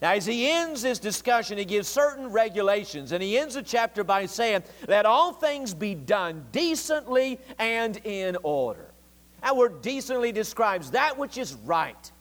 Now, 0.01 0.13
as 0.13 0.25
he 0.25 0.49
ends 0.49 0.81
this 0.81 0.97
discussion, 0.97 1.57
he 1.57 1.65
gives 1.65 1.89
certain 1.89 2.31
regulations, 2.31 3.11
and 3.11 3.21
he 3.21 3.37
ends 3.37 3.55
the 3.55 3.61
chapter 3.61 4.05
by 4.05 4.27
saying, 4.27 4.63
Let 4.87 5.05
all 5.05 5.33
things 5.33 5.73
be 5.73 5.93
done 5.93 6.45
decently 6.53 7.37
and 7.59 7.97
in 8.05 8.37
order. 8.43 8.93
That 9.41 9.57
word 9.57 9.81
decently 9.81 10.31
describes 10.31 10.91
that 10.91 11.17
which 11.17 11.37
is 11.37 11.53
right. 11.53 12.11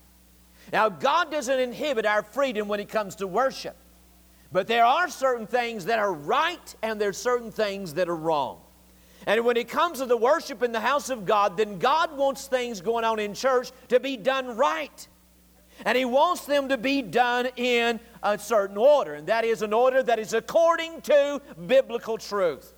Now, 0.72 0.88
God 0.88 1.30
doesn't 1.30 1.60
inhibit 1.60 2.04
our 2.04 2.24
freedom 2.24 2.66
when 2.66 2.80
it 2.80 2.88
comes 2.88 3.14
to 3.16 3.28
worship, 3.28 3.76
but 4.50 4.66
there 4.66 4.84
are 4.84 5.08
certain 5.08 5.46
things 5.46 5.84
that 5.84 6.00
are 6.00 6.12
right 6.12 6.74
and 6.82 7.00
there's 7.00 7.16
certain 7.16 7.52
things 7.52 7.94
that 7.94 8.08
are 8.08 8.16
wrong. 8.16 8.63
And 9.26 9.44
when 9.44 9.56
it 9.56 9.68
comes 9.68 9.98
to 9.98 10.06
the 10.06 10.16
worship 10.16 10.62
in 10.62 10.72
the 10.72 10.80
house 10.80 11.10
of 11.10 11.24
God, 11.24 11.56
then 11.56 11.78
God 11.78 12.16
wants 12.16 12.46
things 12.46 12.80
going 12.80 13.04
on 13.04 13.18
in 13.18 13.34
church 13.34 13.70
to 13.88 13.98
be 14.00 14.16
done 14.16 14.56
right. 14.56 15.08
And 15.84 15.96
He 15.96 16.04
wants 16.04 16.46
them 16.46 16.68
to 16.68 16.76
be 16.76 17.02
done 17.02 17.48
in 17.56 18.00
a 18.22 18.38
certain 18.38 18.76
order, 18.76 19.14
and 19.14 19.26
that 19.26 19.44
is 19.44 19.62
an 19.62 19.72
order 19.72 20.02
that 20.02 20.18
is 20.18 20.32
according 20.32 21.00
to 21.02 21.40
biblical 21.66 22.18
truth. 22.18 22.72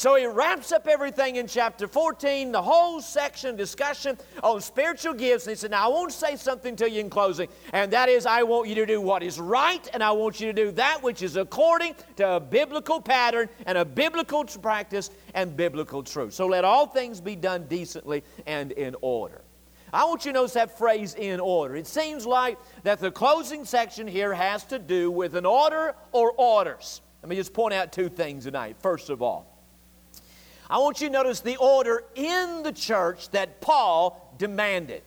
So 0.00 0.14
he 0.14 0.24
wraps 0.24 0.72
up 0.72 0.86
everything 0.86 1.36
in 1.36 1.46
chapter 1.46 1.86
14, 1.86 2.52
the 2.52 2.62
whole 2.62 3.02
section 3.02 3.54
discussion 3.54 4.16
on 4.42 4.62
spiritual 4.62 5.12
gifts. 5.12 5.44
And 5.44 5.54
he 5.54 5.56
said, 5.56 5.72
Now 5.72 5.84
I 5.84 5.88
want 5.88 6.10
to 6.10 6.16
say 6.16 6.36
something 6.36 6.74
to 6.76 6.90
you 6.90 7.00
in 7.00 7.10
closing, 7.10 7.50
and 7.74 7.92
that 7.92 8.08
is, 8.08 8.24
I 8.24 8.42
want 8.44 8.66
you 8.66 8.74
to 8.76 8.86
do 8.86 8.98
what 9.02 9.22
is 9.22 9.38
right, 9.38 9.86
and 9.92 10.02
I 10.02 10.12
want 10.12 10.40
you 10.40 10.46
to 10.46 10.52
do 10.54 10.70
that 10.70 11.02
which 11.02 11.20
is 11.20 11.36
according 11.36 11.96
to 12.16 12.36
a 12.36 12.40
biblical 12.40 12.98
pattern 12.98 13.50
and 13.66 13.76
a 13.76 13.84
biblical 13.84 14.44
practice 14.44 15.10
and 15.34 15.54
biblical 15.54 16.02
truth. 16.02 16.32
So 16.32 16.46
let 16.46 16.64
all 16.64 16.86
things 16.86 17.20
be 17.20 17.36
done 17.36 17.66
decently 17.68 18.24
and 18.46 18.72
in 18.72 18.96
order. 19.02 19.42
I 19.92 20.06
want 20.06 20.24
you 20.24 20.32
to 20.32 20.38
notice 20.38 20.54
that 20.54 20.78
phrase 20.78 21.14
in 21.14 21.40
order. 21.40 21.76
It 21.76 21.86
seems 21.86 22.24
like 22.24 22.56
that 22.84 23.00
the 23.00 23.10
closing 23.10 23.66
section 23.66 24.06
here 24.06 24.32
has 24.32 24.64
to 24.64 24.78
do 24.78 25.10
with 25.10 25.34
an 25.34 25.44
order 25.44 25.94
or 26.12 26.32
orders. 26.38 27.02
Let 27.22 27.28
me 27.28 27.36
just 27.36 27.52
point 27.52 27.74
out 27.74 27.92
two 27.92 28.08
things 28.08 28.44
tonight. 28.44 28.76
First 28.80 29.10
of 29.10 29.20
all, 29.20 29.49
I 30.70 30.78
want 30.78 31.00
you 31.00 31.08
to 31.08 31.12
notice 31.12 31.40
the 31.40 31.56
order 31.56 32.04
in 32.14 32.62
the 32.62 32.70
church 32.70 33.28
that 33.30 33.60
Paul 33.60 34.34
demanded. 34.38 35.02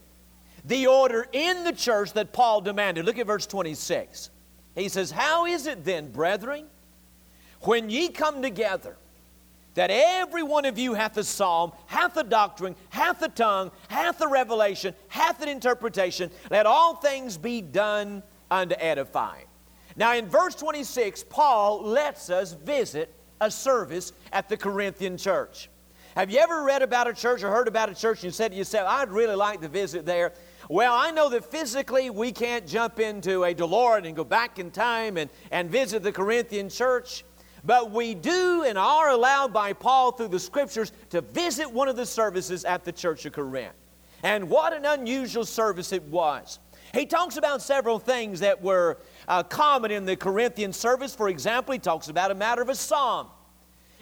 The 0.65 0.87
order 0.87 1.25
in 1.31 1.63
the 1.63 1.71
church 1.71 2.11
that 2.13 2.33
Paul 2.33 2.59
demanded. 2.59 3.05
Look 3.05 3.17
at 3.17 3.25
verse 3.25 3.47
26. 3.47 4.29
He 4.75 4.89
says, 4.89 5.09
How 5.09 5.45
is 5.45 5.65
it 5.65 5.85
then, 5.85 6.11
brethren, 6.11 6.65
when 7.61 7.89
ye 7.89 8.09
come 8.09 8.41
together, 8.41 8.97
that 9.75 9.89
every 9.89 10.43
one 10.43 10.65
of 10.65 10.77
you 10.77 10.93
hath 10.93 11.15
a 11.17 11.23
psalm, 11.23 11.71
hath 11.87 12.17
a 12.17 12.23
doctrine, 12.23 12.75
hath 12.89 13.21
a 13.21 13.29
tongue, 13.29 13.71
hath 13.87 14.19
a 14.21 14.27
revelation, 14.27 14.93
hath 15.07 15.41
an 15.41 15.47
interpretation, 15.47 16.29
let 16.51 16.65
all 16.65 16.95
things 16.95 17.37
be 17.37 17.61
done 17.61 18.21
unto 18.51 18.75
edifying. 18.77 19.45
Now, 19.95 20.13
in 20.13 20.27
verse 20.27 20.55
26, 20.55 21.23
Paul 21.29 21.83
lets 21.83 22.29
us 22.29 22.53
visit 22.53 23.13
a 23.43 23.51
service 23.51 24.13
at 24.31 24.49
the 24.49 24.57
Corinthian 24.57 25.17
church. 25.17 25.69
Have 26.15 26.29
you 26.29 26.39
ever 26.39 26.63
read 26.63 26.81
about 26.81 27.07
a 27.07 27.13
church 27.13 27.43
or 27.43 27.49
heard 27.49 27.67
about 27.67 27.89
a 27.89 27.95
church 27.95 28.23
and 28.23 28.33
said 28.33 28.51
to 28.51 28.57
yourself, 28.57 28.87
I'd 28.87 29.09
really 29.09 29.35
like 29.35 29.61
to 29.61 29.67
visit 29.67 30.05
there? 30.05 30.33
Well, 30.69 30.93
I 30.93 31.11
know 31.11 31.29
that 31.29 31.45
physically 31.45 32.09
we 32.09 32.31
can't 32.31 32.67
jump 32.67 32.99
into 32.99 33.43
a 33.43 33.53
DeLorean 33.53 34.05
and 34.05 34.15
go 34.15 34.23
back 34.23 34.59
in 34.59 34.71
time 34.71 35.17
and, 35.17 35.29
and 35.51 35.69
visit 35.69 36.03
the 36.03 36.11
Corinthian 36.11 36.69
church, 36.69 37.25
but 37.65 37.91
we 37.91 38.13
do 38.13 38.63
and 38.63 38.77
are 38.77 39.09
allowed 39.09 39.51
by 39.51 39.73
Paul 39.73 40.11
through 40.11 40.29
the 40.29 40.39
scriptures 40.39 40.91
to 41.09 41.21
visit 41.21 41.69
one 41.69 41.87
of 41.87 41.95
the 41.95 42.05
services 42.05 42.63
at 42.63 42.85
the 42.85 42.91
church 42.91 43.25
of 43.25 43.33
Corinth. 43.33 43.73
And 44.21 44.49
what 44.49 44.71
an 44.71 44.85
unusual 44.85 45.45
service 45.45 45.91
it 45.91 46.03
was. 46.03 46.59
He 46.93 47.07
talks 47.07 47.37
about 47.37 47.63
several 47.63 47.97
things 47.97 48.41
that 48.41 48.61
were 48.61 48.99
uh, 49.27 49.41
common 49.41 49.89
in 49.89 50.05
the 50.05 50.15
Corinthian 50.15 50.71
service. 50.71 51.15
For 51.15 51.27
example, 51.27 51.73
he 51.73 51.79
talks 51.79 52.07
about 52.07 52.29
a 52.29 52.35
matter 52.35 52.61
of 52.61 52.69
a 52.69 52.75
psalm. 52.75 53.27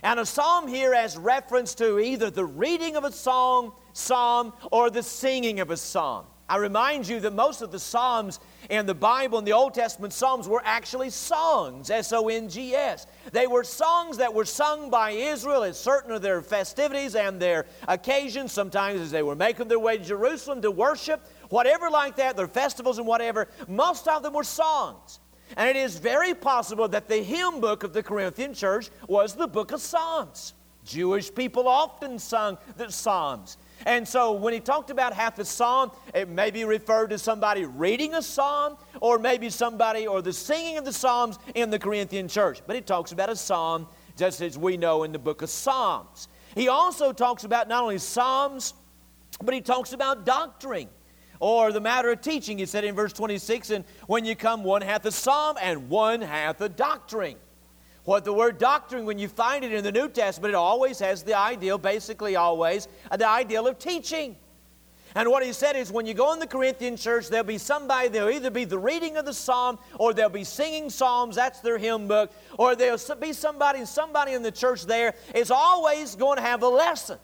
And 0.03 0.19
a 0.19 0.25
psalm 0.25 0.67
here 0.67 0.93
has 0.93 1.15
reference 1.15 1.73
to 1.75 1.99
either 1.99 2.29
the 2.29 2.43
reading 2.43 2.97
of 2.97 3.05
a 3.05 3.11
song, 3.11 3.71
psalm, 3.93 4.51
or 4.71 4.89
the 4.89 5.03
singing 5.03 5.61
of 5.61 5.71
a 5.71 5.77
psalm. 5.77 6.25
I 6.49 6.57
remind 6.57 7.07
you 7.07 7.21
that 7.21 7.31
most 7.31 7.61
of 7.61 7.71
the 7.71 7.79
psalms 7.79 8.41
in 8.69 8.85
the 8.85 8.93
Bible, 8.93 9.39
in 9.39 9.45
the 9.45 9.53
Old 9.53 9.73
Testament 9.73 10.11
psalms, 10.11 10.49
were 10.49 10.61
actually 10.65 11.09
songs, 11.09 11.89
S 11.89 12.11
O 12.11 12.27
N 12.27 12.49
G 12.49 12.75
S. 12.75 13.07
They 13.31 13.47
were 13.47 13.63
songs 13.63 14.17
that 14.17 14.33
were 14.33 14.43
sung 14.43 14.89
by 14.89 15.11
Israel 15.11 15.63
at 15.63 15.77
certain 15.77 16.11
of 16.11 16.21
their 16.21 16.41
festivities 16.41 17.15
and 17.15 17.41
their 17.41 17.67
occasions, 17.87 18.51
sometimes 18.51 18.99
as 18.99 19.11
they 19.11 19.23
were 19.23 19.35
making 19.35 19.69
their 19.69 19.79
way 19.79 19.97
to 19.97 20.03
Jerusalem 20.03 20.61
to 20.63 20.71
worship, 20.71 21.25
whatever 21.51 21.89
like 21.89 22.15
that, 22.15 22.35
their 22.35 22.47
festivals 22.47 22.97
and 22.97 23.05
whatever. 23.05 23.47
Most 23.67 24.07
of 24.07 24.23
them 24.23 24.33
were 24.33 24.43
songs. 24.43 25.19
And 25.57 25.69
it 25.69 25.75
is 25.75 25.97
very 25.97 26.33
possible 26.33 26.87
that 26.87 27.07
the 27.07 27.17
hymn 27.17 27.59
book 27.59 27.83
of 27.83 27.93
the 27.93 28.01
Corinthian 28.01 28.53
church 28.53 28.89
was 29.07 29.35
the 29.35 29.47
book 29.47 29.71
of 29.71 29.81
Psalms. 29.81 30.53
Jewish 30.83 31.33
people 31.33 31.67
often 31.67 32.17
sung 32.17 32.57
the 32.77 32.91
Psalms. 32.91 33.57
And 33.85 34.07
so 34.07 34.31
when 34.31 34.53
he 34.53 34.59
talked 34.59 34.89
about 34.89 35.13
half 35.13 35.39
a 35.39 35.45
psalm, 35.45 35.91
it 36.13 36.29
may 36.29 36.51
be 36.51 36.65
referred 36.65 37.09
to 37.09 37.17
somebody 37.17 37.65
reading 37.65 38.13
a 38.13 38.21
psalm, 38.21 38.77
or 38.99 39.19
maybe 39.19 39.49
somebody, 39.49 40.07
or 40.07 40.21
the 40.21 40.33
singing 40.33 40.77
of 40.77 40.85
the 40.85 40.93
psalms 40.93 41.39
in 41.55 41.69
the 41.69 41.79
Corinthian 41.79 42.27
church. 42.27 42.61
But 42.65 42.75
he 42.75 42.81
talks 42.81 43.11
about 43.11 43.29
a 43.29 43.35
psalm, 43.35 43.87
just 44.17 44.41
as 44.41 44.57
we 44.57 44.77
know 44.77 45.03
in 45.03 45.11
the 45.11 45.19
book 45.19 45.41
of 45.41 45.49
Psalms. 45.49 46.27
He 46.55 46.67
also 46.67 47.11
talks 47.11 47.43
about 47.43 47.67
not 47.67 47.81
only 47.81 47.97
psalms, 47.97 48.73
but 49.43 49.53
he 49.53 49.61
talks 49.61 49.93
about 49.93 50.25
doctrine 50.25 50.89
or 51.41 51.73
the 51.73 51.81
matter 51.81 52.11
of 52.11 52.21
teaching. 52.21 52.59
He 52.59 52.65
said 52.65 52.85
in 52.85 52.95
verse 52.95 53.11
26, 53.11 53.71
and 53.71 53.83
when 54.07 54.23
you 54.23 54.35
come, 54.35 54.63
one 54.63 54.81
hath 54.81 55.05
a 55.05 55.11
psalm 55.11 55.57
and 55.61 55.89
one 55.89 56.21
hath 56.21 56.61
a 56.61 56.69
doctrine. 56.69 57.35
What 58.05 58.23
the 58.23 58.33
word 58.33 58.57
doctrine, 58.57 59.05
when 59.05 59.19
you 59.19 59.27
find 59.27 59.65
it 59.65 59.73
in 59.73 59.83
the 59.83 59.91
New 59.91 60.07
Testament, 60.07 60.53
it 60.53 60.55
always 60.55 60.99
has 60.99 61.23
the 61.23 61.37
ideal, 61.37 61.77
basically 61.77 62.35
always, 62.35 62.87
uh, 63.09 63.17
the 63.17 63.27
ideal 63.27 63.67
of 63.67 63.77
teaching. 63.77 64.37
And 65.13 65.29
what 65.29 65.43
he 65.43 65.51
said 65.51 65.75
is 65.75 65.91
when 65.91 66.05
you 66.05 66.13
go 66.13 66.31
in 66.31 66.39
the 66.39 66.47
Corinthian 66.47 66.95
church, 66.95 67.27
there'll 67.27 67.45
be 67.45 67.57
somebody, 67.57 68.07
there'll 68.07 68.29
either 68.29 68.49
be 68.49 68.63
the 68.63 68.77
reading 68.77 69.17
of 69.17 69.25
the 69.25 69.33
psalm, 69.33 69.77
or 69.99 70.13
they'll 70.13 70.29
be 70.29 70.43
singing 70.43 70.89
psalms, 70.89 71.35
that's 71.35 71.59
their 71.59 71.77
hymn 71.77 72.07
book, 72.07 72.31
or 72.57 72.75
there'll 72.75 72.99
be 73.19 73.33
somebody, 73.33 73.83
somebody 73.85 74.33
in 74.33 74.41
the 74.41 74.51
church 74.51 74.85
there 74.85 75.15
is 75.35 75.51
always 75.51 76.15
going 76.15 76.37
to 76.37 76.43
have 76.43 76.63
a 76.63 76.67
lesson 76.67 77.19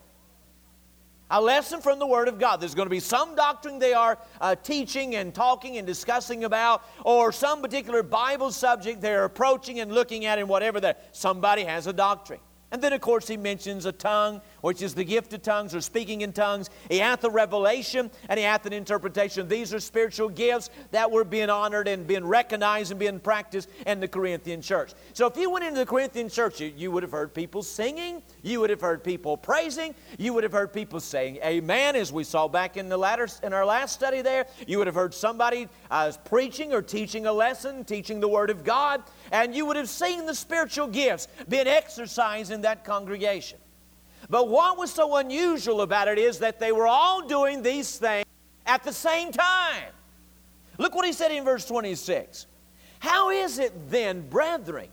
a 1.30 1.40
lesson 1.40 1.80
from 1.80 1.98
the 1.98 2.06
Word 2.06 2.28
of 2.28 2.38
God. 2.38 2.60
There's 2.60 2.74
going 2.74 2.86
to 2.86 2.90
be 2.90 3.00
some 3.00 3.34
doctrine 3.34 3.78
they 3.78 3.92
are 3.92 4.18
uh, 4.40 4.54
teaching 4.56 5.14
and 5.16 5.34
talking 5.34 5.76
and 5.76 5.86
discussing 5.86 6.44
about, 6.44 6.82
or 7.04 7.32
some 7.32 7.60
particular 7.60 8.02
Bible 8.02 8.50
subject 8.50 9.00
they're 9.00 9.24
approaching 9.24 9.80
and 9.80 9.92
looking 9.92 10.24
at, 10.24 10.38
and 10.38 10.48
whatever 10.48 10.80
that 10.80 11.08
somebody 11.12 11.64
has 11.64 11.86
a 11.86 11.92
doctrine. 11.92 12.40
And 12.70 12.82
then, 12.82 12.92
of 12.92 13.00
course, 13.00 13.26
he 13.26 13.36
mentions 13.36 13.86
a 13.86 13.92
tongue, 13.92 14.42
which 14.60 14.82
is 14.82 14.94
the 14.94 15.04
gift 15.04 15.32
of 15.32 15.42
tongues 15.42 15.74
or 15.74 15.80
speaking 15.80 16.22
in 16.22 16.32
tongues. 16.32 16.70
He 16.88 16.98
hath 16.98 17.24
a 17.24 17.30
revelation 17.30 18.10
and 18.28 18.38
he 18.38 18.44
hath 18.44 18.66
an 18.66 18.72
interpretation. 18.72 19.48
These 19.48 19.74
are 19.74 19.80
spiritual 19.80 20.28
gifts 20.28 20.70
that 20.90 21.10
were 21.10 21.24
being 21.24 21.50
honored 21.50 21.88
and 21.88 22.06
being 22.06 22.24
recognized 22.24 22.90
and 22.90 23.00
being 23.00 23.20
practiced 23.20 23.68
in 23.86 24.00
the 24.00 24.08
Corinthian 24.08 24.62
church. 24.62 24.92
So, 25.12 25.26
if 25.26 25.36
you 25.36 25.50
went 25.50 25.64
into 25.64 25.78
the 25.78 25.86
Corinthian 25.86 26.28
church, 26.28 26.60
you, 26.60 26.72
you 26.76 26.90
would 26.90 27.02
have 27.02 27.12
heard 27.12 27.34
people 27.34 27.62
singing, 27.62 28.22
you 28.42 28.60
would 28.60 28.70
have 28.70 28.80
heard 28.80 29.04
people 29.04 29.36
praising, 29.36 29.94
you 30.18 30.32
would 30.32 30.44
have 30.44 30.52
heard 30.52 30.72
people 30.72 31.00
saying 31.00 31.38
amen, 31.44 31.96
as 31.96 32.12
we 32.12 32.24
saw 32.24 32.48
back 32.48 32.76
in, 32.76 32.88
the 32.88 32.96
latter, 32.96 33.28
in 33.42 33.52
our 33.52 33.66
last 33.66 33.94
study 33.94 34.22
there. 34.22 34.46
You 34.66 34.78
would 34.78 34.86
have 34.86 34.96
heard 34.96 35.14
somebody 35.14 35.68
uh, 35.90 36.12
preaching 36.24 36.72
or 36.72 36.82
teaching 36.82 37.26
a 37.26 37.32
lesson, 37.32 37.84
teaching 37.84 38.20
the 38.20 38.28
Word 38.28 38.50
of 38.50 38.64
God 38.64 39.02
and 39.32 39.54
you 39.54 39.66
would 39.66 39.76
have 39.76 39.88
seen 39.88 40.26
the 40.26 40.34
spiritual 40.34 40.86
gifts 40.86 41.28
being 41.48 41.66
exercised 41.66 42.50
in 42.50 42.62
that 42.62 42.84
congregation. 42.84 43.58
But 44.30 44.48
what 44.48 44.76
was 44.78 44.92
so 44.92 45.16
unusual 45.16 45.80
about 45.80 46.08
it 46.08 46.18
is 46.18 46.38
that 46.40 46.60
they 46.60 46.72
were 46.72 46.86
all 46.86 47.26
doing 47.26 47.62
these 47.62 47.96
things 47.96 48.26
at 48.66 48.84
the 48.84 48.92
same 48.92 49.32
time. 49.32 49.92
Look 50.76 50.94
what 50.94 51.04
he 51.06 51.12
said 51.12 51.32
in 51.32 51.44
verse 51.44 51.64
26. 51.64 52.46
How 53.00 53.30
is 53.30 53.58
it 53.58 53.90
then, 53.90 54.28
brethren, 54.28 54.88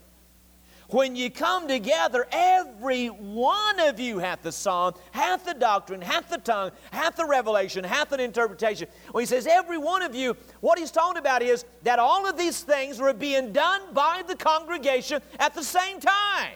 when 0.89 1.15
you 1.15 1.31
come 1.31 1.67
together, 1.67 2.27
every 2.31 3.07
one 3.07 3.79
of 3.79 3.99
you 3.99 4.19
hath 4.19 4.43
the 4.43 4.51
psalm, 4.51 4.93
hath 5.11 5.45
the 5.45 5.55
doctrine, 5.55 6.01
hath 6.01 6.29
the 6.29 6.37
tongue, 6.37 6.71
hath 6.91 7.15
the 7.15 7.25
revelation, 7.25 7.83
hath 7.83 8.11
an 8.11 8.19
interpretation. 8.19 8.87
When 9.11 9.23
he 9.23 9.25
says 9.25 9.47
every 9.47 9.79
one 9.79 10.03
of 10.03 10.13
you, 10.13 10.37
what 10.61 10.77
he's 10.77 10.91
talking 10.91 11.17
about 11.17 11.41
is 11.41 11.65
that 11.83 11.97
all 11.97 12.27
of 12.27 12.37
these 12.37 12.61
things 12.61 12.99
were 12.99 13.13
being 13.13 13.51
done 13.51 13.81
by 13.93 14.21
the 14.27 14.35
congregation 14.35 15.21
at 15.39 15.55
the 15.55 15.63
same 15.63 15.99
time. 15.99 16.53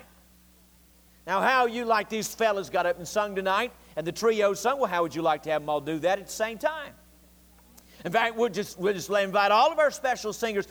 Now, 1.28 1.42
how 1.42 1.68
you 1.68 1.86
like 1.86 2.10
these 2.10 2.34
fellas 2.34 2.70
got 2.70 2.86
up 2.86 2.98
and 2.98 3.08
sung 3.08 3.36
tonight, 3.36 3.72
and 3.96 4.06
the 4.06 4.12
trio 4.12 4.54
sung? 4.54 4.80
Well, 4.80 4.90
how 4.90 5.04
would 5.04 5.14
you 5.14 5.22
like 5.22 5.44
to 5.44 5.52
have 5.52 5.62
them 5.62 5.70
all 5.70 5.82
do 5.82 6.00
that 6.00 6.20
at 6.20 6.26
the 6.28 6.32
same 6.32 6.58
time? 6.58 6.94
In 8.06 8.14
fact, 8.14 8.38
we'll 8.38 8.50
just, 8.50 8.80
we'll 8.80 8.94
just 8.94 9.10
invite 9.10 9.52
all 9.52 9.72
of 9.72 9.78
our 9.78 9.92
special 9.92 10.32
singers. 10.32 10.68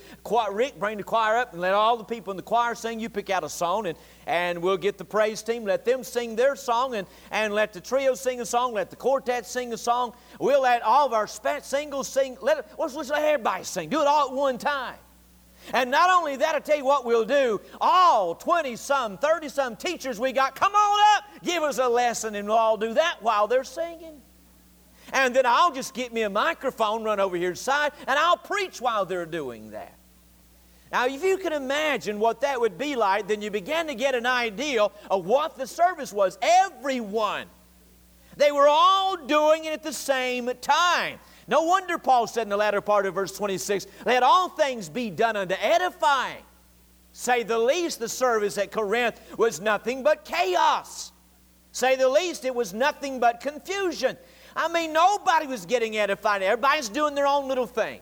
Rick, 0.50 0.78
bring 0.78 0.96
the 0.96 1.02
choir 1.02 1.36
up 1.36 1.52
and 1.52 1.60
let 1.60 1.74
all 1.74 1.98
the 1.98 2.04
people 2.04 2.30
in 2.30 2.38
the 2.38 2.42
choir 2.42 2.74
sing. 2.74 3.00
You 3.00 3.10
pick 3.10 3.28
out 3.28 3.44
a 3.44 3.50
song, 3.50 3.86
and, 3.86 3.98
and 4.26 4.62
we'll 4.62 4.78
get 4.78 4.96
the 4.96 5.04
praise 5.04 5.42
team. 5.42 5.64
Let 5.64 5.84
them 5.84 6.02
sing 6.02 6.36
their 6.36 6.56
song, 6.56 6.94
and, 6.94 7.06
and 7.30 7.52
let 7.52 7.74
the 7.74 7.82
trio 7.82 8.14
sing 8.14 8.40
a 8.40 8.46
song. 8.46 8.72
Let 8.72 8.88
the 8.88 8.96
quartet 8.96 9.46
sing 9.46 9.74
a 9.74 9.76
song. 9.76 10.14
We'll 10.40 10.62
let 10.62 10.82
all 10.82 11.06
of 11.06 11.12
our 11.12 11.26
spe- 11.26 11.62
singles 11.62 12.08
sing. 12.08 12.38
Let, 12.40 12.66
let's, 12.78 12.94
let's 12.94 13.10
let 13.10 13.22
everybody 13.22 13.64
sing. 13.64 13.90
Do 13.90 14.00
it 14.00 14.06
all 14.06 14.28
at 14.28 14.34
one 14.34 14.56
time. 14.56 14.96
And 15.72 15.90
not 15.90 16.10
only 16.10 16.36
that, 16.36 16.54
I 16.54 16.60
tell 16.60 16.76
you 16.76 16.84
what 16.84 17.04
we'll 17.04 17.24
do. 17.24 17.60
All 17.80 18.34
20 18.34 18.76
some, 18.76 19.18
30 19.18 19.48
some 19.48 19.76
teachers 19.76 20.18
we 20.18 20.32
got, 20.32 20.54
come 20.54 20.74
on 20.74 21.16
up, 21.16 21.24
give 21.42 21.62
us 21.62 21.78
a 21.78 21.88
lesson, 21.88 22.34
and 22.34 22.48
we'll 22.48 22.56
all 22.56 22.76
do 22.76 22.94
that 22.94 23.18
while 23.20 23.46
they're 23.46 23.64
singing. 23.64 24.20
And 25.12 25.34
then 25.34 25.46
I'll 25.46 25.72
just 25.72 25.94
get 25.94 26.12
me 26.12 26.22
a 26.22 26.30
microphone, 26.30 27.02
run 27.02 27.20
over 27.20 27.36
here 27.36 27.50
to 27.50 27.58
the 27.58 27.62
side, 27.62 27.92
and 28.06 28.18
I'll 28.18 28.36
preach 28.36 28.80
while 28.80 29.04
they're 29.04 29.26
doing 29.26 29.70
that. 29.70 29.94
Now, 30.90 31.06
if 31.06 31.22
you 31.22 31.36
can 31.36 31.52
imagine 31.52 32.18
what 32.18 32.40
that 32.40 32.60
would 32.60 32.78
be 32.78 32.96
like, 32.96 33.28
then 33.28 33.42
you 33.42 33.50
begin 33.50 33.88
to 33.88 33.94
get 33.94 34.14
an 34.14 34.26
idea 34.26 34.88
of 35.10 35.26
what 35.26 35.56
the 35.56 35.66
service 35.66 36.12
was. 36.12 36.38
Everyone. 36.40 37.46
They 38.36 38.52
were 38.52 38.68
all 38.68 39.16
doing 39.16 39.64
it 39.64 39.72
at 39.72 39.82
the 39.82 39.92
same 39.92 40.50
time. 40.60 41.18
No 41.48 41.62
wonder 41.62 41.98
Paul 41.98 42.26
said 42.26 42.42
in 42.42 42.50
the 42.50 42.56
latter 42.56 42.82
part 42.82 43.06
of 43.06 43.14
verse 43.14 43.32
26 43.32 43.86
let 44.04 44.22
all 44.22 44.50
things 44.50 44.88
be 44.88 45.10
done 45.10 45.34
unto 45.34 45.54
edifying. 45.58 46.44
Say 47.12 47.42
the 47.42 47.58
least, 47.58 47.98
the 47.98 48.08
service 48.08 48.58
at 48.58 48.70
Corinth 48.70 49.18
was 49.36 49.60
nothing 49.60 50.02
but 50.02 50.24
chaos. 50.24 51.10
Say 51.72 51.96
the 51.96 52.08
least, 52.08 52.44
it 52.44 52.54
was 52.54 52.72
nothing 52.74 53.18
but 53.18 53.40
confusion. 53.40 54.16
I 54.54 54.68
mean, 54.68 54.92
nobody 54.92 55.46
was 55.46 55.64
getting 55.66 55.96
edified. 55.96 56.42
Everybody's 56.42 56.88
doing 56.88 57.14
their 57.14 57.26
own 57.26 57.48
little 57.48 57.66
thing. 57.66 58.00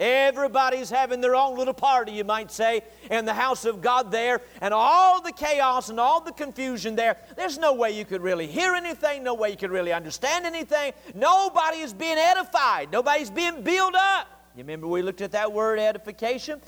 Everybody's 0.00 0.90
having 0.90 1.20
their 1.20 1.34
own 1.34 1.56
little 1.56 1.74
party, 1.74 2.12
you 2.12 2.24
might 2.24 2.52
say, 2.52 2.82
in 3.10 3.24
the 3.24 3.34
house 3.34 3.64
of 3.64 3.80
God 3.80 4.12
there, 4.12 4.40
and 4.60 4.72
all 4.72 5.20
the 5.20 5.32
chaos 5.32 5.88
and 5.88 5.98
all 5.98 6.20
the 6.20 6.32
confusion 6.32 6.94
there. 6.94 7.16
There's 7.36 7.58
no 7.58 7.74
way 7.74 7.90
you 7.90 8.04
could 8.04 8.22
really 8.22 8.46
hear 8.46 8.74
anything, 8.74 9.24
no 9.24 9.34
way 9.34 9.50
you 9.50 9.56
could 9.56 9.72
really 9.72 9.92
understand 9.92 10.46
anything. 10.46 10.92
Nobody 11.14 11.78
is 11.78 11.92
being 11.92 12.18
edified, 12.18 12.92
nobody's 12.92 13.30
being 13.30 13.62
built 13.62 13.94
up. 13.96 14.28
You 14.56 14.64
remember 14.64 14.86
we 14.86 15.02
looked 15.02 15.20
at 15.20 15.32
that 15.32 15.52
word 15.52 15.78
edification? 15.78 16.60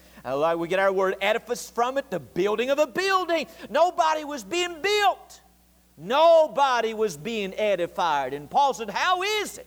We 0.56 0.68
get 0.68 0.78
our 0.78 0.92
word 0.92 1.16
edifice 1.20 1.70
from 1.70 1.98
it, 1.98 2.10
the 2.10 2.20
building 2.20 2.70
of 2.70 2.78
a 2.78 2.86
building. 2.86 3.46
Nobody 3.68 4.24
was 4.24 4.44
being 4.44 4.80
built. 4.80 5.40
Nobody 5.96 6.94
was 6.94 7.16
being 7.16 7.52
edified. 7.54 8.32
And 8.32 8.48
Paul 8.48 8.74
said, 8.74 8.90
How 8.90 9.22
is 9.22 9.58
it 9.58 9.66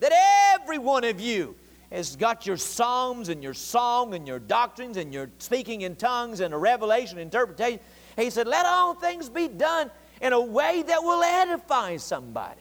that 0.00 0.12
every 0.54 0.78
one 0.78 1.04
of 1.04 1.20
you 1.20 1.54
has 1.90 2.16
got 2.16 2.46
your 2.46 2.56
psalms 2.56 3.28
and 3.28 3.42
your 3.42 3.54
song 3.54 4.14
and 4.14 4.26
your 4.26 4.38
doctrines 4.38 4.96
and 4.96 5.12
your 5.12 5.30
speaking 5.38 5.82
in 5.82 5.96
tongues 5.96 6.40
and 6.40 6.54
a 6.54 6.56
revelation 6.56 7.18
interpretation? 7.18 7.80
He 8.16 8.30
said, 8.30 8.46
Let 8.46 8.66
all 8.66 8.94
things 8.94 9.28
be 9.28 9.48
done 9.48 9.90
in 10.20 10.32
a 10.32 10.40
way 10.40 10.82
that 10.82 11.02
will 11.02 11.22
edify 11.22 11.96
somebody. 11.96 12.60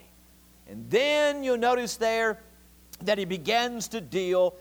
And 0.68 0.90
then 0.90 1.44
you'll 1.44 1.58
notice 1.58 1.98
there 1.98 2.40
that 3.04 3.18
he 3.18 3.26
begins 3.26 3.88
to 3.90 4.02
deal 4.02 4.56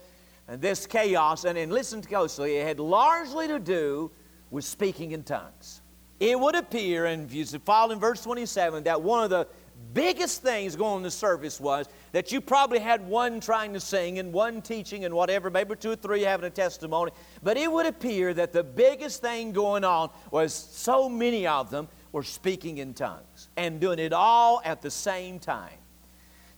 in 0.48 0.60
this 0.60 0.86
chaos. 0.86 1.44
And, 1.44 1.58
and 1.58 1.72
listen 1.72 2.02
closely, 2.02 2.56
it 2.56 2.66
had 2.66 2.80
largely 2.80 3.48
to 3.48 3.58
do 3.58 4.10
with 4.50 4.64
speaking 4.64 5.12
in 5.12 5.22
tongues 5.22 5.82
it 6.20 6.38
would 6.38 6.56
appear, 6.56 7.06
and 7.06 7.30
if 7.30 7.34
you 7.34 7.44
follow 7.60 7.92
in 7.92 8.00
verse 8.00 8.22
27, 8.22 8.84
that 8.84 9.00
one 9.00 9.22
of 9.22 9.30
the 9.30 9.46
biggest 9.94 10.42
things 10.42 10.76
going 10.76 11.02
the 11.02 11.10
service 11.10 11.60
was 11.60 11.86
that 12.12 12.32
you 12.32 12.40
probably 12.40 12.78
had 12.78 13.06
one 13.06 13.40
trying 13.40 13.72
to 13.72 13.80
sing 13.80 14.18
and 14.18 14.32
one 14.32 14.62
teaching 14.62 15.04
and 15.04 15.14
whatever, 15.14 15.50
maybe 15.50 15.76
two 15.76 15.92
or 15.92 15.96
three 15.96 16.22
having 16.22 16.46
a 16.46 16.50
testimony. 16.50 17.12
But 17.42 17.56
it 17.56 17.70
would 17.70 17.86
appear 17.86 18.34
that 18.34 18.52
the 18.52 18.64
biggest 18.64 19.20
thing 19.20 19.52
going 19.52 19.84
on 19.84 20.10
was 20.30 20.52
so 20.52 21.08
many 21.08 21.46
of 21.46 21.70
them 21.70 21.88
were 22.12 22.22
speaking 22.22 22.78
in 22.78 22.94
tongues 22.94 23.48
and 23.56 23.80
doing 23.80 23.98
it 23.98 24.12
all 24.12 24.60
at 24.64 24.82
the 24.82 24.90
same 24.90 25.38
time. 25.38 25.78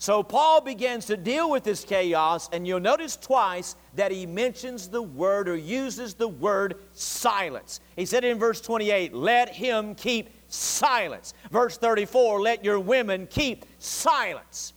So 0.00 0.22
Paul 0.22 0.62
begins 0.62 1.04
to 1.06 1.16
deal 1.18 1.50
with 1.50 1.62
this 1.62 1.84
chaos, 1.84 2.48
and 2.54 2.66
you'll 2.66 2.80
notice 2.80 3.16
twice 3.16 3.76
that 3.96 4.10
he 4.10 4.24
mentions 4.24 4.88
the 4.88 5.02
word 5.02 5.46
or 5.46 5.56
uses 5.56 6.14
the 6.14 6.26
word 6.26 6.76
silence. 6.92 7.80
He 7.96 8.06
said 8.06 8.24
in 8.24 8.38
verse 8.38 8.62
28, 8.62 9.12
let 9.12 9.54
him 9.54 9.94
keep 9.94 10.30
silence. 10.50 11.34
Verse 11.50 11.78
34, 11.78 12.40
let 12.40 12.64
your 12.64 12.78
women 12.78 13.26
keep 13.26 13.64
silence. 13.78 14.74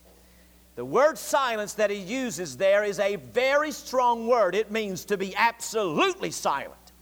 The 0.75 0.85
word 0.85 1.17
silence 1.17 1.73
that 1.73 1.89
he 1.89 1.97
uses 1.97 2.57
there 2.57 2.83
is 2.83 2.99
a 2.99 3.17
very 3.17 3.71
strong 3.71 4.27
word. 4.27 4.55
It 4.55 4.71
means 4.71 5.05
to 5.05 5.17
be 5.17 5.35
absolutely 5.35 6.31
silent. 6.31 6.93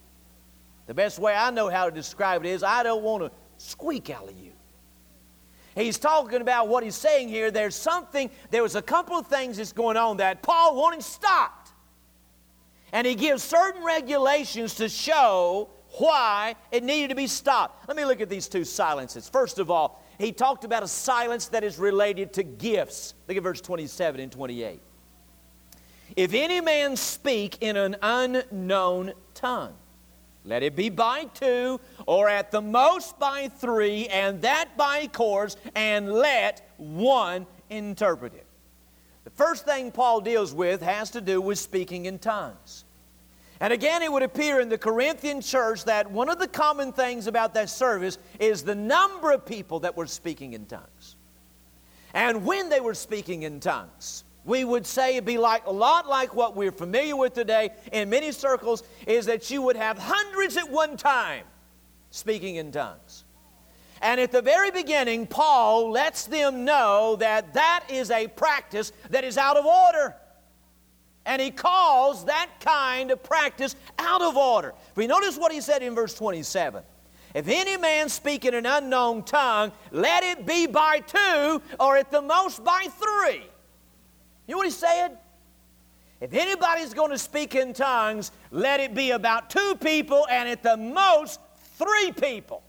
The 0.88 0.94
best 0.94 1.20
way 1.20 1.34
I 1.34 1.52
know 1.52 1.70
how 1.70 1.86
to 1.86 1.92
describe 1.92 2.44
it 2.46 2.50
is 2.50 2.64
I 2.64 2.84
don't 2.84 3.04
want 3.04 3.24
to 3.24 3.32
squeak 3.58 4.10
out 4.10 4.30
of 4.30 4.38
you. 4.38 4.52
He's 5.74 5.98
talking 5.98 6.42
about 6.42 6.68
what 6.68 6.84
he's 6.84 6.96
saying 6.96 7.30
here. 7.30 7.50
There's 7.50 7.76
something, 7.76 8.30
there 8.50 8.62
was 8.62 8.76
a 8.76 8.82
couple 8.82 9.16
of 9.16 9.28
things 9.28 9.56
that's 9.56 9.72
going 9.72 9.96
on 9.96 10.18
that 10.18 10.42
Paul 10.42 10.76
wanted 10.76 11.02
stopped. 11.02 11.72
And 12.92 13.08
he 13.08 13.16
gives 13.16 13.42
certain 13.42 13.84
regulations 13.86 14.76
to 14.76 14.90
show 14.90 15.70
why 15.98 16.56
it 16.72 16.84
needed 16.84 17.10
to 17.10 17.16
be 17.16 17.28
stopped. 17.28 17.88
Let 17.88 17.98
me 17.98 18.06
look 18.06 18.22
at 18.22 18.30
these 18.30 18.48
two 18.48 18.64
silences. 18.64 19.28
First 19.28 19.60
of 19.60 19.70
all, 19.70 20.04
he 20.18 20.32
talked 20.32 20.64
about 20.64 20.84
a 20.84 20.88
silence 20.88 21.48
that 21.48 21.64
is 21.64 21.80
related 21.80 22.34
to 22.34 22.44
gifts. 22.44 23.16
Look 23.28 23.38
at 23.38 23.44
verse 23.44 23.62
27 23.62 24.22
and 24.22 24.32
28. 24.32 24.82
If 26.16 26.34
any 26.34 26.62
man 26.62 26.96
speak 26.96 27.58
in 27.62 27.78
an 27.78 27.96
unknown 28.02 29.14
tongue, 29.34 29.74
let 30.44 30.64
it 30.64 30.76
be 30.76 30.90
by 30.90 31.26
two, 31.26 31.80
or 32.08 32.28
at 32.28 32.52
the 32.52 32.62
most 32.62 33.20
by 33.20 33.48
three, 33.48 34.08
and 34.08 34.42
that 34.42 34.76
by 34.76 35.08
course, 35.08 35.56
and 35.76 36.12
let 36.12 36.68
one 36.78 37.46
interpret 37.70 38.34
it. 38.34 38.46
The 39.24 39.30
first 39.30 39.66
thing 39.66 39.92
Paul 39.92 40.22
deals 40.22 40.54
with 40.54 40.82
has 40.82 41.12
to 41.12 41.22
do 41.22 41.40
with 41.40 41.60
speaking 41.60 42.06
in 42.06 42.18
tongues. 42.18 42.86
And 43.62 43.72
again, 43.72 44.02
it 44.02 44.12
would 44.12 44.24
appear 44.24 44.60
in 44.60 44.70
the 44.70 44.78
Corinthian 44.78 45.40
church 45.40 45.86
that 45.86 46.10
one 46.10 46.30
of 46.30 46.40
the 46.40 46.48
common 46.48 46.92
things 46.92 47.28
about 47.28 47.54
that 47.54 47.70
service 47.70 48.18
is 48.40 48.64
the 48.64 48.74
number 48.74 49.32
of 49.32 49.46
people 49.46 49.82
that 49.82 49.96
were 49.96 50.08
speaking 50.08 50.54
in 50.54 50.66
tongues. 50.66 51.16
And 52.16 52.44
when 52.44 52.70
they 52.70 52.80
were 52.80 52.96
speaking 52.96 53.44
in 53.44 53.60
tongues, 53.60 54.24
we 54.46 54.64
would 54.66 54.88
say 54.88 55.12
it'd 55.12 55.26
be 55.26 55.38
like 55.38 55.68
a 55.68 55.72
lot 55.72 56.10
like 56.10 56.34
what 56.34 56.56
we're 56.56 56.72
familiar 56.72 57.16
with 57.16 57.34
today 57.34 57.70
in 57.94 58.10
many 58.10 58.32
circles 58.32 58.82
is 59.06 59.28
that 59.28 59.52
you 59.52 59.62
would 59.62 59.76
have 59.76 60.00
hundreds 60.00 60.58
at 60.58 60.68
one 60.68 60.98
time 60.98 61.46
speaking 62.10 62.56
in 62.56 62.72
tongues. 62.72 63.26
And 64.02 64.20
at 64.20 64.32
the 64.32 64.42
very 64.42 64.72
beginning, 64.72 65.28
Paul 65.28 65.92
lets 65.92 66.26
them 66.26 66.66
know 66.66 67.16
that 67.18 67.54
that 67.54 67.84
is 67.92 68.10
a 68.10 68.28
practice 68.28 68.92
that 69.12 69.24
is 69.24 69.38
out 69.38 69.56
of 69.56 69.66
order. 69.66 70.16
And 71.26 71.42
he 71.42 71.52
calls 71.52 72.26
that 72.26 72.50
kind 72.60 73.12
of 73.12 73.22
practice 73.22 73.76
out 74.00 74.22
of 74.22 74.36
order. 74.36 74.74
We 74.96 75.08
notice 75.08 75.38
what 75.38 75.52
he 75.52 75.62
said 75.62 75.84
in 75.84 75.94
verse 75.94 76.16
27. 76.16 76.84
If 77.34 77.48
any 77.48 77.78
man 77.78 78.10
speak 78.10 78.46
in 78.46 78.54
an 78.54 78.66
unknown 78.66 79.24
tongue, 79.24 79.72
let 79.92 80.24
it 80.24 80.46
be 80.46 80.68
by 80.68 81.00
two, 81.00 81.62
or 81.80 81.96
at 81.96 82.12
the 82.12 82.22
most 82.22 82.64
by 82.64 82.88
three. 82.90 83.44
You 84.48 84.54
know 84.54 84.58
what 84.58 84.66
he 84.66 84.72
said? 84.72 85.18
If 86.20 86.34
anybody's 86.34 86.94
going 86.94 87.12
to 87.12 87.18
speak 87.18 87.56
in 87.56 87.74
tongues, 87.74 88.32
let 88.52 88.80
it 88.80 88.94
be 88.94 89.12
about 89.12 89.50
two 89.50 89.76
people 89.82 90.28
and 90.30 90.50
at 90.50 90.62
the 90.62 90.78
most 90.78 91.40
three 91.78 92.12
people. 92.12 92.64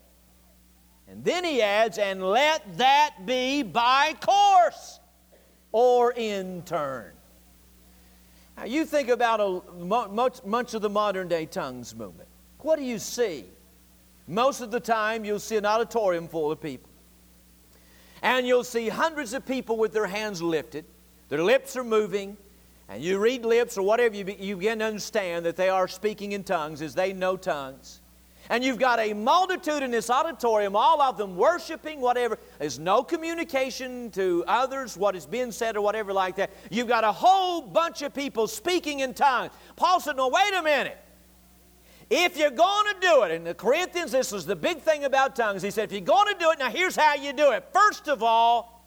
And 1.09 1.23
then 1.25 1.45
he 1.45 1.61
adds, 1.61 1.99
and 1.99 2.23
let 2.23 2.79
that 2.79 3.27
be 3.27 3.63
by 3.63 4.15
course 4.21 5.01
or 5.73 6.13
in 6.13 6.63
turn. 6.63 7.13
Now, 8.57 8.65
you 8.65 8.85
think 8.85 9.09
about 9.09 9.41
a, 9.41 9.63
much, 10.09 10.45
much 10.45 10.75
of 10.75 10.83
the 10.83 10.91
modern 10.91 11.29
day 11.29 11.47
tongues 11.47 11.95
movement. 11.95 12.29
What 12.59 12.79
do 12.79 12.85
you 12.85 12.99
see? 12.99 13.47
Most 14.29 14.61
of 14.61 14.71
the 14.71 14.81
time, 14.81 15.25
you'll 15.25 15.41
see 15.41 15.57
an 15.57 15.67
auditorium 15.67 16.29
full 16.29 16.53
of 16.53 16.61
people. 16.61 16.91
And 18.23 18.47
you'll 18.47 18.65
see 18.65 18.89
hundreds 18.89 19.33
of 19.33 19.45
people 19.45 19.77
with 19.77 19.93
their 19.93 20.07
hands 20.07 20.41
lifted, 20.41 20.85
their 21.29 21.43
lips 21.43 21.77
are 21.77 21.83
moving, 21.83 22.37
and 22.89 23.03
you 23.03 23.19
read 23.19 23.45
lips 23.45 23.79
or 23.79 23.83
whatever, 23.83 24.15
you, 24.15 24.25
be, 24.25 24.35
you 24.35 24.57
begin 24.57 24.81
to 24.81 24.85
understand 24.85 25.47
that 25.47 25.57
they 25.57 25.71
are 25.71 25.89
speaking 25.89 26.33
in 26.33 26.45
tongues 26.45 26.83
as 26.83 26.95
they 26.95 27.15
know 27.15 27.39
tongues. 27.39 28.02
And 28.51 28.64
you've 28.64 28.78
got 28.78 28.99
a 28.99 29.12
multitude 29.12 29.82
in 29.82 29.90
this 29.90 30.11
auditorium, 30.11 30.74
all 30.74 31.01
of 31.01 31.16
them 31.16 31.36
worshiping, 31.36 32.01
whatever. 32.01 32.38
There's 32.59 32.78
no 32.78 33.03
communication 33.03 34.11
to 34.12 34.45
others, 34.47 34.97
what 34.97 35.14
is 35.14 35.26
being 35.26 35.53
said, 35.53 35.76
or 35.76 35.80
whatever 35.80 36.12
like 36.12 36.36
that. 36.36 36.51
You've 36.70 36.88
got 36.88 37.05
a 37.05 37.12
whole 37.12 37.62
bunch 37.62 38.03
of 38.03 38.12
people 38.12 38.47
speaking 38.47 39.01
in 39.01 39.14
tongues. 39.14 39.53
Paul 39.76 40.01
said, 40.01 40.16
No, 40.16 40.28
wait 40.28 40.53
a 40.55 40.62
minute. 40.62 40.99
If 42.14 42.36
you're 42.36 42.51
going 42.51 42.95
to 42.95 43.01
do 43.01 43.22
it, 43.22 43.30
in 43.30 43.45
the 43.45 43.55
Corinthians, 43.55 44.12
this 44.12 44.32
was 44.32 44.45
the 44.45 44.55
big 44.55 44.80
thing 44.80 45.05
about 45.05 45.34
tongues. 45.34 45.62
He 45.62 45.70
said, 45.70 45.84
if 45.84 45.93
you're 45.93 46.03
going 46.03 46.30
to 46.30 46.38
do 46.38 46.51
it, 46.51 46.59
now 46.59 46.68
here's 46.68 46.95
how 46.95 47.14
you 47.14 47.32
do 47.32 47.53
it. 47.53 47.64
First 47.72 48.07
of 48.07 48.22
all, 48.22 48.84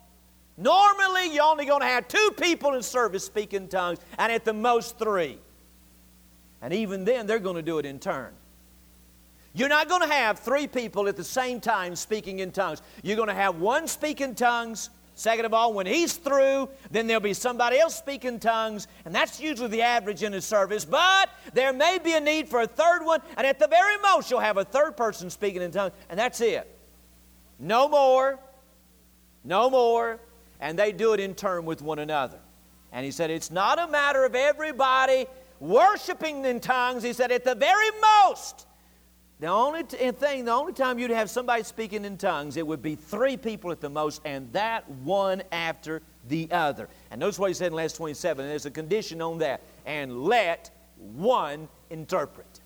normally 0.57 1.33
you're 1.33 1.43
only 1.43 1.65
going 1.65 1.81
to 1.81 1.87
have 1.87 2.07
two 2.07 2.35
people 2.39 2.75
in 2.75 2.83
service 2.83 3.25
speaking 3.25 3.67
tongues, 3.67 3.97
and 4.19 4.31
at 4.31 4.45
the 4.45 4.53
most 4.53 4.99
three. 4.99 5.39
And 6.61 6.71
even 6.71 7.03
then, 7.03 7.25
they're 7.25 7.39
going 7.39 7.55
to 7.55 7.63
do 7.63 7.79
it 7.79 7.85
in 7.87 7.97
turn. 7.97 8.31
You're 9.55 9.69
not 9.69 9.89
going 9.89 10.01
to 10.01 10.13
have 10.13 10.39
three 10.39 10.67
people 10.67 11.07
at 11.07 11.15
the 11.15 11.23
same 11.23 11.59
time 11.59 11.95
speaking 11.95 12.39
in 12.39 12.51
tongues. 12.51 12.81
You're 13.01 13.15
going 13.15 13.29
to 13.29 13.33
have 13.33 13.55
one 13.55 13.87
speaking 13.87 14.35
tongues, 14.35 14.89
Second 15.17 15.45
of 15.45 15.53
all, 15.53 15.73
when 15.73 15.85
he's 15.85 16.17
through, 16.17 16.67
then 16.91 17.07
there'll 17.07 17.21
be 17.21 17.33
somebody 17.33 17.79
else 17.79 17.95
speaking 17.95 18.37
tongues, 18.37 18.89
and 19.05 19.15
that's 19.15 19.39
usually 19.39 19.69
the 19.69 19.81
average 19.81 20.23
in 20.23 20.33
a 20.33 20.41
service. 20.41 20.83
But 20.83 21.29
there 21.53 21.71
may 21.71 21.99
be 22.03 22.15
a 22.15 22.19
need 22.19 22.49
for 22.49 22.59
a 22.59 22.67
third 22.67 23.01
one, 23.01 23.21
and 23.37 23.47
at 23.47 23.57
the 23.57 23.67
very 23.67 23.95
most, 23.99 24.29
you'll 24.29 24.41
have 24.41 24.57
a 24.57 24.65
third 24.65 24.97
person 24.97 25.29
speaking 25.29 25.61
in 25.61 25.71
tongues, 25.71 25.93
and 26.09 26.19
that's 26.19 26.41
it. 26.41 26.69
No 27.59 27.87
more, 27.87 28.37
no 29.45 29.69
more, 29.69 30.19
and 30.59 30.77
they 30.77 30.91
do 30.91 31.13
it 31.13 31.21
in 31.21 31.33
turn 31.33 31.63
with 31.63 31.81
one 31.81 31.99
another. 31.99 32.39
And 32.91 33.05
he 33.05 33.11
said, 33.11 33.31
It's 33.31 33.51
not 33.51 33.79
a 33.79 33.87
matter 33.87 34.25
of 34.25 34.35
everybody 34.35 35.27
worshiping 35.61 36.43
in 36.43 36.59
tongues. 36.59 37.03
He 37.03 37.13
said, 37.13 37.31
At 37.31 37.45
the 37.45 37.55
very 37.55 37.89
most, 38.25 38.64
the 39.45 39.51
only 39.51 39.83
t- 39.83 40.09
thing, 40.09 40.45
the 40.45 40.51
only 40.51 40.73
time 40.73 40.97
you'd 40.97 41.11
have 41.11 41.29
somebody 41.29 41.61
speaking 41.61 42.03
in 42.03 42.17
tongues, 42.17 42.57
it 42.57 42.65
would 42.65 42.81
be 42.81 42.95
three 42.95 43.37
people 43.37 43.71
at 43.71 43.79
the 43.79 43.89
most, 43.91 44.19
and 44.25 44.51
that 44.53 44.89
one 44.89 45.43
after 45.51 46.01
the 46.29 46.49
other. 46.51 46.89
And 47.11 47.19
notice 47.19 47.37
what 47.37 47.51
he 47.51 47.53
said 47.53 47.67
in 47.67 47.73
last 47.73 47.95
27. 47.95 48.43
There's 48.43 48.65
a 48.65 48.71
condition 48.71 49.21
on 49.21 49.37
that. 49.37 49.61
And 49.85 50.23
let 50.23 50.71
one 50.97 51.67
interpret. 51.91 52.61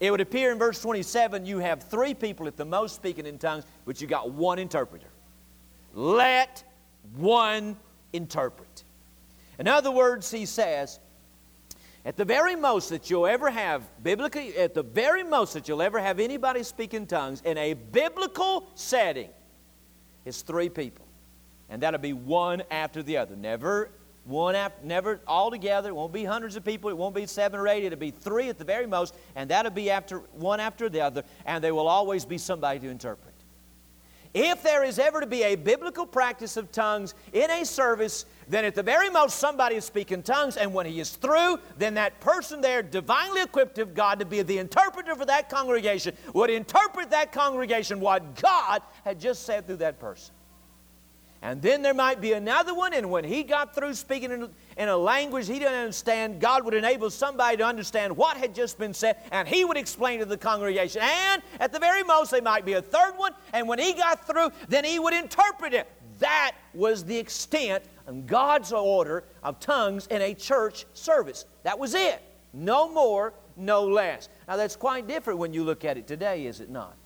It 0.00 0.10
would 0.10 0.20
appear 0.20 0.50
in 0.50 0.58
verse 0.58 0.82
27 0.82 1.46
you 1.46 1.60
have 1.60 1.84
three 1.84 2.14
people 2.14 2.48
at 2.48 2.56
the 2.56 2.64
most 2.64 2.96
speaking 2.96 3.24
in 3.24 3.38
tongues, 3.38 3.62
but 3.84 4.00
you 4.00 4.08
got 4.08 4.32
one 4.32 4.58
interpreter. 4.58 5.06
Let 5.94 6.64
one 7.14 7.76
interpret. 8.12 8.82
In 9.60 9.68
other 9.68 9.92
words, 9.92 10.28
he 10.28 10.44
says, 10.44 10.98
at 12.04 12.16
the 12.16 12.24
very 12.24 12.56
most 12.56 12.88
that 12.90 13.10
you'll 13.10 13.26
ever 13.26 13.50
have, 13.50 13.82
biblically, 14.02 14.56
at 14.56 14.74
the 14.74 14.82
very 14.82 15.22
most 15.22 15.52
that 15.52 15.68
you'll 15.68 15.82
ever 15.82 16.00
have 16.00 16.18
anybody 16.18 16.62
speak 16.62 16.94
in 16.94 17.06
tongues 17.06 17.42
in 17.44 17.58
a 17.58 17.74
biblical 17.74 18.66
setting 18.74 19.28
is 20.24 20.42
three 20.42 20.68
people. 20.68 21.06
And 21.68 21.82
that'll 21.82 22.00
be 22.00 22.14
one 22.14 22.62
after 22.70 23.02
the 23.02 23.18
other. 23.18 23.36
Never 23.36 23.90
one 24.24 24.54
after, 24.54 24.84
never 24.84 25.20
all 25.26 25.50
together. 25.50 25.90
It 25.90 25.94
won't 25.94 26.12
be 26.12 26.24
hundreds 26.24 26.56
of 26.56 26.64
people. 26.64 26.90
It 26.90 26.96
won't 26.96 27.14
be 27.14 27.26
seven 27.26 27.60
or 27.60 27.68
eight. 27.68 27.84
It'll 27.84 27.98
be 27.98 28.10
three 28.10 28.48
at 28.48 28.58
the 28.58 28.64
very 28.64 28.86
most, 28.86 29.14
and 29.34 29.50
that'll 29.50 29.70
be 29.70 29.90
after 29.90 30.18
one 30.32 30.60
after 30.60 30.88
the 30.88 31.00
other, 31.00 31.22
and 31.46 31.62
there 31.62 31.74
will 31.74 31.88
always 31.88 32.24
be 32.24 32.38
somebody 32.38 32.80
to 32.80 32.88
interpret. 32.88 33.34
If 34.32 34.62
there 34.62 34.84
is 34.84 34.98
ever 35.00 35.20
to 35.20 35.26
be 35.26 35.42
a 35.42 35.56
biblical 35.56 36.06
practice 36.06 36.56
of 36.56 36.70
tongues 36.70 37.14
in 37.32 37.50
a 37.50 37.64
service, 37.64 38.26
then 38.50 38.64
at 38.64 38.74
the 38.74 38.82
very 38.82 39.08
most 39.08 39.38
somebody 39.38 39.76
is 39.76 39.84
speaking 39.84 40.22
tongues, 40.22 40.56
and 40.56 40.74
when 40.74 40.84
he 40.84 40.98
is 40.98 41.10
through, 41.10 41.58
then 41.78 41.94
that 41.94 42.20
person 42.20 42.60
there, 42.60 42.82
divinely 42.82 43.42
equipped 43.42 43.78
of 43.78 43.94
God 43.94 44.18
to 44.18 44.24
be 44.24 44.42
the 44.42 44.58
interpreter 44.58 45.14
for 45.14 45.24
that 45.26 45.48
congregation, 45.48 46.16
would 46.34 46.50
interpret 46.50 47.10
that 47.10 47.32
congregation 47.32 48.00
what 48.00 48.34
God 48.40 48.82
had 49.04 49.20
just 49.20 49.44
said 49.44 49.66
through 49.66 49.76
that 49.76 50.00
person. 50.00 50.34
And 51.42 51.62
then 51.62 51.80
there 51.80 51.94
might 51.94 52.20
be 52.20 52.32
another 52.32 52.74
one, 52.74 52.92
and 52.92 53.10
when 53.10 53.24
he 53.24 53.44
got 53.44 53.74
through 53.74 53.94
speaking 53.94 54.30
in, 54.30 54.48
in, 54.76 54.88
a 54.88 54.96
language 54.96 55.46
he 55.46 55.58
didn't 55.58 55.72
understand, 55.72 56.38
God 56.38 56.64
would 56.64 56.74
enable 56.74 57.08
somebody 57.08 57.56
to 57.56 57.64
understand 57.64 58.14
what 58.14 58.36
had 58.36 58.54
just 58.54 58.78
been 58.78 58.92
said, 58.92 59.16
and 59.32 59.48
he 59.48 59.64
would 59.64 59.78
explain 59.78 60.18
to 60.18 60.26
the 60.26 60.36
congregation. 60.36 61.00
And 61.02 61.40
at 61.58 61.72
the 61.72 61.78
very 61.78 62.02
most, 62.02 62.32
there 62.32 62.42
might 62.42 62.66
be 62.66 62.74
a 62.74 62.82
third 62.82 63.12
one, 63.16 63.32
and 63.54 63.66
when 63.66 63.78
he 63.78 63.94
got 63.94 64.26
through, 64.26 64.50
then 64.68 64.84
he 64.84 64.98
would 64.98 65.14
interpret 65.14 65.72
it. 65.72 65.88
That 66.18 66.52
was 66.74 67.04
the 67.04 67.16
extent 67.16 67.84
of 68.10 68.26
God's 68.26 68.72
order 68.72 69.24
of 69.42 69.60
tongues 69.60 70.08
in 70.08 70.20
a 70.20 70.34
church 70.34 70.84
service. 70.94 71.44
That 71.62 71.78
was 71.78 71.94
it. 71.94 72.20
No 72.52 72.90
more, 72.90 73.32
no 73.56 73.84
less. 73.84 74.28
Now, 74.48 74.56
that's 74.56 74.74
quite 74.74 75.06
different 75.06 75.38
when 75.38 75.54
you 75.54 75.62
look 75.62 75.84
at 75.84 75.96
it 75.96 76.08
today, 76.08 76.46
is 76.46 76.60
it 76.60 76.70
not? 76.70 76.96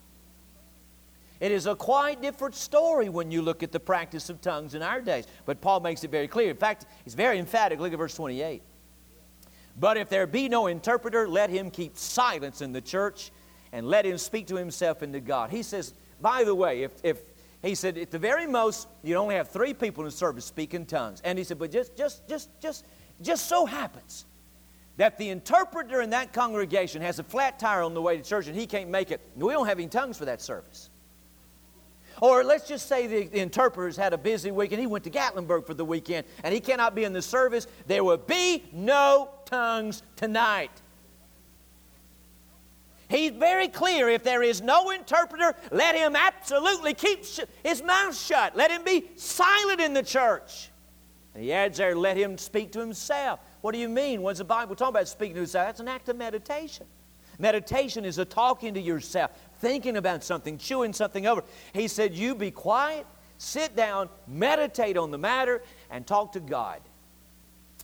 It 1.40 1.52
is 1.52 1.66
a 1.66 1.74
quite 1.74 2.22
different 2.22 2.54
story 2.54 3.10
when 3.10 3.30
you 3.30 3.42
look 3.42 3.62
at 3.62 3.70
the 3.70 3.80
practice 3.80 4.30
of 4.30 4.40
tongues 4.40 4.74
in 4.74 4.80
our 4.80 5.02
days. 5.02 5.26
But 5.44 5.60
Paul 5.60 5.80
makes 5.80 6.04
it 6.04 6.10
very 6.10 6.26
clear. 6.26 6.48
In 6.48 6.56
fact, 6.56 6.86
he's 7.04 7.14
very 7.14 7.38
emphatic. 7.38 7.80
Look 7.80 7.92
at 7.92 7.98
verse 7.98 8.14
28. 8.14 8.62
But 9.78 9.98
if 9.98 10.08
there 10.08 10.26
be 10.26 10.48
no 10.48 10.68
interpreter, 10.68 11.28
let 11.28 11.50
him 11.50 11.70
keep 11.70 11.98
silence 11.98 12.62
in 12.62 12.72
the 12.72 12.80
church 12.80 13.30
and 13.72 13.86
let 13.86 14.06
him 14.06 14.16
speak 14.16 14.46
to 14.46 14.56
himself 14.56 15.02
and 15.02 15.12
to 15.12 15.20
God. 15.20 15.50
He 15.50 15.62
says, 15.62 15.92
by 16.20 16.44
the 16.44 16.54
way, 16.54 16.82
if, 16.82 16.92
if 17.02 17.18
he 17.64 17.74
said, 17.74 17.96
at 17.98 18.10
the 18.10 18.18
very 18.18 18.46
most, 18.46 18.88
you 19.02 19.16
only 19.16 19.34
have 19.36 19.48
three 19.48 19.74
people 19.74 20.04
in 20.04 20.10
service 20.10 20.44
speaking 20.44 20.86
tongues. 20.86 21.20
And 21.24 21.38
he 21.38 21.44
said, 21.44 21.58
but 21.58 21.70
just, 21.70 21.96
just, 21.96 22.28
just, 22.28 22.50
just, 22.60 22.84
just 23.22 23.46
so 23.48 23.64
happens 23.64 24.26
that 24.96 25.18
the 25.18 25.30
interpreter 25.30 26.00
in 26.00 26.10
that 26.10 26.32
congregation 26.32 27.02
has 27.02 27.18
a 27.18 27.24
flat 27.24 27.58
tire 27.58 27.82
on 27.82 27.94
the 27.94 28.02
way 28.02 28.16
to 28.16 28.22
church 28.22 28.46
and 28.46 28.56
he 28.56 28.66
can't 28.66 28.90
make 28.90 29.10
it. 29.10 29.20
We 29.36 29.52
don't 29.52 29.66
have 29.66 29.78
any 29.78 29.88
tongues 29.88 30.16
for 30.18 30.24
that 30.26 30.40
service. 30.40 30.90
Or 32.20 32.44
let's 32.44 32.68
just 32.68 32.88
say 32.88 33.06
the, 33.06 33.26
the 33.26 33.40
interpreter's 33.40 33.96
had 33.96 34.12
a 34.12 34.18
busy 34.18 34.52
week 34.52 34.70
and 34.70 34.80
he 34.80 34.86
went 34.86 35.02
to 35.04 35.10
Gatlinburg 35.10 35.66
for 35.66 35.74
the 35.74 35.84
weekend 35.84 36.26
and 36.44 36.54
he 36.54 36.60
cannot 36.60 36.94
be 36.94 37.04
in 37.04 37.12
the 37.12 37.22
service. 37.22 37.66
There 37.86 38.04
will 38.04 38.18
be 38.18 38.64
no 38.72 39.30
tongues 39.46 40.02
tonight. 40.14 40.70
He's 43.08 43.32
very 43.32 43.68
clear. 43.68 44.08
If 44.08 44.22
there 44.22 44.42
is 44.42 44.60
no 44.60 44.90
interpreter, 44.90 45.54
let 45.70 45.94
him 45.94 46.16
absolutely 46.16 46.94
keep 46.94 47.24
sh- 47.24 47.40
his 47.62 47.82
mouth 47.82 48.18
shut. 48.18 48.56
Let 48.56 48.70
him 48.70 48.84
be 48.84 49.04
silent 49.16 49.80
in 49.80 49.92
the 49.94 50.02
church. 50.02 50.70
And 51.34 51.42
he 51.42 51.52
adds 51.52 51.78
there, 51.78 51.96
let 51.96 52.16
him 52.16 52.38
speak 52.38 52.72
to 52.72 52.80
himself. 52.80 53.40
What 53.60 53.72
do 53.72 53.78
you 53.78 53.88
mean? 53.88 54.22
What's 54.22 54.38
the 54.38 54.44
Bible 54.44 54.76
talking 54.76 54.94
about 54.94 55.08
speaking 55.08 55.34
to 55.34 55.40
himself? 55.40 55.68
That's 55.68 55.80
an 55.80 55.88
act 55.88 56.08
of 56.08 56.16
meditation. 56.16 56.86
Meditation 57.38 58.04
is 58.04 58.18
a 58.18 58.24
talking 58.24 58.74
to 58.74 58.80
yourself, 58.80 59.32
thinking 59.58 59.96
about 59.96 60.22
something, 60.22 60.56
chewing 60.58 60.92
something 60.92 61.26
over. 61.26 61.42
He 61.72 61.88
said, 61.88 62.14
You 62.14 62.34
be 62.34 62.50
quiet, 62.50 63.06
sit 63.38 63.74
down, 63.74 64.08
meditate 64.28 64.96
on 64.96 65.10
the 65.10 65.18
matter, 65.18 65.62
and 65.90 66.06
talk 66.06 66.32
to 66.32 66.40
God. 66.40 66.80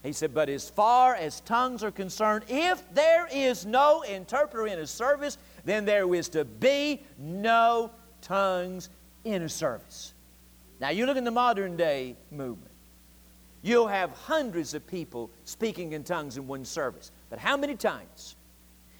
He 0.03 0.13
said, 0.13 0.33
But 0.33 0.49
as 0.49 0.69
far 0.69 1.15
as 1.15 1.41
tongues 1.41 1.83
are 1.83 1.91
concerned, 1.91 2.45
if 2.47 2.83
there 2.93 3.27
is 3.31 3.65
no 3.65 4.01
interpreter 4.01 4.67
in 4.67 4.79
a 4.79 4.87
service, 4.87 5.37
then 5.63 5.85
there 5.85 6.13
is 6.13 6.29
to 6.29 6.43
be 6.45 7.03
no 7.17 7.91
tongues 8.21 8.89
in 9.23 9.43
a 9.43 9.49
service. 9.49 10.13
Now, 10.79 10.89
you 10.89 11.05
look 11.05 11.17
in 11.17 11.23
the 11.23 11.31
modern 11.31 11.77
day 11.77 12.15
movement, 12.31 12.71
you'll 13.61 13.87
have 13.87 14.11
hundreds 14.11 14.73
of 14.73 14.87
people 14.87 15.29
speaking 15.45 15.93
in 15.93 16.03
tongues 16.03 16.37
in 16.37 16.47
one 16.47 16.65
service. 16.65 17.11
But 17.29 17.37
how 17.37 17.55
many 17.55 17.75
times 17.75 18.35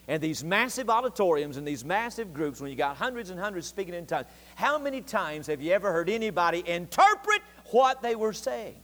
and 0.07 0.21
these 0.21 0.43
massive 0.43 0.89
auditoriums 0.89 1.57
and 1.57 1.65
these 1.65 1.85
massive 1.85 2.33
groups, 2.33 2.59
when 2.59 2.69
you 2.69 2.75
got 2.75 2.97
hundreds 2.97 3.29
and 3.29 3.39
hundreds 3.39 3.67
speaking 3.67 3.93
in 3.93 4.05
tongues, 4.05 4.27
how 4.55 4.77
many 4.77 5.01
times 5.01 5.47
have 5.47 5.61
you 5.61 5.71
ever 5.71 5.91
heard 5.91 6.09
anybody 6.09 6.67
interpret 6.67 7.41
what 7.67 8.01
they 8.01 8.15
were 8.15 8.33
saying? 8.33 8.81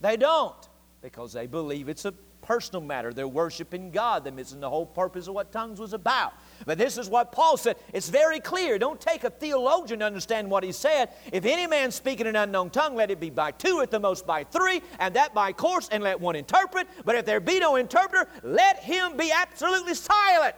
They 0.00 0.16
don't 0.16 0.69
because 1.02 1.32
they 1.32 1.46
believe 1.46 1.88
it's 1.88 2.04
a 2.04 2.12
personal 2.42 2.82
matter. 2.82 3.12
They're 3.12 3.28
worshiping 3.28 3.90
God. 3.90 4.24
They're 4.24 4.32
missing 4.32 4.60
the 4.60 4.68
whole 4.68 4.86
purpose 4.86 5.28
of 5.28 5.34
what 5.34 5.52
tongues 5.52 5.80
was 5.80 5.92
about. 5.92 6.32
But 6.66 6.78
this 6.78 6.98
is 6.98 7.08
what 7.08 7.32
Paul 7.32 7.56
said. 7.56 7.76
It's 7.92 8.08
very 8.08 8.40
clear. 8.40 8.78
Don't 8.78 9.00
take 9.00 9.24
a 9.24 9.30
theologian 9.30 10.00
to 10.00 10.06
understand 10.06 10.50
what 10.50 10.64
he 10.64 10.72
said. 10.72 11.10
If 11.32 11.44
any 11.44 11.66
man 11.66 11.90
speak 11.90 12.20
in 12.20 12.26
an 12.26 12.36
unknown 12.36 12.70
tongue, 12.70 12.94
let 12.96 13.10
it 13.10 13.20
be 13.20 13.30
by 13.30 13.52
two, 13.52 13.80
at 13.80 13.90
the 13.90 14.00
most 14.00 14.26
by 14.26 14.44
three, 14.44 14.82
and 14.98 15.14
that 15.14 15.34
by 15.34 15.52
course, 15.52 15.88
and 15.90 16.02
let 16.02 16.20
one 16.20 16.36
interpret. 16.36 16.88
But 17.04 17.14
if 17.16 17.24
there 17.24 17.40
be 17.40 17.58
no 17.60 17.76
interpreter, 17.76 18.28
let 18.42 18.78
him 18.78 19.16
be 19.16 19.30
absolutely 19.32 19.94
silent. 19.94 20.56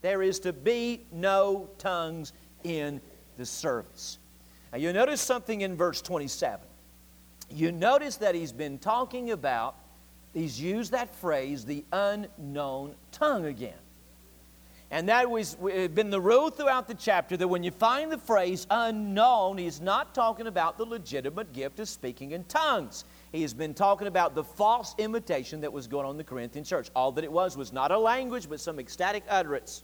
There 0.00 0.22
is 0.22 0.38
to 0.40 0.52
be 0.52 1.06
no 1.10 1.70
tongues 1.78 2.32
in 2.62 3.00
the 3.36 3.46
service. 3.46 4.18
Now 4.72 4.78
you 4.78 4.92
notice 4.92 5.20
something 5.20 5.62
in 5.62 5.76
verse 5.76 6.02
27. 6.02 6.66
You 7.54 7.70
notice 7.70 8.16
that 8.16 8.34
he's 8.34 8.52
been 8.52 8.78
talking 8.78 9.30
about 9.30 9.76
he's 10.32 10.60
used 10.60 10.90
that 10.90 11.14
phrase, 11.14 11.64
the 11.64 11.84
unknown 11.92 12.96
tongue 13.12 13.46
again. 13.46 13.78
And 14.90 15.08
that 15.08 15.30
was 15.30 15.54
been 15.54 16.10
the 16.10 16.20
rule 16.20 16.50
throughout 16.50 16.88
the 16.88 16.94
chapter 16.94 17.36
that 17.36 17.48
when 17.48 17.62
you 17.62 17.70
find 17.70 18.12
the 18.12 18.18
phrase 18.18 18.66
unknown, 18.70 19.58
he's 19.58 19.80
not 19.80 20.14
talking 20.14 20.46
about 20.46 20.78
the 20.78 20.84
legitimate 20.84 21.52
gift 21.52 21.80
of 21.80 21.88
speaking 21.88 22.32
in 22.32 22.44
tongues. 22.44 23.04
He 23.32 23.42
has 23.42 23.54
been 23.54 23.72
talking 23.72 24.08
about 24.08 24.34
the 24.34 24.44
false 24.44 24.94
imitation 24.98 25.60
that 25.62 25.72
was 25.72 25.86
going 25.86 26.06
on 26.06 26.12
in 26.12 26.16
the 26.18 26.24
Corinthian 26.24 26.64
church. 26.64 26.90
All 26.94 27.12
that 27.12 27.24
it 27.24 27.32
was 27.32 27.56
was 27.56 27.72
not 27.72 27.90
a 27.90 27.98
language, 27.98 28.48
but 28.48 28.60
some 28.60 28.78
ecstatic 28.78 29.24
utterance, 29.28 29.82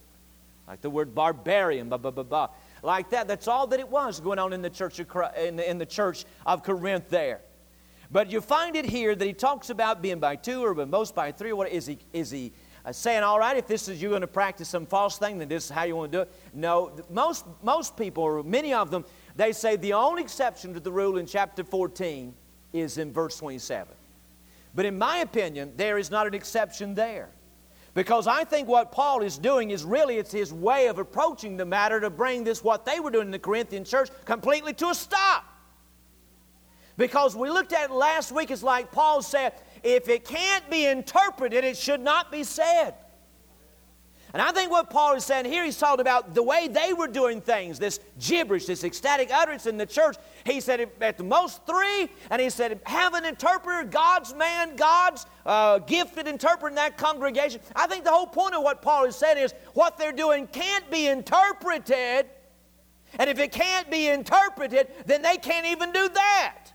like 0.68 0.80
the 0.80 0.90
word 0.90 1.14
barbarian, 1.14 1.88
blah, 1.88 1.98
blah, 1.98 2.10
blah, 2.10 2.24
blah. 2.24 2.48
Like 2.82 3.10
that. 3.10 3.26
That's 3.26 3.48
all 3.48 3.66
that 3.68 3.80
it 3.80 3.88
was 3.88 4.20
going 4.20 4.38
on 4.38 4.52
in 4.52 4.62
the 4.62 4.70
church 4.70 5.00
of, 5.00 5.08
in 5.36 5.56
the, 5.56 5.68
in 5.68 5.78
the 5.78 5.86
church 5.86 6.24
of 6.46 6.62
Corinth 6.62 7.08
there. 7.08 7.40
But 8.12 8.30
you 8.30 8.40
find 8.40 8.74
it 8.74 8.84
here 8.84 9.14
that 9.14 9.24
he 9.24 9.32
talks 9.32 9.70
about 9.70 10.02
being 10.02 10.18
by 10.18 10.36
two 10.36 10.64
or 10.64 10.74
by 10.74 10.84
most 10.84 11.14
by 11.14 11.30
three. 11.32 11.52
What 11.52 11.70
is 11.70 11.86
he? 11.86 11.98
Is 12.12 12.30
he 12.30 12.52
uh, 12.84 12.92
saying, 12.92 13.22
all 13.22 13.38
right, 13.38 13.56
if 13.56 13.66
this 13.66 13.88
is 13.88 14.00
you're 14.00 14.10
going 14.10 14.22
to 14.22 14.26
practice 14.26 14.68
some 14.68 14.86
false 14.86 15.18
thing, 15.18 15.38
then 15.38 15.48
this 15.48 15.64
is 15.66 15.70
how 15.70 15.84
you 15.84 15.94
want 15.96 16.10
to 16.12 16.18
do 16.18 16.22
it. 16.22 16.32
No, 16.54 16.92
most, 17.10 17.46
most 17.62 17.96
people, 17.96 18.24
or 18.24 18.42
many 18.42 18.72
of 18.72 18.90
them, 18.90 19.04
they 19.36 19.52
say 19.52 19.76
the 19.76 19.92
only 19.92 20.22
exception 20.22 20.74
to 20.74 20.80
the 20.80 20.90
rule 20.90 21.18
in 21.18 21.26
chapter 21.26 21.62
14 21.62 22.34
is 22.72 22.98
in 22.98 23.12
verse 23.12 23.36
27. 23.36 23.94
But 24.74 24.86
in 24.86 24.98
my 24.98 25.18
opinion, 25.18 25.72
there 25.76 25.98
is 25.98 26.10
not 26.10 26.26
an 26.26 26.34
exception 26.34 26.94
there. 26.94 27.28
Because 27.92 28.26
I 28.28 28.44
think 28.44 28.68
what 28.68 28.92
Paul 28.92 29.22
is 29.22 29.36
doing 29.36 29.70
is 29.70 29.84
really 29.84 30.16
it's 30.16 30.30
his 30.30 30.52
way 30.52 30.86
of 30.86 30.98
approaching 30.98 31.56
the 31.56 31.64
matter 31.64 32.00
to 32.00 32.08
bring 32.08 32.44
this, 32.44 32.62
what 32.62 32.86
they 32.86 33.00
were 33.00 33.10
doing 33.10 33.26
in 33.26 33.32
the 33.32 33.38
Corinthian 33.38 33.84
church, 33.84 34.10
completely 34.24 34.72
to 34.74 34.90
a 34.90 34.94
stop. 34.94 35.44
Because 37.00 37.34
we 37.34 37.48
looked 37.48 37.72
at 37.72 37.88
it 37.88 37.94
last 37.94 38.30
week, 38.30 38.50
it's 38.50 38.62
like 38.62 38.92
Paul 38.92 39.22
said, 39.22 39.54
if 39.82 40.10
it 40.10 40.26
can't 40.26 40.68
be 40.68 40.84
interpreted, 40.84 41.64
it 41.64 41.78
should 41.78 42.02
not 42.02 42.30
be 42.30 42.44
said. 42.44 42.94
And 44.34 44.42
I 44.42 44.52
think 44.52 44.70
what 44.70 44.90
Paul 44.90 45.14
is 45.14 45.24
saying 45.24 45.46
here, 45.46 45.64
he's 45.64 45.78
talking 45.78 46.02
about 46.02 46.34
the 46.34 46.42
way 46.42 46.68
they 46.68 46.92
were 46.92 47.08
doing 47.08 47.40
things, 47.40 47.78
this 47.78 48.00
gibberish, 48.18 48.66
this 48.66 48.84
ecstatic 48.84 49.30
utterance 49.32 49.64
in 49.64 49.78
the 49.78 49.86
church. 49.86 50.16
He 50.44 50.60
said 50.60 50.90
at 51.00 51.16
the 51.16 51.24
most 51.24 51.64
three, 51.64 52.10
and 52.30 52.40
he 52.40 52.50
said, 52.50 52.78
have 52.84 53.14
an 53.14 53.24
interpreter, 53.24 53.88
God's 53.88 54.34
man, 54.34 54.76
God's 54.76 55.24
uh, 55.46 55.78
gifted 55.78 56.28
interpreter 56.28 56.68
in 56.68 56.74
that 56.74 56.98
congregation. 56.98 57.62
I 57.74 57.86
think 57.86 58.04
the 58.04 58.10
whole 58.10 58.26
point 58.26 58.54
of 58.54 58.62
what 58.62 58.82
Paul 58.82 59.06
is 59.06 59.16
saying 59.16 59.38
is 59.38 59.54
what 59.72 59.96
they're 59.96 60.12
doing 60.12 60.46
can't 60.48 60.88
be 60.90 61.06
interpreted. 61.06 62.26
And 63.18 63.30
if 63.30 63.38
it 63.38 63.52
can't 63.52 63.90
be 63.90 64.08
interpreted, 64.08 64.88
then 65.06 65.22
they 65.22 65.38
can't 65.38 65.66
even 65.66 65.92
do 65.92 66.06
that. 66.10 66.69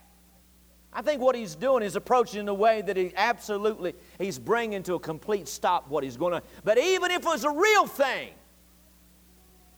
I 0.98 1.02
think 1.02 1.22
what 1.22 1.36
he's 1.36 1.56
doing 1.56 1.84
is 1.84 1.98
approaching 1.98 2.39
in 2.39 2.48
a 2.48 2.54
way 2.54 2.82
that 2.82 2.96
he 2.96 3.12
absolutely, 3.18 3.96
he's 4.18 4.39
bringing 4.39 4.82
to 4.84 4.93
a 4.93 5.00
complete 5.00 5.50
stop 5.50 5.89
what 5.89 6.06
he's 6.06 6.16
going 6.16 6.32
to. 6.32 6.41
But 6.64 6.78
even 6.78 7.12
if 7.12 7.18
it 7.18 7.26
was 7.26 7.43
a 7.43 7.52
real 7.52 7.86
thing, 7.86 8.30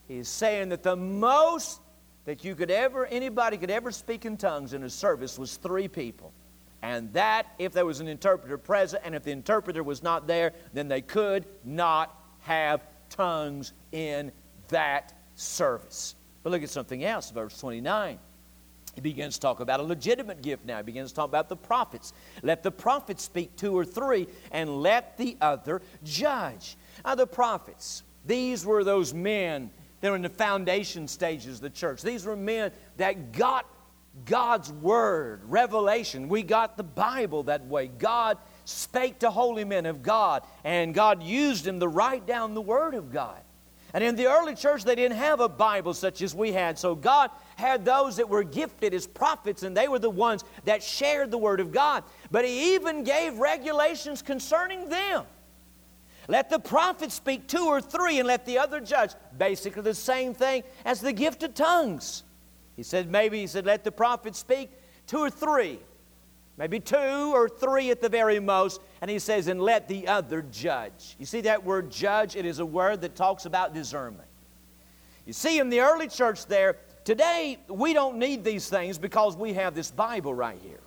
he's 0.08 0.28
saying 0.28 0.70
that 0.70 0.84
the 0.84 0.96
most 0.96 1.82
that 2.26 2.44
you 2.44 2.54
could 2.54 2.70
ever, 2.70 3.08
anybody 3.08 3.58
could 3.58 3.72
ever 3.72 3.92
speak 3.92 4.26
in 4.26 4.38
tongues 4.38 4.74
in 4.74 4.84
a 4.84 4.90
service 4.92 5.40
was 5.40 5.58
three 5.58 5.88
people. 5.88 6.34
And 6.84 7.12
that, 7.14 7.48
if 7.58 7.74
there 7.74 7.86
was 7.86 8.00
an 8.00 8.08
interpreter 8.08 8.60
present, 8.60 9.02
and 9.04 9.16
if 9.16 9.24
the 9.24 9.32
interpreter 9.32 9.82
was 9.82 10.04
not 10.04 10.28
there, 10.28 10.54
then 10.74 10.88
they 10.88 11.02
could 11.02 11.48
not 11.64 12.16
have 12.42 12.84
tongues 13.10 13.74
in 13.92 14.32
that 14.68 15.18
service. 15.34 16.14
But 16.44 16.52
look 16.52 16.62
at 16.62 16.70
something 16.70 17.04
else, 17.04 17.32
verse 17.32 17.60
29. 17.60 18.20
He 18.98 19.02
begins 19.02 19.36
to 19.36 19.42
talk 19.42 19.60
about 19.60 19.80
a 19.80 19.84
legitimate 19.84 20.42
gift 20.42 20.66
now. 20.66 20.78
He 20.78 20.84
begins 20.84 21.12
to 21.12 21.16
talk 21.18 21.28
about 21.28 21.50
the 21.50 21.56
prophets. 21.56 22.14
Let 22.42 22.64
the 22.64 22.72
prophets 22.72 23.22
speak 23.22 23.56
two 23.56 23.78
or 23.78 23.86
three, 23.86 24.26
and 24.52 24.82
let 24.82 25.18
the 25.18 25.38
other 25.40 25.84
judge. 26.04 26.78
Now, 27.06 27.14
the 27.14 27.28
prophets, 27.28 28.02
these 28.26 28.66
were 28.66 28.84
those 28.84 29.14
men 29.14 29.70
that 30.02 30.10
were 30.10 30.16
in 30.16 30.24
the 30.24 30.30
foundation 30.30 31.08
stages 31.08 31.58
of 31.58 31.62
the 31.62 31.70
church. 31.70 32.02
These 32.02 32.26
were 32.26 32.36
men 32.36 32.72
that 32.98 33.34
got 33.34 33.68
God's 34.26 34.72
word, 34.72 35.42
revelation. 35.46 36.28
We 36.28 36.42
got 36.42 36.76
the 36.76 36.82
Bible 36.82 37.44
that 37.44 37.68
way. 37.68 37.86
God 37.86 38.40
spake 38.66 39.20
to 39.20 39.30
holy 39.30 39.64
men 39.64 39.86
of 39.86 40.02
God, 40.02 40.42
and 40.64 40.92
God 40.92 41.22
used 41.22 41.66
them 41.66 41.80
to 41.82 41.88
write 41.88 42.26
down 42.26 42.56
the 42.56 42.62
word 42.62 42.96
of 42.96 43.14
God. 43.14 43.44
And 43.94 44.04
in 44.04 44.16
the 44.16 44.28
early 44.28 44.54
church, 44.54 44.84
they 44.84 44.96
didn't 44.96 45.18
have 45.18 45.40
a 45.40 45.48
Bible 45.48 45.94
such 45.94 46.22
as 46.22 46.36
we 46.36 46.52
had. 46.52 46.78
So 46.78 46.94
God 46.94 47.32
had 47.56 47.86
those 47.86 48.18
that 48.18 48.28
were 48.28 48.44
gifted 48.44 48.94
as 48.94 49.08
prophets, 49.08 49.64
and 49.64 49.76
they 49.76 49.88
were 49.88 50.00
the 50.00 50.10
ones 50.10 50.44
that 50.66 50.84
shared 50.84 51.32
the 51.32 51.38
Word 51.38 51.60
of 51.60 51.72
God. 51.72 52.04
But 52.30 52.46
He 52.46 52.76
even 52.76 53.04
gave 53.04 53.38
regulations 53.38 54.22
concerning 54.22 54.90
them. 54.90 55.24
Let 56.28 56.50
the 56.50 56.60
prophet 56.60 57.12
speak 57.14 57.48
two 57.48 57.66
or 57.66 57.80
three, 57.80 58.20
and 58.20 58.28
let 58.28 58.46
the 58.46 58.58
other 58.58 58.82
judge. 58.82 59.12
Basically, 59.38 59.82
the 59.82 59.94
same 59.94 60.34
thing 60.34 60.64
as 60.84 61.00
the 61.00 61.14
gift 61.14 61.44
of 61.44 61.54
tongues. 61.54 62.24
He 62.76 62.84
said, 62.84 63.10
maybe, 63.10 63.40
he 63.40 63.48
said, 63.48 63.66
let 63.66 63.84
the 63.84 63.92
prophet 63.92 64.36
speak 64.36 64.70
two 65.08 65.20
or 65.20 65.30
three, 65.30 65.80
maybe 66.58 66.80
two 66.80 67.34
or 67.34 67.48
three 67.48 67.92
at 67.92 68.02
the 68.02 68.10
very 68.10 68.40
most. 68.40 68.82
And 69.02 69.10
he 69.10 69.20
says, 69.20 69.48
and 69.48 69.62
let 69.62 69.88
the 69.88 70.08
other 70.08 70.42
judge. 70.52 71.16
You 71.20 71.26
see 71.26 71.42
that 71.42 71.64
word 71.64 71.92
judge? 71.92 72.36
It 72.36 72.46
is 72.46 72.60
a 72.60 72.66
word 72.66 73.02
that 73.02 73.16
talks 73.16 73.46
about 73.46 73.74
discernment. 73.74 74.28
You 75.26 75.34
see, 75.34 75.60
in 75.60 75.70
the 75.70 75.82
early 75.82 76.08
church 76.08 76.46
there, 76.46 76.78
Today, 77.08 77.58
we 77.70 77.94
don't 77.94 78.18
need 78.18 78.44
these 78.44 78.68
things 78.68 78.98
because 78.98 79.38
we 79.38 79.54
have 79.54 79.74
this 79.74 79.90
Bible 79.90 80.34
right 80.34 80.60
here. 80.62 80.82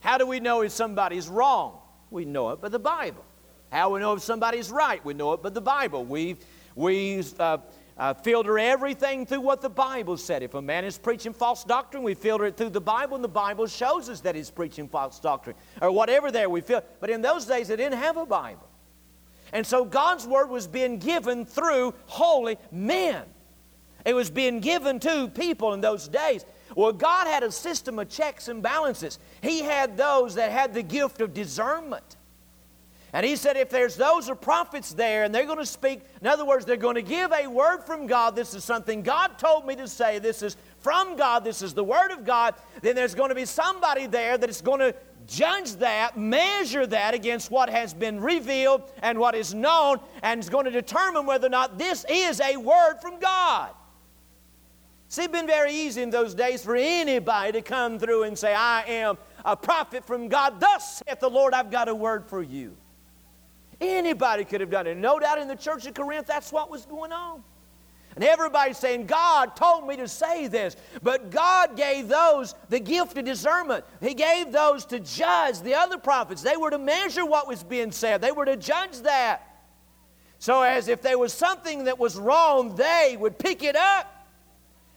How 0.00 0.18
do 0.18 0.26
we 0.26 0.38
know 0.38 0.60
if 0.60 0.70
somebody's 0.70 1.28
wrong? 1.28 1.78
We 2.10 2.26
know 2.26 2.50
it 2.50 2.60
by 2.60 2.68
the 2.68 2.78
Bible. 2.78 3.24
How 3.72 3.88
we 3.88 4.00
know 4.00 4.12
if 4.12 4.20
somebody's 4.20 4.70
right? 4.70 5.02
We 5.02 5.14
know 5.14 5.32
it 5.32 5.42
by 5.42 5.48
the 5.48 5.62
Bible. 5.62 6.04
We've, 6.04 6.36
we 6.74 7.24
uh, 7.38 7.56
uh, 8.00 8.14
filter 8.14 8.58
everything 8.58 9.26
through 9.26 9.42
what 9.42 9.60
the 9.60 9.68
Bible 9.68 10.16
said. 10.16 10.42
If 10.42 10.54
a 10.54 10.62
man 10.62 10.86
is 10.86 10.96
preaching 10.96 11.34
false 11.34 11.64
doctrine, 11.64 12.02
we 12.02 12.14
filter 12.14 12.46
it 12.46 12.56
through 12.56 12.70
the 12.70 12.80
Bible, 12.80 13.14
and 13.14 13.22
the 13.22 13.28
Bible 13.28 13.66
shows 13.66 14.08
us 14.08 14.20
that 14.22 14.34
he's 14.34 14.50
preaching 14.50 14.88
false 14.88 15.20
doctrine 15.20 15.54
or 15.82 15.92
whatever. 15.92 16.30
There 16.30 16.48
we 16.48 16.62
feel. 16.62 16.82
But 16.98 17.10
in 17.10 17.20
those 17.20 17.44
days, 17.44 17.68
they 17.68 17.76
didn't 17.76 17.98
have 17.98 18.16
a 18.16 18.24
Bible, 18.24 18.66
and 19.52 19.66
so 19.66 19.84
God's 19.84 20.26
word 20.26 20.48
was 20.48 20.66
being 20.66 20.98
given 20.98 21.44
through 21.44 21.92
holy 22.06 22.56
men. 22.72 23.24
It 24.06 24.14
was 24.14 24.30
being 24.30 24.60
given 24.60 24.98
to 25.00 25.28
people 25.28 25.74
in 25.74 25.82
those 25.82 26.08
days. 26.08 26.46
Well, 26.74 26.94
God 26.94 27.26
had 27.26 27.42
a 27.42 27.52
system 27.52 27.98
of 27.98 28.08
checks 28.08 28.48
and 28.48 28.62
balances. 28.62 29.18
He 29.42 29.60
had 29.60 29.98
those 29.98 30.36
that 30.36 30.50
had 30.52 30.72
the 30.72 30.82
gift 30.82 31.20
of 31.20 31.34
discernment. 31.34 32.16
And 33.12 33.26
he 33.26 33.34
said, 33.34 33.56
if 33.56 33.70
there's 33.70 33.96
those 33.96 34.28
are 34.30 34.36
prophets 34.36 34.94
there 34.94 35.24
and 35.24 35.34
they're 35.34 35.46
going 35.46 35.58
to 35.58 35.66
speak, 35.66 36.02
in 36.20 36.26
other 36.28 36.44
words, 36.44 36.64
they're 36.64 36.76
going 36.76 36.94
to 36.94 37.02
give 37.02 37.32
a 37.32 37.48
word 37.48 37.82
from 37.82 38.06
God, 38.06 38.36
this 38.36 38.54
is 38.54 38.62
something 38.62 39.02
God 39.02 39.36
told 39.36 39.66
me 39.66 39.74
to 39.76 39.88
say, 39.88 40.20
this 40.20 40.42
is 40.42 40.56
from 40.78 41.16
God, 41.16 41.42
this 41.42 41.60
is 41.60 41.74
the 41.74 41.82
word 41.82 42.12
of 42.12 42.24
God, 42.24 42.54
then 42.82 42.94
there's 42.94 43.16
going 43.16 43.30
to 43.30 43.34
be 43.34 43.46
somebody 43.46 44.06
there 44.06 44.38
that 44.38 44.48
is 44.48 44.62
going 44.62 44.78
to 44.78 44.94
judge 45.26 45.72
that, 45.74 46.16
measure 46.16 46.86
that 46.86 47.14
against 47.14 47.50
what 47.50 47.68
has 47.68 47.92
been 47.92 48.20
revealed 48.20 48.90
and 49.02 49.18
what 49.18 49.34
is 49.34 49.54
known, 49.54 49.98
and 50.22 50.40
is 50.40 50.48
going 50.48 50.64
to 50.64 50.70
determine 50.70 51.26
whether 51.26 51.46
or 51.46 51.50
not 51.50 51.78
this 51.78 52.04
is 52.08 52.40
a 52.40 52.56
word 52.56 52.96
from 53.00 53.18
God. 53.18 53.70
See, 55.08 55.22
it'd 55.22 55.32
been 55.32 55.48
very 55.48 55.72
easy 55.72 56.02
in 56.02 56.10
those 56.10 56.34
days 56.34 56.62
for 56.62 56.76
anybody 56.76 57.50
to 57.52 57.62
come 57.62 57.98
through 57.98 58.22
and 58.22 58.38
say, 58.38 58.54
I 58.54 58.82
am 58.82 59.18
a 59.44 59.56
prophet 59.56 60.04
from 60.04 60.28
God. 60.28 60.60
Thus 60.60 61.02
saith 61.04 61.18
the 61.18 61.28
Lord, 61.28 61.52
I've 61.52 61.72
got 61.72 61.88
a 61.88 61.94
word 61.94 62.26
for 62.26 62.42
you. 62.42 62.76
Anybody 63.80 64.44
could 64.44 64.60
have 64.60 64.70
done 64.70 64.86
it. 64.86 64.96
No 64.96 65.18
doubt 65.18 65.38
in 65.38 65.48
the 65.48 65.56
church 65.56 65.86
of 65.86 65.94
Corinth, 65.94 66.26
that's 66.26 66.52
what 66.52 66.70
was 66.70 66.84
going 66.84 67.12
on. 67.12 67.42
And 68.16 68.24
everybody's 68.24 68.76
saying, 68.76 69.06
God 69.06 69.54
told 69.56 69.86
me 69.86 69.96
to 69.96 70.08
say 70.08 70.48
this. 70.48 70.76
But 71.02 71.30
God 71.30 71.76
gave 71.76 72.08
those 72.08 72.54
the 72.68 72.80
gift 72.80 73.16
of 73.16 73.24
discernment. 73.24 73.84
He 74.00 74.14
gave 74.14 74.52
those 74.52 74.84
to 74.86 75.00
judge 75.00 75.60
the 75.60 75.74
other 75.74 75.96
prophets. 75.96 76.42
They 76.42 76.56
were 76.56 76.70
to 76.70 76.78
measure 76.78 77.24
what 77.24 77.46
was 77.46 77.62
being 77.62 77.92
said, 77.92 78.20
they 78.20 78.32
were 78.32 78.44
to 78.44 78.56
judge 78.56 78.98
that. 79.02 79.46
So, 80.38 80.62
as 80.62 80.88
if 80.88 81.02
there 81.02 81.18
was 81.18 81.34
something 81.34 81.84
that 81.84 81.98
was 81.98 82.16
wrong, 82.16 82.74
they 82.74 83.14
would 83.18 83.38
pick 83.38 83.62
it 83.62 83.76
up 83.76 84.20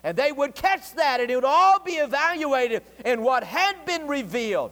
and 0.04 0.18
they 0.18 0.32
would 0.32 0.54
catch 0.54 0.94
that, 0.96 1.22
and 1.22 1.32
it 1.32 1.36
would 1.36 1.46
all 1.46 1.80
be 1.80 1.94
evaluated 1.94 2.84
in 3.06 3.24
what 3.24 3.44
had 3.44 3.86
been 3.86 4.08
revealed. 4.08 4.72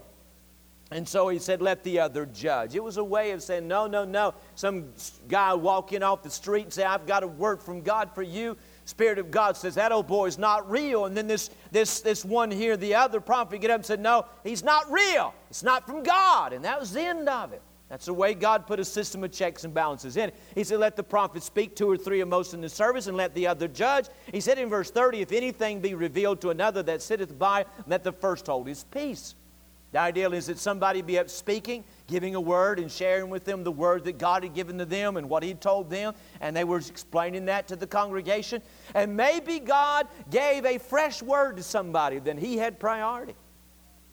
And 0.91 1.07
so 1.07 1.29
he 1.29 1.39
said, 1.39 1.61
Let 1.61 1.83
the 1.83 1.99
other 1.99 2.25
judge. 2.25 2.75
It 2.75 2.83
was 2.83 2.97
a 2.97 3.03
way 3.03 3.31
of 3.31 3.41
saying, 3.41 3.67
No, 3.67 3.87
no, 3.87 4.03
no. 4.03 4.33
Some 4.55 4.91
guy 5.29 5.53
walking 5.53 6.03
off 6.03 6.21
the 6.21 6.29
street 6.29 6.63
and 6.63 6.73
say, 6.73 6.83
I've 6.83 7.07
got 7.07 7.23
a 7.23 7.27
word 7.27 7.63
from 7.63 7.81
God 7.81 8.13
for 8.13 8.21
you. 8.21 8.57
Spirit 8.83 9.17
of 9.17 9.31
God 9.31 9.55
says, 9.55 9.75
That 9.75 9.93
old 9.93 10.07
boy 10.07 10.27
is 10.27 10.37
not 10.37 10.69
real. 10.69 11.05
And 11.05 11.15
then 11.15 11.27
this, 11.27 11.49
this, 11.71 12.01
this 12.01 12.25
one 12.25 12.51
here, 12.51 12.75
the 12.75 12.95
other 12.95 13.21
prophet, 13.21 13.61
get 13.61 13.71
up 13.71 13.77
and 13.77 13.85
said, 13.85 14.01
No, 14.01 14.25
he's 14.43 14.63
not 14.63 14.91
real. 14.91 15.33
It's 15.49 15.63
not 15.63 15.85
from 15.85 16.03
God. 16.03 16.51
And 16.51 16.65
that 16.65 16.77
was 16.77 16.91
the 16.91 17.01
end 17.01 17.29
of 17.29 17.53
it. 17.53 17.61
That's 17.87 18.05
the 18.05 18.13
way 18.13 18.33
God 18.33 18.67
put 18.67 18.79
a 18.79 18.85
system 18.85 19.23
of 19.23 19.33
checks 19.33 19.65
and 19.65 19.73
balances 19.73 20.15
in. 20.17 20.31
He 20.55 20.65
said, 20.65 20.79
Let 20.79 20.97
the 20.97 21.03
prophet 21.03 21.41
speak, 21.41 21.73
two 21.73 21.89
or 21.89 21.95
three 21.95 22.19
of 22.19 22.27
most 22.27 22.53
in 22.53 22.59
the 22.59 22.69
service, 22.69 23.07
and 23.07 23.15
let 23.15 23.33
the 23.33 23.47
other 23.47 23.69
judge. 23.69 24.07
He 24.33 24.41
said 24.41 24.57
in 24.57 24.67
verse 24.67 24.91
30, 24.91 25.21
If 25.21 25.31
anything 25.31 25.79
be 25.79 25.93
revealed 25.93 26.41
to 26.41 26.49
another 26.49 26.83
that 26.83 27.01
sitteth 27.01 27.39
by, 27.39 27.65
let 27.87 28.03
the 28.03 28.11
first 28.11 28.47
hold 28.47 28.67
his 28.67 28.83
peace. 28.83 29.35
The 29.91 29.99
ideal 29.99 30.33
is 30.33 30.45
that 30.45 30.57
somebody 30.57 31.01
be 31.01 31.19
up 31.19 31.29
speaking, 31.29 31.83
giving 32.07 32.35
a 32.35 32.39
word, 32.39 32.79
and 32.79 32.89
sharing 32.89 33.29
with 33.29 33.43
them 33.43 33.63
the 33.63 33.71
word 33.71 34.05
that 34.05 34.17
God 34.17 34.43
had 34.43 34.53
given 34.53 34.77
to 34.77 34.85
them 34.85 35.17
and 35.17 35.29
what 35.29 35.43
He 35.43 35.53
told 35.53 35.89
them, 35.89 36.13
and 36.39 36.55
they 36.55 36.63
were 36.63 36.77
explaining 36.77 37.45
that 37.45 37.67
to 37.67 37.75
the 37.75 37.87
congregation. 37.87 38.61
And 38.93 39.17
maybe 39.17 39.59
God 39.59 40.07
gave 40.29 40.65
a 40.65 40.77
fresh 40.77 41.21
word 41.21 41.57
to 41.57 41.63
somebody, 41.63 42.19
then 42.19 42.37
He 42.37 42.57
had 42.57 42.79
priority. 42.79 43.35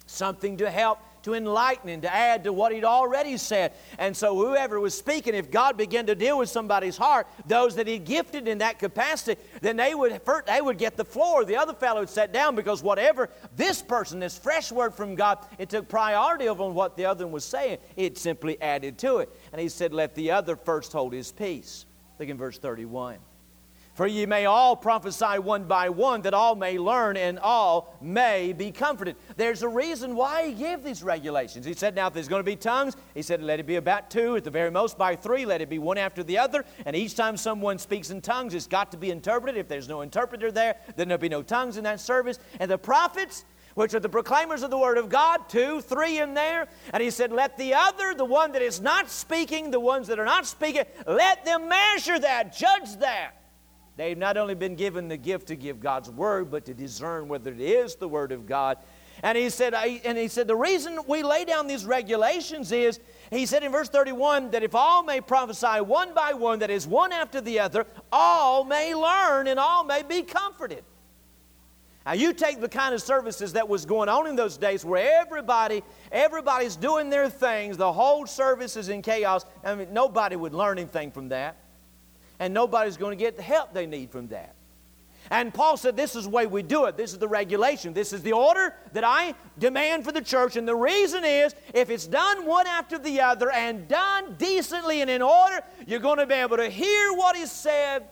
something 0.07 0.57
to 0.57 0.71
help 0.71 0.99
to 1.23 1.35
enlighten 1.35 1.89
and 1.89 2.03
to 2.03 2.15
add 2.15 2.45
to 2.45 2.53
what 2.53 2.73
he'd 2.73 2.85
already 2.85 3.37
said. 3.37 3.73
And 3.99 4.17
so, 4.17 4.37
whoever 4.37 4.81
was 4.81 4.97
speaking, 4.97 5.35
if 5.35 5.51
God 5.51 5.77
began 5.77 6.07
to 6.07 6.15
deal 6.15 6.39
with 6.39 6.49
somebody's 6.49 6.97
heart, 6.97 7.27
those 7.47 7.75
that 7.77 7.87
he 7.87 7.99
gifted 7.99 8.49
in 8.49 8.59
that 8.59 8.79
capacity, 8.79 9.41
then 9.61 9.77
they 9.77 9.95
would, 9.95 10.21
they 10.47 10.61
would 10.61 10.79
get 10.79 10.97
the 10.97 11.05
floor. 11.05 11.45
The 11.45 11.57
other 11.57 11.75
fellow 11.75 12.01
would 12.01 12.09
sit 12.09 12.33
down 12.33 12.55
because 12.55 12.83
whatever 12.83 13.31
this 13.57 13.83
person, 13.83 14.21
this 14.21 14.39
fresh 14.39 14.73
word 14.73 14.95
from 14.95 15.15
God, 15.15 15.39
it 15.59 15.69
took 15.69 15.89
priority 15.89 16.49
over 16.49 16.69
what 16.69 16.97
the 16.97 17.07
other 17.07 17.27
one 17.27 17.33
was 17.33 17.45
saying. 17.45 17.79
It 17.97 18.19
simply 18.19 18.61
added 18.61 18.99
to 18.99 19.19
it. 19.19 19.31
And 19.53 19.61
he 19.61 19.69
said, 19.69 19.93
Let 19.93 20.15
the 20.15 20.31
other 20.31 20.57
first 20.57 20.93
hold 20.93 21.13
his 21.13 21.33
peace. 21.33 21.87
Look 22.19 22.29
in 22.29 22.37
verse 22.37 22.59
31. 22.59 23.19
For 23.99 24.07
ye 24.07 24.27
may 24.27 24.47
all 24.47 24.77
prophesy 24.77 25.41
one 25.41 25.65
by 25.65 25.89
one, 25.89 26.23
that 26.23 26.33
all 26.33 26.55
may 26.55 26.79
learn 26.79 27.17
and 27.17 27.37
all 27.37 27.97
may 28.01 28.53
be 28.53 28.71
comforted. 28.71 29.17
There's 29.37 29.65
a 29.65 29.69
reason 29.69 30.15
why 30.15 30.47
he 30.47 30.53
gave 30.53 30.85
these 30.85 31.03
regulations. 31.03 31.67
He 31.67 31.75
said, 31.75 31.97
now 31.97 32.07
if 32.07 32.15
there's 32.15 32.29
going 32.29 32.39
to 32.39 32.45
be 32.45 32.55
tongues, 32.55 32.95
he 33.17 33.23
said, 33.23 33.43
let 33.43 33.59
it 33.59 33.67
be 33.67 33.75
about 33.75 34.09
two, 34.09 34.37
at 34.37 34.45
the 34.45 34.53
very 34.53 34.71
most 34.71 34.99
by 34.99 35.17
three, 35.17 35.45
let 35.45 35.61
it 35.63 35.69
be 35.69 35.81
one 35.81 35.99
after 35.99 36.23
the 36.23 36.39
other. 36.39 36.65
And 36.87 36.95
each 36.95 37.17
time 37.17 37.37
someone 37.37 37.77
speaks 37.77 38.11
in 38.11 38.21
tongues, 38.21 38.55
it's 38.55 38.69
got 38.69 38.93
to 38.93 38.97
be 38.97 39.11
interpreted. 39.11 39.59
If 39.59 39.67
there's 39.67 39.89
no 39.89 40.03
interpreter 40.03 40.53
there, 40.53 40.77
then 40.95 41.09
there'll 41.09 41.21
be 41.21 41.29
no 41.29 41.43
tongues 41.43 41.77
in 41.77 41.83
that 41.83 41.99
service. 41.99 42.39
And 42.61 42.71
the 42.71 42.79
prophets, 42.79 43.47
which 43.75 43.95
are 43.95 44.01
the 44.01 44.09
proclaimers 44.09 44.63
of 44.63 44.71
the 44.71 44.79
Word 44.79 44.99
of 44.99 45.09
God, 45.09 45.49
two, 45.49 45.81
three 45.81 46.21
in 46.21 46.35
there. 46.35 46.69
And 46.93 47.03
he 47.03 47.11
said, 47.11 47.33
Let 47.33 47.59
the 47.59 47.75
other, 47.75 48.15
the 48.15 48.25
one 48.25 48.53
that 48.53 48.63
is 48.63 48.81
not 48.81 49.11
speaking, 49.11 49.73
the 49.73 49.81
ones 49.81 50.07
that 50.07 50.21
are 50.21 50.25
not 50.25 50.47
speaking, 50.47 50.85
let 51.05 51.45
them 51.45 51.69
measure 51.69 52.21
that, 52.21 52.57
judge 52.57 52.97
that. 53.01 53.38
They've 53.99 54.17
not 54.17 54.37
only 54.37 54.55
been 54.55 54.77
given 54.77 55.09
the 55.09 55.17
gift 55.17 55.49
to 55.49 55.57
give 55.57 55.81
God's 55.81 56.09
word, 56.09 56.53
but 56.53 56.65
to 56.67 56.73
discern 56.73 57.27
whether 57.27 57.53
it 57.53 57.61
is 57.61 57.97
the 57.97 58.09
word 58.09 58.31
of 58.31 58.47
God. 58.47 58.79
And 59.25 59.37
he 59.37 59.51
said, 59.51 59.75
and 59.75 60.17
he 60.17 60.29
said, 60.29 60.47
the 60.47 60.55
reason 60.55 61.01
we 61.09 61.25
lay 61.25 61.45
down 61.45 61.67
these 61.67 61.85
regulations 61.85 62.71
is, 62.71 63.01
he 63.33 63.45
said 63.45 63.65
in 63.65 63.73
verse 63.73 63.89
31 63.89 64.53
that 64.53 64.63
if 64.63 64.77
all 64.77 65.03
may 65.03 65.21
prophesy 65.21 65.81
one 65.81 66.15
by 66.15 66.33
one, 66.33 66.61
that 66.61 66.71
is 66.71 66.87
one 66.87 67.11
after 67.11 67.41
the 67.41 67.59
other, 67.59 67.87
all 68.13 68.63
may 68.63 68.95
learn 68.95 69.49
and 69.49 69.59
all 69.59 69.83
may 69.83 70.05
be 70.05 70.23
comforted. 70.23 70.85
Now 72.07 72.13
you 72.13 72.33
take 72.33 72.61
the 72.61 72.69
kind 72.69 72.95
of 72.95 73.03
services 73.03 73.55
that 73.55 73.69
was 73.69 73.85
going 73.85 74.09
on 74.09 74.29
in 74.29 74.37
those 74.37 74.57
days 74.57 74.85
where 74.85 75.21
everybody, 75.21 75.83
everybody's 76.13 76.77
doing 76.77 77.11
their 77.11 77.29
things, 77.29 77.77
the 77.77 77.93
whole 77.93 78.29
service 78.29 78.77
is 78.77 78.91
in 78.91 79.03
chaos. 79.03 79.45
I 79.65 79.75
mean, 79.75 79.93
nobody 79.93 80.37
would 80.37 80.55
learn 80.55 80.79
anything 80.79 81.11
from 81.11 81.31
that 81.31 81.57
and 82.39 82.55
nobody's 82.55 82.97
going 82.97 83.17
to 83.17 83.23
get 83.23 83.37
the 83.37 83.43
help 83.43 83.73
they 83.73 83.87
need 83.87 84.11
from 84.11 84.29
that. 84.29 84.55
And 85.31 85.53
Paul 85.53 85.77
said, 85.77 85.97
This 85.97 86.17
is 86.17 86.25
the 86.25 86.31
way 86.31 86.47
we 86.47 86.63
do 86.63 86.87
it. 86.87 86.97
This 86.97 87.13
is 87.13 87.19
the 87.19 87.29
regulation. 87.29 87.93
This 87.93 88.13
is 88.13 88.23
the 88.23 88.33
order 88.33 88.75
that 88.93 89.05
I 89.05 89.35
demand 89.59 90.05
for 90.05 90.13
the 90.13 90.23
church. 90.23 90.57
And 90.57 90.67
the 90.67 90.75
reason 90.75 91.25
is, 91.25 91.55
if 91.75 91.91
it's 91.91 92.07
done 92.07 92.47
one 92.47 92.67
after 92.67 92.99
the 92.99 93.21
other 93.21 93.51
and 93.51 93.87
done 93.89 94.37
decently 94.39 95.03
and 95.03 95.11
in 95.11 95.21
order, 95.21 95.61
you're 95.87 96.01
going 96.01 96.19
to 96.19 96.27
be 96.27 96.35
able 96.35 96.57
to 96.57 96.71
hear 96.71 97.13
what 97.13 97.37
is 97.37 97.53
said. 97.53 98.09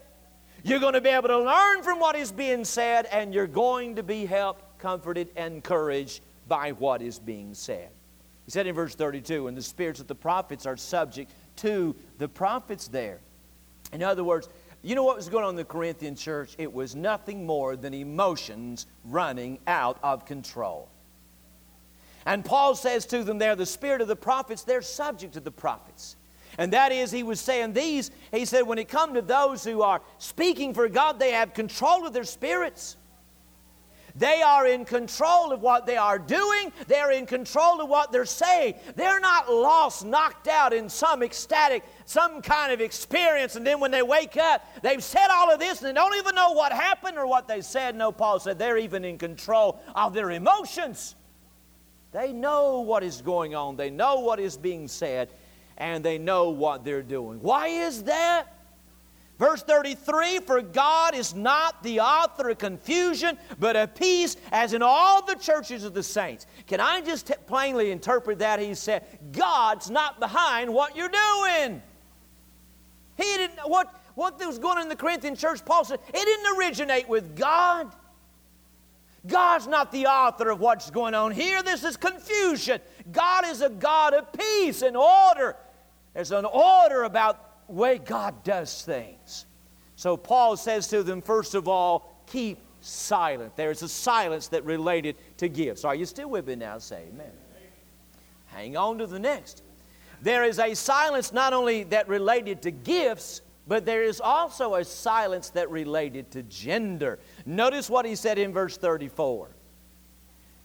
You're 0.63 0.79
going 0.79 0.93
to 0.93 1.01
be 1.01 1.09
able 1.09 1.29
to 1.29 1.39
learn 1.39 1.81
from 1.81 1.99
what 1.99 2.15
is 2.15 2.31
being 2.31 2.65
said, 2.65 3.05
and 3.05 3.33
you're 3.33 3.47
going 3.47 3.95
to 3.95 4.03
be 4.03 4.25
helped, 4.25 4.79
comforted, 4.79 5.29
and 5.35 5.55
encouraged 5.55 6.21
by 6.47 6.71
what 6.73 7.01
is 7.01 7.19
being 7.19 7.53
said. 7.53 7.89
He 8.45 8.51
said 8.51 8.67
in 8.67 8.75
verse 8.75 8.95
32, 8.95 9.47
and 9.47 9.55
the 9.55 9.61
spirits 9.61 9.99
of 9.99 10.07
the 10.07 10.15
prophets 10.15 10.65
are 10.65 10.77
subject 10.77 11.31
to 11.57 11.95
the 12.17 12.27
prophets 12.27 12.87
there. 12.87 13.19
In 13.93 14.03
other 14.03 14.23
words, 14.23 14.49
you 14.83 14.95
know 14.95 15.03
what 15.03 15.17
was 15.17 15.29
going 15.29 15.43
on 15.43 15.51
in 15.51 15.55
the 15.55 15.65
Corinthian 15.65 16.15
church? 16.15 16.55
It 16.57 16.71
was 16.71 16.95
nothing 16.95 17.45
more 17.45 17.75
than 17.75 17.93
emotions 17.93 18.85
running 19.05 19.59
out 19.67 19.97
of 20.03 20.25
control. 20.25 20.89
And 22.25 22.43
Paul 22.43 22.75
says 22.75 23.05
to 23.07 23.23
them 23.23 23.37
there, 23.37 23.55
the 23.55 23.65
spirit 23.65 24.01
of 24.01 24.07
the 24.07 24.15
prophets, 24.15 24.63
they're 24.63 24.81
subject 24.81 25.33
to 25.33 25.39
the 25.39 25.51
prophets. 25.51 26.17
And 26.57 26.73
that 26.73 26.91
is, 26.91 27.11
he 27.11 27.23
was 27.23 27.39
saying 27.39 27.73
these, 27.73 28.11
he 28.31 28.45
said, 28.45 28.63
when 28.63 28.79
it 28.79 28.89
comes 28.89 29.13
to 29.13 29.21
those 29.21 29.63
who 29.63 29.81
are 29.81 30.01
speaking 30.17 30.73
for 30.73 30.89
God, 30.89 31.19
they 31.19 31.31
have 31.31 31.53
control 31.53 32.05
of 32.05 32.13
their 32.13 32.23
spirits. 32.23 32.97
They 34.17 34.41
are 34.41 34.65
in 34.65 34.83
control 34.83 35.51
of 35.51 35.61
what 35.61 35.85
they 35.85 35.97
are 35.97 36.17
doing. 36.17 36.71
They're 36.87 37.11
in 37.11 37.27
control 37.27 37.81
of 37.81 37.89
what 37.89 38.11
they're 38.11 38.25
saying. 38.25 38.75
They're 38.95 39.19
not 39.19 39.51
lost, 39.51 40.05
knocked 40.05 40.47
out 40.47 40.73
in 40.73 40.89
some 40.89 41.21
ecstatic, 41.21 41.83
some 42.05 42.41
kind 42.41 42.71
of 42.71 42.81
experience. 42.81 43.55
And 43.55 43.65
then 43.65 43.79
when 43.79 43.91
they 43.91 44.01
wake 44.01 44.35
up, 44.35 44.65
they've 44.81 45.03
said 45.03 45.27
all 45.29 45.51
of 45.51 45.59
this 45.59 45.81
and 45.81 45.89
they 45.89 45.93
don't 45.93 46.15
even 46.15 46.33
know 46.33 46.53
what 46.53 46.71
happened 46.71 47.17
or 47.17 47.27
what 47.27 47.47
they 47.47 47.61
said. 47.61 47.95
No, 47.95 48.11
Paul 48.11 48.39
said 48.39 48.57
they're 48.57 48.79
even 48.79 49.05
in 49.05 49.19
control 49.19 49.79
of 49.95 50.13
their 50.13 50.31
emotions. 50.31 51.15
They 52.11 52.33
know 52.33 52.81
what 52.81 53.03
is 53.03 53.21
going 53.21 53.53
on, 53.53 53.75
they 53.75 53.91
know 53.91 54.21
what 54.21 54.39
is 54.39 54.57
being 54.57 54.87
said, 54.87 55.29
and 55.77 56.03
they 56.03 56.17
know 56.17 56.49
what 56.49 56.83
they're 56.83 57.03
doing. 57.03 57.39
Why 57.41 57.67
is 57.67 58.03
that? 58.03 58.56
Verse 59.39 59.61
33 59.61 60.39
For 60.39 60.61
God 60.61 61.15
is 61.15 61.35
not 61.35 61.83
the 61.83 61.99
author 61.99 62.49
of 62.49 62.57
confusion, 62.57 63.37
but 63.59 63.75
of 63.75 63.93
peace, 63.95 64.35
as 64.51 64.73
in 64.73 64.81
all 64.81 65.25
the 65.25 65.35
churches 65.35 65.83
of 65.83 65.93
the 65.93 66.03
saints. 66.03 66.47
Can 66.65 66.79
I 66.79 67.01
just 67.01 67.27
t- 67.27 67.33
plainly 67.45 67.91
interpret 67.91 68.39
that? 68.39 68.59
He 68.59 68.73
said, 68.73 69.03
God's 69.31 69.89
not 69.89 70.19
behind 70.19 70.73
what 70.73 70.95
you're 70.95 71.09
doing. 71.09 71.81
He 73.15 73.23
didn't, 73.23 73.59
what, 73.65 73.93
what 74.15 74.39
was 74.45 74.59
going 74.59 74.77
on 74.77 74.83
in 74.83 74.89
the 74.89 74.95
Corinthian 74.95 75.35
church, 75.35 75.63
Paul 75.65 75.85
said, 75.85 75.99
it 76.07 76.13
didn't 76.13 76.57
originate 76.57 77.07
with 77.07 77.35
God. 77.35 77.91
God's 79.25 79.67
not 79.67 79.91
the 79.91 80.05
author 80.05 80.49
of 80.49 80.59
what's 80.59 80.89
going 80.89 81.13
on 81.13 81.31
here. 81.31 81.61
This 81.61 81.83
is 81.83 81.97
confusion. 81.97 82.79
God 83.11 83.45
is 83.45 83.61
a 83.61 83.69
God 83.69 84.13
of 84.13 84.31
peace 84.31 84.81
and 84.81 84.95
order. 84.95 85.55
There's 86.13 86.31
an 86.31 86.45
order 86.45 87.03
about 87.03 87.47
way 87.67 87.97
God 87.97 88.43
does 88.43 88.81
things. 88.83 89.45
So 89.95 90.15
Paul 90.15 90.57
says 90.57 90.87
to 90.89 91.03
them, 91.03 91.21
first 91.21 91.55
of 91.55 91.67
all, 91.67 92.23
keep 92.27 92.59
silent. 92.81 93.55
There's 93.55 93.81
a 93.81 93.89
silence 93.89 94.47
that 94.49 94.63
related 94.63 95.15
to 95.37 95.49
gifts. 95.49 95.83
Are 95.83 95.95
you 95.95 96.05
still 96.05 96.29
with 96.29 96.47
me 96.47 96.55
now? 96.55 96.77
Say 96.77 97.05
amen. 97.13 97.31
Hang 98.47 98.77
on 98.77 98.97
to 98.99 99.07
the 99.07 99.19
next. 99.19 99.63
There 100.21 100.43
is 100.43 100.59
a 100.59 100.73
silence 100.73 101.31
not 101.31 101.53
only 101.53 101.83
that 101.85 102.07
related 102.07 102.61
to 102.63 102.71
gifts, 102.71 103.41
but 103.67 103.85
there 103.85 104.03
is 104.03 104.21
also 104.21 104.75
a 104.75 104.85
silence 104.85 105.49
that 105.51 105.69
related 105.69 106.31
to 106.31 106.43
gender. 106.43 107.19
Notice 107.45 107.89
what 107.89 108.05
he 108.05 108.15
said 108.15 108.37
in 108.37 108.53
verse 108.53 108.77
34 108.77 109.49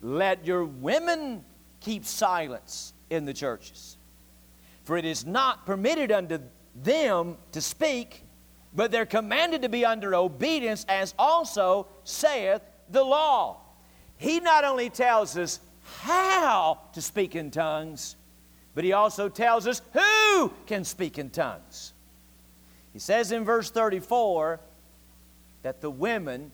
Let 0.00 0.46
your 0.46 0.64
women 0.64 1.44
keep 1.80 2.04
silence 2.04 2.94
in 3.10 3.24
the 3.24 3.34
churches, 3.34 3.98
for 4.84 4.96
it 4.96 5.04
is 5.04 5.26
not 5.26 5.66
permitted 5.66 6.12
unto 6.12 6.38
them 6.74 7.36
to 7.52 7.60
speak, 7.60 8.24
but 8.74 8.90
they're 8.90 9.06
commanded 9.06 9.62
to 9.62 9.68
be 9.68 9.84
under 9.84 10.14
obedience, 10.14 10.84
as 10.88 11.14
also 11.18 11.86
saith 12.04 12.62
the 12.90 13.02
law. 13.02 13.58
He 14.16 14.40
not 14.40 14.64
only 14.64 14.88
tells 14.88 15.36
us 15.36 15.60
how 16.00 16.78
to 16.92 17.02
speak 17.02 17.34
in 17.36 17.50
tongues, 17.50 18.16
but 18.74 18.84
he 18.84 18.92
also 18.92 19.28
tells 19.28 19.66
us 19.66 19.82
who 19.92 20.52
can 20.66 20.84
speak 20.84 21.18
in 21.18 21.30
tongues. 21.30 21.92
He 22.92 22.98
says 22.98 23.32
in 23.32 23.44
verse 23.44 23.70
34 23.70 24.60
that 25.62 25.80
the 25.80 25.90
women 25.90 26.52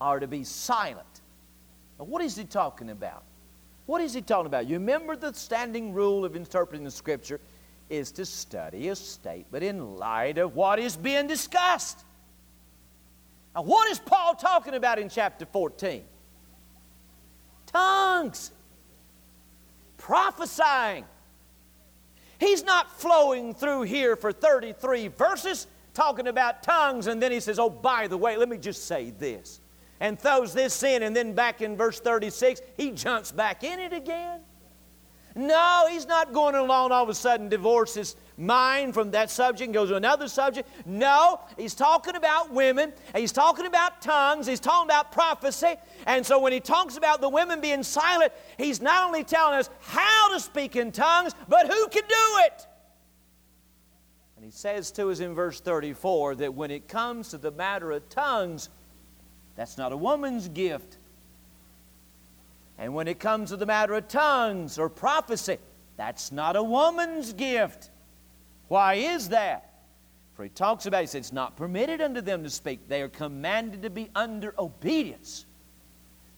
are 0.00 0.18
to 0.18 0.26
be 0.26 0.44
silent. 0.44 1.20
Now, 1.98 2.06
what 2.06 2.22
is 2.22 2.36
he 2.36 2.44
talking 2.44 2.90
about? 2.90 3.22
What 3.86 4.00
is 4.00 4.14
he 4.14 4.22
talking 4.22 4.46
about? 4.46 4.66
You 4.66 4.74
remember 4.74 5.16
the 5.16 5.34
standing 5.34 5.92
rule 5.92 6.24
of 6.24 6.36
interpreting 6.36 6.84
the 6.84 6.90
scripture 6.90 7.40
is 7.90 8.12
to 8.12 8.24
study 8.24 8.88
a 8.88 8.96
statement 8.96 9.64
in 9.64 9.96
light 9.96 10.38
of 10.38 10.54
what 10.54 10.78
is 10.78 10.96
being 10.96 11.26
discussed. 11.26 12.04
Now, 13.54 13.62
what 13.62 13.90
is 13.90 13.98
Paul 13.98 14.34
talking 14.34 14.74
about 14.74 14.98
in 14.98 15.08
chapter 15.08 15.44
14? 15.44 16.04
Tongues, 17.66 18.52
prophesying. 19.96 21.04
He's 22.38 22.64
not 22.64 22.98
flowing 22.98 23.54
through 23.54 23.82
here 23.82 24.16
for 24.16 24.32
33 24.32 25.08
verses 25.08 25.66
talking 25.92 26.28
about 26.28 26.62
tongues, 26.62 27.06
and 27.06 27.20
then 27.20 27.32
he 27.32 27.40
says, 27.40 27.58
Oh, 27.58 27.68
by 27.68 28.06
the 28.06 28.16
way, 28.16 28.36
let 28.36 28.48
me 28.48 28.56
just 28.56 28.86
say 28.86 29.10
this. 29.10 29.60
And 29.98 30.18
throws 30.18 30.54
this 30.54 30.82
in, 30.82 31.02
and 31.02 31.14
then 31.14 31.34
back 31.34 31.60
in 31.60 31.76
verse 31.76 32.00
36, 32.00 32.62
he 32.76 32.92
jumps 32.92 33.32
back 33.32 33.62
in 33.62 33.78
it 33.78 33.92
again. 33.92 34.40
No, 35.36 35.86
he's 35.88 36.06
not 36.06 36.32
going 36.32 36.54
along 36.54 36.90
all 36.90 37.04
of 37.04 37.08
a 37.08 37.14
sudden 37.14 37.48
divorce 37.48 37.94
his 37.94 38.16
mind 38.36 38.94
from 38.94 39.12
that 39.12 39.30
subject 39.30 39.66
and 39.66 39.74
goes 39.74 39.90
to 39.90 39.96
another 39.96 40.26
subject. 40.26 40.68
No, 40.86 41.40
he's 41.56 41.74
talking 41.74 42.16
about 42.16 42.52
women, 42.52 42.92
he's 43.14 43.30
talking 43.30 43.66
about 43.66 44.00
tongues, 44.02 44.46
he's 44.46 44.60
talking 44.60 44.88
about 44.88 45.12
prophecy. 45.12 45.74
And 46.06 46.26
so 46.26 46.40
when 46.40 46.52
he 46.52 46.60
talks 46.60 46.96
about 46.96 47.20
the 47.20 47.28
women 47.28 47.60
being 47.60 47.82
silent, 47.82 48.32
he's 48.58 48.80
not 48.80 49.06
only 49.06 49.22
telling 49.22 49.58
us 49.58 49.70
how 49.80 50.32
to 50.34 50.40
speak 50.40 50.74
in 50.74 50.90
tongues, 50.90 51.34
but 51.48 51.66
who 51.66 51.88
can 51.88 52.02
do 52.08 52.38
it. 52.46 52.66
And 54.36 54.44
he 54.44 54.50
says 54.50 54.90
to 54.92 55.10
us 55.10 55.20
in 55.20 55.34
verse 55.34 55.60
34 55.60 56.36
that 56.36 56.54
when 56.54 56.70
it 56.70 56.88
comes 56.88 57.28
to 57.28 57.38
the 57.38 57.50
matter 57.50 57.92
of 57.92 58.08
tongues, 58.08 58.70
that's 59.54 59.76
not 59.76 59.92
a 59.92 59.96
woman's 59.96 60.48
gift. 60.48 60.96
And 62.80 62.94
when 62.94 63.08
it 63.08 63.20
comes 63.20 63.50
to 63.50 63.58
the 63.58 63.66
matter 63.66 63.92
of 63.92 64.08
tongues 64.08 64.78
or 64.78 64.88
prophecy, 64.88 65.58
that's 65.98 66.32
not 66.32 66.56
a 66.56 66.62
woman's 66.62 67.34
gift. 67.34 67.90
Why 68.68 68.94
is 68.94 69.28
that? 69.28 69.70
For 70.34 70.44
he 70.44 70.48
talks 70.48 70.86
about, 70.86 71.02
he 71.02 71.06
says, 71.06 71.26
it's 71.26 71.32
not 71.32 71.56
permitted 71.56 72.00
unto 72.00 72.22
them 72.22 72.42
to 72.42 72.48
speak. 72.48 72.88
They 72.88 73.02
are 73.02 73.10
commanded 73.10 73.82
to 73.82 73.90
be 73.90 74.08
under 74.14 74.54
obedience. 74.58 75.44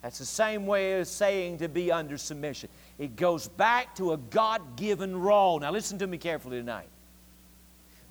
That's 0.03 0.19
the 0.19 0.25
same 0.25 0.67
way 0.67 0.95
as 0.95 1.09
saying 1.09 1.59
to 1.59 1.69
be 1.69 1.93
under 1.93 2.19
submission. 2.19 2.69
It 2.99 3.15
goes 3.15 3.47
back 3.47 3.95
to 3.97 4.13
a 4.13 4.17
God 4.17 4.75
given 4.75 5.17
role. 5.17 5.61
Now, 5.61 5.71
listen 5.71 5.97
to 6.01 6.09
me 6.09 6.19
carefully 6.19 6.59
tonight. 6.59 6.89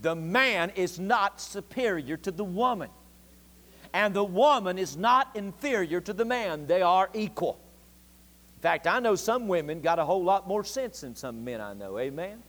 The 0.02 0.16
man 0.16 0.72
is 0.76 0.98
not 1.00 1.42
superior 1.42 2.16
to 2.16 2.32
the 2.32 2.46
woman, 2.46 2.90
and 3.94 4.14
the 4.14 4.24
woman 4.24 4.78
is 4.78 4.96
not 4.96 5.36
inferior 5.36 6.00
to 6.00 6.14
the 6.14 6.24
man. 6.24 6.66
They 6.66 6.82
are 6.82 7.10
equal. 7.14 7.60
In 8.62 8.64
fact, 8.64 8.86
I 8.86 9.00
know 9.00 9.16
some 9.16 9.48
women 9.48 9.82
got 9.82 9.98
a 9.98 10.06
whole 10.06 10.24
lot 10.24 10.48
more 10.48 10.64
sense 10.64 11.02
than 11.02 11.16
some 11.16 11.44
men 11.44 11.60
I 11.60 11.74
know. 11.74 11.98
Amen? 11.98 12.44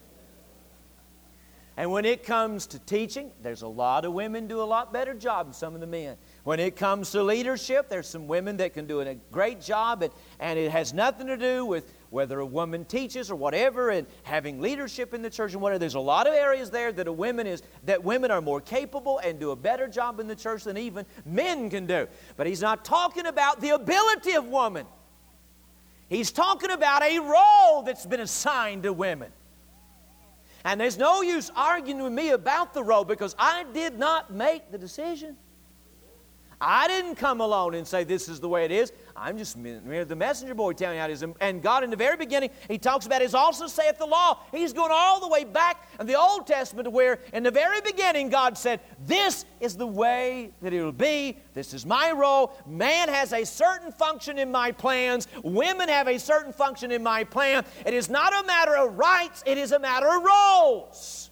And 1.78 1.90
when 1.90 2.04
it 2.04 2.22
comes 2.22 2.66
to 2.66 2.78
teaching, 2.80 3.32
there's 3.42 3.62
a 3.62 3.66
lot 3.66 4.04
of 4.04 4.12
women 4.12 4.46
do 4.46 4.60
a 4.60 4.62
lot 4.62 4.92
better 4.92 5.14
job 5.14 5.46
than 5.46 5.54
some 5.54 5.74
of 5.74 5.80
the 5.80 5.86
men. 5.86 6.18
When 6.44 6.60
it 6.60 6.76
comes 6.76 7.12
to 7.12 7.22
leadership, 7.22 7.88
there's 7.88 8.06
some 8.06 8.28
women 8.28 8.58
that 8.58 8.74
can 8.74 8.86
do 8.86 9.00
a 9.00 9.14
great 9.30 9.62
job, 9.62 10.02
and, 10.02 10.12
and 10.38 10.58
it 10.58 10.70
has 10.70 10.92
nothing 10.92 11.28
to 11.28 11.38
do 11.38 11.64
with 11.64 11.90
whether 12.10 12.40
a 12.40 12.44
woman 12.44 12.84
teaches 12.84 13.30
or 13.30 13.36
whatever, 13.36 13.88
and 13.88 14.06
having 14.22 14.60
leadership 14.60 15.14
in 15.14 15.22
the 15.22 15.30
church 15.30 15.54
and 15.54 15.62
whatever. 15.62 15.78
There's 15.78 15.94
a 15.94 16.00
lot 16.00 16.26
of 16.26 16.34
areas 16.34 16.68
there 16.68 16.92
that 16.92 17.08
a 17.08 17.12
women 17.12 17.46
is 17.46 17.62
that 17.84 18.04
women 18.04 18.30
are 18.30 18.42
more 18.42 18.60
capable 18.60 19.18
and 19.20 19.40
do 19.40 19.52
a 19.52 19.56
better 19.56 19.88
job 19.88 20.20
in 20.20 20.26
the 20.26 20.36
church 20.36 20.64
than 20.64 20.76
even 20.76 21.06
men 21.24 21.70
can 21.70 21.86
do. 21.86 22.06
But 22.36 22.46
he's 22.46 22.60
not 22.60 22.84
talking 22.84 23.24
about 23.24 23.62
the 23.62 23.70
ability 23.70 24.32
of 24.32 24.44
woman. 24.44 24.84
He's 26.12 26.30
talking 26.30 26.70
about 26.70 27.02
a 27.02 27.20
role 27.20 27.82
that's 27.84 28.04
been 28.04 28.20
assigned 28.20 28.82
to 28.82 28.92
women. 28.92 29.32
And 30.62 30.78
there's 30.78 30.98
no 30.98 31.22
use 31.22 31.50
arguing 31.56 32.02
with 32.02 32.12
me 32.12 32.32
about 32.32 32.74
the 32.74 32.84
role 32.84 33.04
because 33.04 33.34
I 33.38 33.64
did 33.72 33.98
not 33.98 34.30
make 34.30 34.70
the 34.70 34.76
decision. 34.76 35.38
I 36.64 36.86
didn't 36.86 37.16
come 37.16 37.40
along 37.40 37.74
and 37.74 37.84
say 37.84 38.04
this 38.04 38.28
is 38.28 38.38
the 38.38 38.48
way 38.48 38.64
it 38.64 38.70
is. 38.70 38.92
I'm 39.16 39.36
just 39.36 39.60
the 39.60 40.16
messenger 40.16 40.54
boy 40.54 40.74
telling 40.74 40.94
you 40.94 41.00
how 41.00 41.08
it 41.08 41.12
is. 41.12 41.24
And 41.40 41.60
God, 41.60 41.82
in 41.82 41.90
the 41.90 41.96
very 41.96 42.16
beginning, 42.16 42.50
He 42.68 42.78
talks 42.78 43.04
about 43.04 43.20
His 43.20 43.34
also 43.34 43.66
saith 43.66 43.98
the 43.98 44.06
law. 44.06 44.38
He's 44.52 44.72
going 44.72 44.92
all 44.92 45.20
the 45.20 45.26
way 45.26 45.42
back 45.42 45.88
in 45.98 46.06
the 46.06 46.14
Old 46.14 46.46
Testament 46.46 46.84
to 46.84 46.90
where, 46.90 47.18
in 47.32 47.42
the 47.42 47.50
very 47.50 47.80
beginning, 47.80 48.28
God 48.28 48.56
said, 48.56 48.78
This 49.04 49.44
is 49.58 49.76
the 49.76 49.86
way 49.86 50.52
that 50.62 50.72
it 50.72 50.84
will 50.84 50.92
be. 50.92 51.36
This 51.52 51.74
is 51.74 51.84
my 51.84 52.12
role. 52.12 52.56
Man 52.64 53.08
has 53.08 53.32
a 53.32 53.44
certain 53.44 53.90
function 53.90 54.38
in 54.38 54.52
my 54.52 54.70
plans. 54.70 55.26
Women 55.42 55.88
have 55.88 56.06
a 56.06 56.18
certain 56.18 56.52
function 56.52 56.92
in 56.92 57.02
my 57.02 57.24
plan. 57.24 57.64
It 57.84 57.92
is 57.92 58.08
not 58.08 58.32
a 58.32 58.46
matter 58.46 58.76
of 58.76 58.96
rights, 58.96 59.42
it 59.46 59.58
is 59.58 59.72
a 59.72 59.80
matter 59.80 60.06
of 60.06 60.22
roles. 60.22 61.31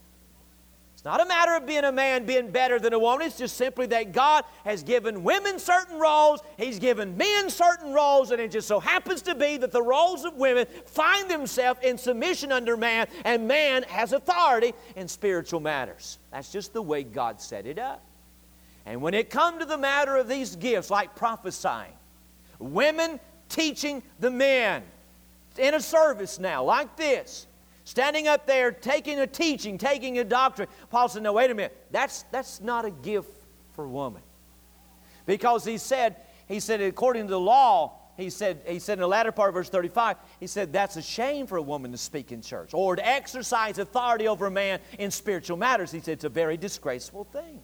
It's 1.01 1.05
not 1.07 1.23
a 1.23 1.25
matter 1.25 1.57
of 1.57 1.65
being 1.65 1.85
a 1.85 1.93
man 1.93 2.27
being 2.27 2.51
better 2.51 2.79
than 2.79 2.93
a 2.93 2.99
woman. 2.99 3.27
It's 3.27 3.39
just 3.39 3.57
simply 3.57 3.87
that 3.87 4.13
God 4.13 4.45
has 4.67 4.83
given 4.83 5.25
women 5.25 5.59
certain 5.59 5.99
roles, 5.99 6.43
He's 6.59 6.79
given 6.79 7.17
men 7.17 7.49
certain 7.49 7.95
roles, 7.95 8.33
and 8.33 8.39
it 8.39 8.51
just 8.51 8.69
so 8.69 8.79
happens 8.81 9.23
to 9.23 9.35
be 9.35 9.57
that 9.57 9.73
the 9.73 9.81
roles 9.81 10.27
of 10.27 10.35
women 10.35 10.67
find 10.85 11.31
themselves 11.31 11.81
in 11.83 11.97
submission 11.97 12.53
under 12.53 12.77
man, 12.77 13.07
and 13.25 13.49
man 13.49 13.85
has 13.85 14.13
authority 14.13 14.75
in 14.95 15.09
spiritual 15.09 15.61
matters. 15.61 16.19
That's 16.33 16.53
just 16.53 16.75
the 16.75 16.83
way 16.83 17.03
God 17.03 17.41
set 17.41 17.65
it 17.65 17.79
up. 17.79 18.05
And 18.85 19.01
when 19.01 19.15
it 19.15 19.31
comes 19.31 19.61
to 19.61 19.65
the 19.65 19.79
matter 19.79 20.19
of 20.19 20.29
these 20.29 20.55
gifts, 20.55 20.91
like 20.91 21.17
prophesying, 21.17 21.95
women 22.59 23.19
teaching 23.49 24.03
the 24.19 24.31
men 24.31 24.83
in 25.57 25.73
a 25.73 25.81
service 25.81 26.39
now, 26.39 26.63
like 26.63 26.95
this, 26.97 27.47
Standing 27.85 28.29
up 28.29 28.47
there, 28.47 28.73
taking 28.73 29.19
a 29.19 29.27
teaching, 29.27 29.79
taking 29.79 30.19
a 30.19 30.25
doctrine. 30.25 30.69
Paul 30.91 31.09
said, 31.09 31.23
No, 31.23 31.33
wait 31.33 31.51
a 31.51 31.55
minute. 31.55 31.77
That's, 31.91 32.25
that's 32.31 32.61
not 32.61 32.85
a 32.85 32.91
gift 32.91 33.31
for 33.73 33.89
woman. 33.89 34.23
Because 35.27 35.65
he 35.65 35.79
said, 35.79 36.17
he 36.49 36.61
said, 36.61 36.81
according 36.81 37.27
to 37.27 37.31
the 37.31 37.41
law, 37.41 38.01
he 38.17 38.31
said, 38.31 38.61
he 38.67 38.79
said 38.79 38.95
in 38.95 39.01
the 39.01 39.09
latter 39.09 39.33
part 39.33 39.49
of 39.49 39.55
verse 39.55 39.71
35, 39.71 40.17
he 40.41 40.47
said, 40.47 40.73
that's 40.73 40.97
a 40.97 41.03
shame 41.03 41.47
for 41.47 41.57
a 41.57 41.63
woman 41.63 41.91
to 41.93 41.97
speak 41.97 42.33
in 42.33 42.43
church 42.43 42.71
or 42.75 42.97
to 42.97 43.07
exercise 43.07 43.79
authority 43.79 44.29
over 44.29 44.47
a 44.47 44.51
man 44.51 44.81
in 44.99 45.11
spiritual 45.11 45.57
matters. 45.57 45.91
He 45.91 46.01
said, 46.01 46.13
it's 46.13 46.25
a 46.25 46.29
very 46.29 46.57
disgraceful 46.57 47.25
thing. 47.25 47.61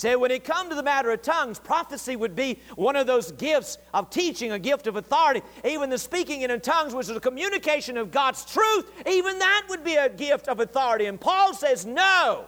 Say, 0.00 0.16
when 0.16 0.30
it 0.30 0.44
comes 0.44 0.70
to 0.70 0.74
the 0.74 0.82
matter 0.82 1.10
of 1.10 1.20
tongues, 1.20 1.58
prophecy 1.58 2.16
would 2.16 2.34
be 2.34 2.58
one 2.74 2.96
of 2.96 3.06
those 3.06 3.32
gifts 3.32 3.76
of 3.92 4.08
teaching, 4.08 4.50
a 4.50 4.58
gift 4.58 4.86
of 4.86 4.96
authority. 4.96 5.42
Even 5.62 5.90
the 5.90 5.98
speaking 5.98 6.40
in 6.40 6.60
tongues, 6.62 6.94
which 6.94 7.10
is 7.10 7.14
a 7.14 7.20
communication 7.20 7.98
of 7.98 8.10
God's 8.10 8.46
truth, 8.46 8.90
even 9.06 9.38
that 9.38 9.66
would 9.68 9.84
be 9.84 9.96
a 9.96 10.08
gift 10.08 10.48
of 10.48 10.58
authority. 10.58 11.04
And 11.04 11.20
Paul 11.20 11.52
says, 11.52 11.84
no, 11.84 12.46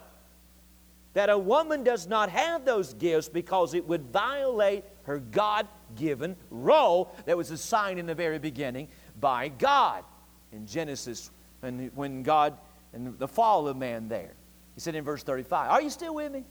that 1.13 1.29
a 1.29 1.37
woman 1.37 1.85
does 1.85 2.07
not 2.07 2.31
have 2.31 2.65
those 2.65 2.95
gifts 2.95 3.29
because 3.29 3.75
it 3.75 3.87
would 3.87 4.07
violate 4.11 4.85
her 5.03 5.19
God 5.19 5.69
given 5.95 6.37
role 6.51 7.15
that 7.27 7.37
was 7.37 7.51
assigned 7.51 7.99
in 7.99 8.07
the 8.07 8.15
very 8.15 8.39
beginning 8.39 8.89
by 9.21 9.49
God. 9.49 10.05
In 10.53 10.67
Genesis, 10.67 11.31
when, 11.61 11.91
when 11.95 12.23
God, 12.23 12.57
and 12.95 13.19
the 13.19 13.29
fall 13.29 13.69
of 13.69 13.77
man 13.77 14.09
there. 14.09 14.33
He 14.75 14.81
said 14.81 14.95
in 14.95 15.05
verse 15.05 15.23
35, 15.23 15.71
Are 15.71 15.83
you 15.83 15.91
still 15.91 16.15
with 16.15 16.33
me? 16.33 16.45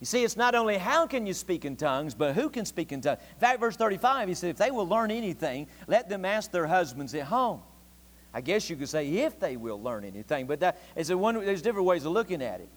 You 0.00 0.06
see, 0.06 0.24
it's 0.24 0.36
not 0.36 0.54
only 0.54 0.78
how 0.78 1.06
can 1.06 1.26
you 1.26 1.34
speak 1.34 1.66
in 1.66 1.76
tongues, 1.76 2.14
but 2.14 2.34
who 2.34 2.48
can 2.48 2.64
speak 2.64 2.90
in 2.90 3.02
tongues. 3.02 3.20
In 3.34 3.40
fact, 3.40 3.60
verse 3.60 3.76
35, 3.76 4.28
he 4.28 4.34
said, 4.34 4.50
if 4.50 4.56
they 4.56 4.70
will 4.70 4.88
learn 4.88 5.10
anything, 5.10 5.66
let 5.86 6.08
them 6.08 6.24
ask 6.24 6.50
their 6.50 6.66
husbands 6.66 7.14
at 7.14 7.24
home. 7.24 7.62
I 8.32 8.40
guess 8.40 8.70
you 8.70 8.76
could 8.76 8.88
say 8.88 9.08
if 9.08 9.38
they 9.38 9.56
will 9.56 9.80
learn 9.80 10.04
anything, 10.04 10.46
but 10.46 10.60
that 10.60 10.80
is 10.96 11.10
a 11.10 11.18
one, 11.18 11.34
there's 11.34 11.62
different 11.62 11.86
ways 11.86 12.06
of 12.06 12.12
looking 12.12 12.42
at 12.42 12.60
it. 12.60 12.68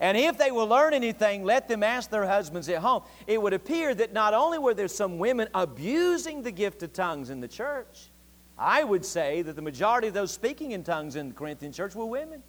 And 0.00 0.16
if 0.16 0.38
they 0.38 0.50
will 0.50 0.68
learn 0.68 0.94
anything, 0.94 1.44
let 1.44 1.68
them 1.68 1.82
ask 1.82 2.08
their 2.08 2.26
husbands 2.26 2.68
at 2.68 2.78
home. 2.78 3.02
It 3.26 3.42
would 3.42 3.52
appear 3.52 3.94
that 3.96 4.12
not 4.12 4.32
only 4.32 4.58
were 4.58 4.72
there 4.72 4.88
some 4.88 5.18
women 5.18 5.48
abusing 5.52 6.42
the 6.42 6.52
gift 6.52 6.82
of 6.84 6.92
tongues 6.92 7.30
in 7.30 7.40
the 7.40 7.48
church, 7.48 8.10
I 8.56 8.84
would 8.84 9.04
say 9.04 9.42
that 9.42 9.56
the 9.56 9.62
majority 9.62 10.08
of 10.08 10.14
those 10.14 10.30
speaking 10.30 10.70
in 10.70 10.84
tongues 10.84 11.16
in 11.16 11.28
the 11.28 11.34
Corinthian 11.34 11.72
church 11.72 11.94
were 11.96 12.06
women. 12.06 12.42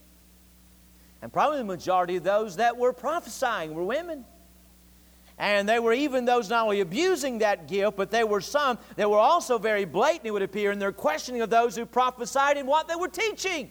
And 1.21 1.33
probably 1.33 1.57
the 1.57 1.65
majority 1.65 2.15
of 2.15 2.23
those 2.23 2.55
that 2.57 2.77
were 2.77 2.93
prophesying 2.93 3.73
were 3.73 3.83
women. 3.83 4.25
And 5.37 5.67
they 5.67 5.79
were 5.79 5.93
even 5.93 6.25
those 6.25 6.49
not 6.49 6.65
only 6.65 6.81
abusing 6.81 7.39
that 7.39 7.67
gift, 7.67 7.95
but 7.95 8.11
there 8.11 8.27
were 8.27 8.41
some 8.41 8.77
that 8.97 9.09
were 9.09 9.17
also 9.17 9.57
very 9.57 9.85
blatant, 9.85 10.25
it 10.25 10.31
would 10.31 10.41
appear, 10.41 10.71
in 10.71 10.79
their 10.79 10.91
questioning 10.91 11.41
of 11.41 11.49
those 11.49 11.75
who 11.75 11.85
prophesied 11.85 12.57
and 12.57 12.67
what 12.67 12.87
they 12.89 12.95
were 12.95 13.07
teaching. 13.07 13.69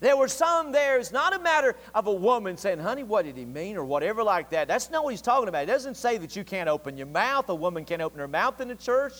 There 0.00 0.16
were 0.16 0.28
some 0.28 0.70
there, 0.70 0.98
it's 0.98 1.10
not 1.10 1.34
a 1.34 1.40
matter 1.40 1.74
of 1.92 2.06
a 2.06 2.12
woman 2.12 2.56
saying, 2.56 2.78
honey, 2.78 3.02
what 3.02 3.24
did 3.24 3.36
he 3.36 3.44
mean, 3.44 3.76
or 3.76 3.84
whatever 3.84 4.22
like 4.22 4.50
that. 4.50 4.68
That's 4.68 4.90
not 4.90 5.02
what 5.02 5.10
he's 5.10 5.20
talking 5.20 5.48
about. 5.48 5.64
It 5.64 5.66
doesn't 5.66 5.96
say 5.96 6.18
that 6.18 6.36
you 6.36 6.44
can't 6.44 6.68
open 6.68 6.96
your 6.96 7.08
mouth, 7.08 7.48
a 7.48 7.54
woman 7.54 7.84
can't 7.84 8.02
open 8.02 8.20
her 8.20 8.28
mouth 8.28 8.60
in 8.60 8.68
the 8.68 8.76
church 8.76 9.14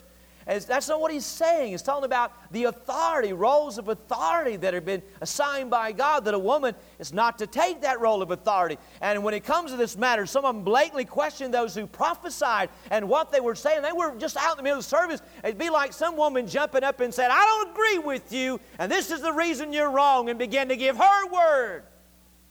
that's 0.49 0.89
not 0.89 0.99
what 0.99 1.13
he's 1.13 1.27
saying. 1.27 1.73
He's 1.73 1.83
talking 1.83 2.07
about 2.07 2.33
the 2.53 2.65
authority, 2.65 3.35
roles 3.35 3.77
of 3.77 3.89
authority 3.89 4.57
that 4.57 4.73
have 4.73 4.87
been 4.87 5.03
assigned 5.21 5.69
by 5.69 5.93
God, 5.93 6.25
that 6.25 6.33
a 6.33 6.39
woman 6.39 6.75
is 6.99 7.13
not 7.13 7.39
to 7.41 7.47
take 7.47 7.83
that 7.83 8.01
role 8.01 8.23
of 8.23 8.31
authority. 8.31 8.79
And 9.03 9.23
when 9.23 9.35
it 9.35 9.45
comes 9.45 9.73
to 9.73 9.77
this 9.77 9.95
matter, 9.99 10.25
some 10.25 10.47
of 10.47 10.55
them 10.55 10.65
blatantly 10.65 11.05
questioned 11.05 11.53
those 11.53 11.75
who 11.75 11.87
prophesied 11.87 12.71
and 12.91 13.11
what 13.11 13.31
they 13.31 13.41
were 13.41 13.55
saying. 13.55 13.83
They 13.83 13.93
were 13.93 14.15
just 14.17 14.39
out 14.39 14.53
in 14.53 14.57
the 14.57 14.63
middle 14.63 14.79
of 14.79 14.85
the 14.85 14.89
service. 14.89 15.21
It'd 15.45 15.59
be 15.59 15.69
like 15.69 15.93
some 15.93 16.17
woman 16.17 16.47
jumping 16.47 16.83
up 16.83 17.01
and 17.01 17.13
said, 17.13 17.31
I 17.31 17.45
don't 17.45 17.73
agree 17.73 17.99
with 17.99 18.33
you, 18.33 18.59
and 18.79 18.91
this 18.91 19.11
is 19.11 19.21
the 19.21 19.33
reason 19.33 19.75
you're 19.75 19.91
wrong, 19.91 20.31
and 20.31 20.39
begin 20.39 20.69
to 20.71 20.77
give 20.77 20.97
her 20.97 21.27
word. 21.31 21.83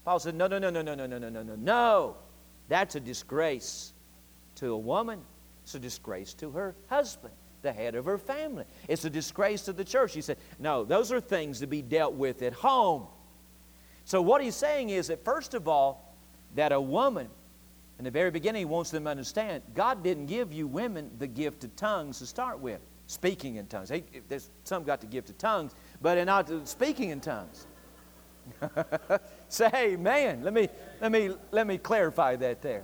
Paul 0.06 0.20
said, 0.20 0.36
No, 0.36 0.46
no, 0.46 0.60
no, 0.60 0.70
no, 0.70 0.84
no, 0.84 0.94
no, 0.94 1.08
no, 1.08 1.18
no, 1.18 1.30
no, 1.30 1.42
no. 1.42 1.56
No. 1.56 2.18
That's 2.70 2.94
a 2.94 3.00
disgrace 3.00 3.94
to 4.56 4.74
a 4.74 4.78
woman. 4.78 5.22
It's 5.64 5.74
a 5.74 5.80
disgrace 5.80 6.36
to 6.36 6.52
her 6.52 6.76
husband 6.90 7.34
the 7.68 7.74
head 7.74 7.96
of 7.96 8.06
her 8.06 8.18
family. 8.18 8.64
It's 8.88 9.04
a 9.04 9.10
disgrace 9.10 9.64
to 9.64 9.74
the 9.74 9.84
church. 9.84 10.14
He 10.14 10.22
said, 10.22 10.38
No, 10.58 10.86
those 10.86 11.12
are 11.12 11.20
things 11.20 11.60
to 11.60 11.68
be 11.68 11.82
dealt 11.82 12.14
with 12.14 12.42
at 12.42 12.54
home. 12.54 13.08
So, 14.06 14.22
what 14.22 14.42
he's 14.42 14.56
saying 14.56 14.90
is 14.90 15.08
that, 15.08 15.26
first 15.26 15.54
of 15.54 15.68
all, 15.68 16.16
that 16.56 16.72
a 16.72 16.80
woman, 16.80 17.28
in 18.00 18.06
the 18.06 18.12
very 18.12 18.32
beginning, 18.32 18.62
he 18.62 18.66
wants 18.66 18.90
them 18.90 19.04
to 19.04 19.10
understand 19.10 19.64
God 19.76 20.02
didn't 20.02 20.28
give 20.28 20.54
you 20.54 20.66
women 20.66 21.12
the 21.20 21.28
gift 21.28 21.66
of 21.66 21.76
tongues 21.76 22.20
to 22.20 22.26
start 22.26 22.60
with, 22.60 22.80
speaking 23.08 23.58
in 23.58 23.68
tongues. 23.68 23.90
Hey, 23.90 24.06
there's 24.30 24.50
some 24.64 24.86
got 24.86 25.02
the 25.02 25.08
gift 25.08 25.30
of 25.30 25.38
tongues, 25.38 25.74
but 26.02 26.16
they're 26.16 26.24
not 26.24 26.50
speaking 26.70 27.10
in 27.10 27.20
tongues. 27.20 27.68
Say, 29.50 29.98
man, 30.00 30.42
let 30.42 30.54
me, 30.54 30.70
let, 31.02 31.12
me, 31.12 31.32
let 31.52 31.68
me 31.68 31.78
clarify 31.78 32.38
that 32.38 32.62
there. 32.62 32.84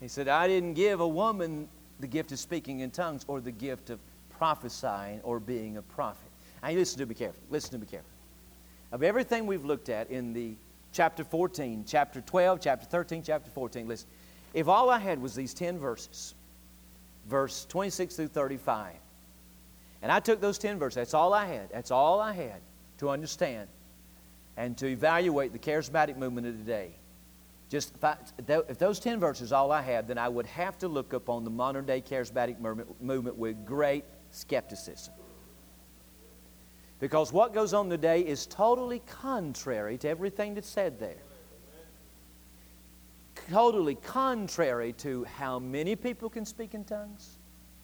He 0.00 0.08
said, 0.08 0.26
I 0.26 0.48
didn't 0.48 0.74
give 0.74 0.98
a 0.98 1.06
woman 1.06 1.68
the 2.00 2.06
gift 2.06 2.32
of 2.32 2.38
speaking 2.38 2.80
in 2.80 2.90
tongues 2.90 3.24
or 3.28 3.40
the 3.40 3.52
gift 3.52 3.90
of 3.90 3.98
prophesying 4.30 5.20
or 5.22 5.40
being 5.40 5.76
a 5.76 5.82
prophet. 5.82 6.28
Now, 6.62 6.70
listen 6.70 6.98
to 6.98 7.06
me 7.06 7.14
carefully. 7.14 7.46
Listen 7.50 7.72
to 7.72 7.78
me 7.78 7.86
carefully. 7.86 8.10
Of 8.92 9.02
everything 9.02 9.46
we've 9.46 9.64
looked 9.64 9.88
at 9.88 10.10
in 10.10 10.32
the 10.32 10.54
chapter 10.92 11.24
14, 11.24 11.84
chapter 11.86 12.20
12, 12.20 12.60
chapter 12.60 12.86
13, 12.86 13.22
chapter 13.22 13.50
14, 13.50 13.88
listen. 13.88 14.08
If 14.54 14.68
all 14.68 14.88
I 14.88 14.98
had 14.98 15.20
was 15.20 15.34
these 15.34 15.52
10 15.52 15.78
verses, 15.78 16.34
verse 17.28 17.66
26 17.68 18.14
through 18.14 18.28
35. 18.28 18.92
And 20.02 20.12
I 20.12 20.20
took 20.20 20.40
those 20.40 20.58
10 20.58 20.78
verses. 20.78 20.96
That's 20.96 21.14
all 21.14 21.32
I 21.34 21.46
had. 21.46 21.70
That's 21.70 21.90
all 21.90 22.20
I 22.20 22.32
had 22.32 22.60
to 22.98 23.10
understand 23.10 23.68
and 24.56 24.76
to 24.78 24.86
evaluate 24.86 25.52
the 25.52 25.58
charismatic 25.58 26.16
movement 26.16 26.46
of 26.46 26.56
today. 26.56 26.92
Just 27.68 27.94
if, 27.94 28.04
I, 28.04 28.16
if 28.68 28.78
those 28.78 29.00
10 29.00 29.18
verses 29.18 29.52
all 29.52 29.72
I 29.72 29.82
had, 29.82 30.06
then 30.06 30.18
I 30.18 30.28
would 30.28 30.46
have 30.46 30.78
to 30.78 30.88
look 30.88 31.12
upon 31.12 31.44
the 31.44 31.50
modern 31.50 31.86
day 31.86 32.00
charismatic 32.00 32.58
movement 33.00 33.36
with 33.36 33.64
great 33.64 34.04
skepticism. 34.30 35.14
Because 37.00 37.32
what 37.32 37.52
goes 37.52 37.74
on 37.74 37.90
today 37.90 38.20
is 38.20 38.46
totally 38.46 39.00
contrary 39.00 39.98
to 39.98 40.08
everything 40.08 40.54
that's 40.54 40.68
said 40.68 40.98
there. 40.98 41.22
Totally 43.50 43.96
contrary 43.96 44.92
to 44.94 45.24
how 45.24 45.58
many 45.58 45.96
people 45.96 46.30
can 46.30 46.46
speak 46.46 46.74
in 46.74 46.84
tongues 46.84 47.38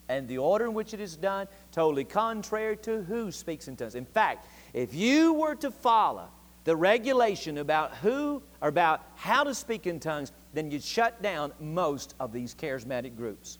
and 0.09 0.27
the 0.27 0.39
order 0.39 0.65
in 0.65 0.75
which 0.75 0.93
it 0.93 1.01
is 1.01 1.17
done, 1.17 1.47
totally 1.71 2.05
contrary 2.05 2.77
to 2.79 3.03
who 3.03 3.31
speaks 3.31 3.69
in 3.69 3.77
tongues. 3.77 3.95
In 3.95 4.05
fact, 4.05 4.47
if 4.73 4.93
you 4.93 5.35
were 5.35 5.55
to 5.57 5.71
follow 5.71 6.29
the 6.71 6.77
regulation 6.77 7.59
about 7.59 7.97
who 7.97 8.41
or 8.61 8.69
about 8.69 9.05
how 9.17 9.43
to 9.43 9.53
speak 9.53 9.89
in 9.89 9.99
tongues, 9.99 10.31
then 10.55 10.71
you'd 10.71 10.85
shut 10.85 11.21
down 11.21 11.53
most 11.59 12.15
of 12.21 12.33
these 12.33 12.55
charismatic 12.55 13.17
groups. 13.17 13.59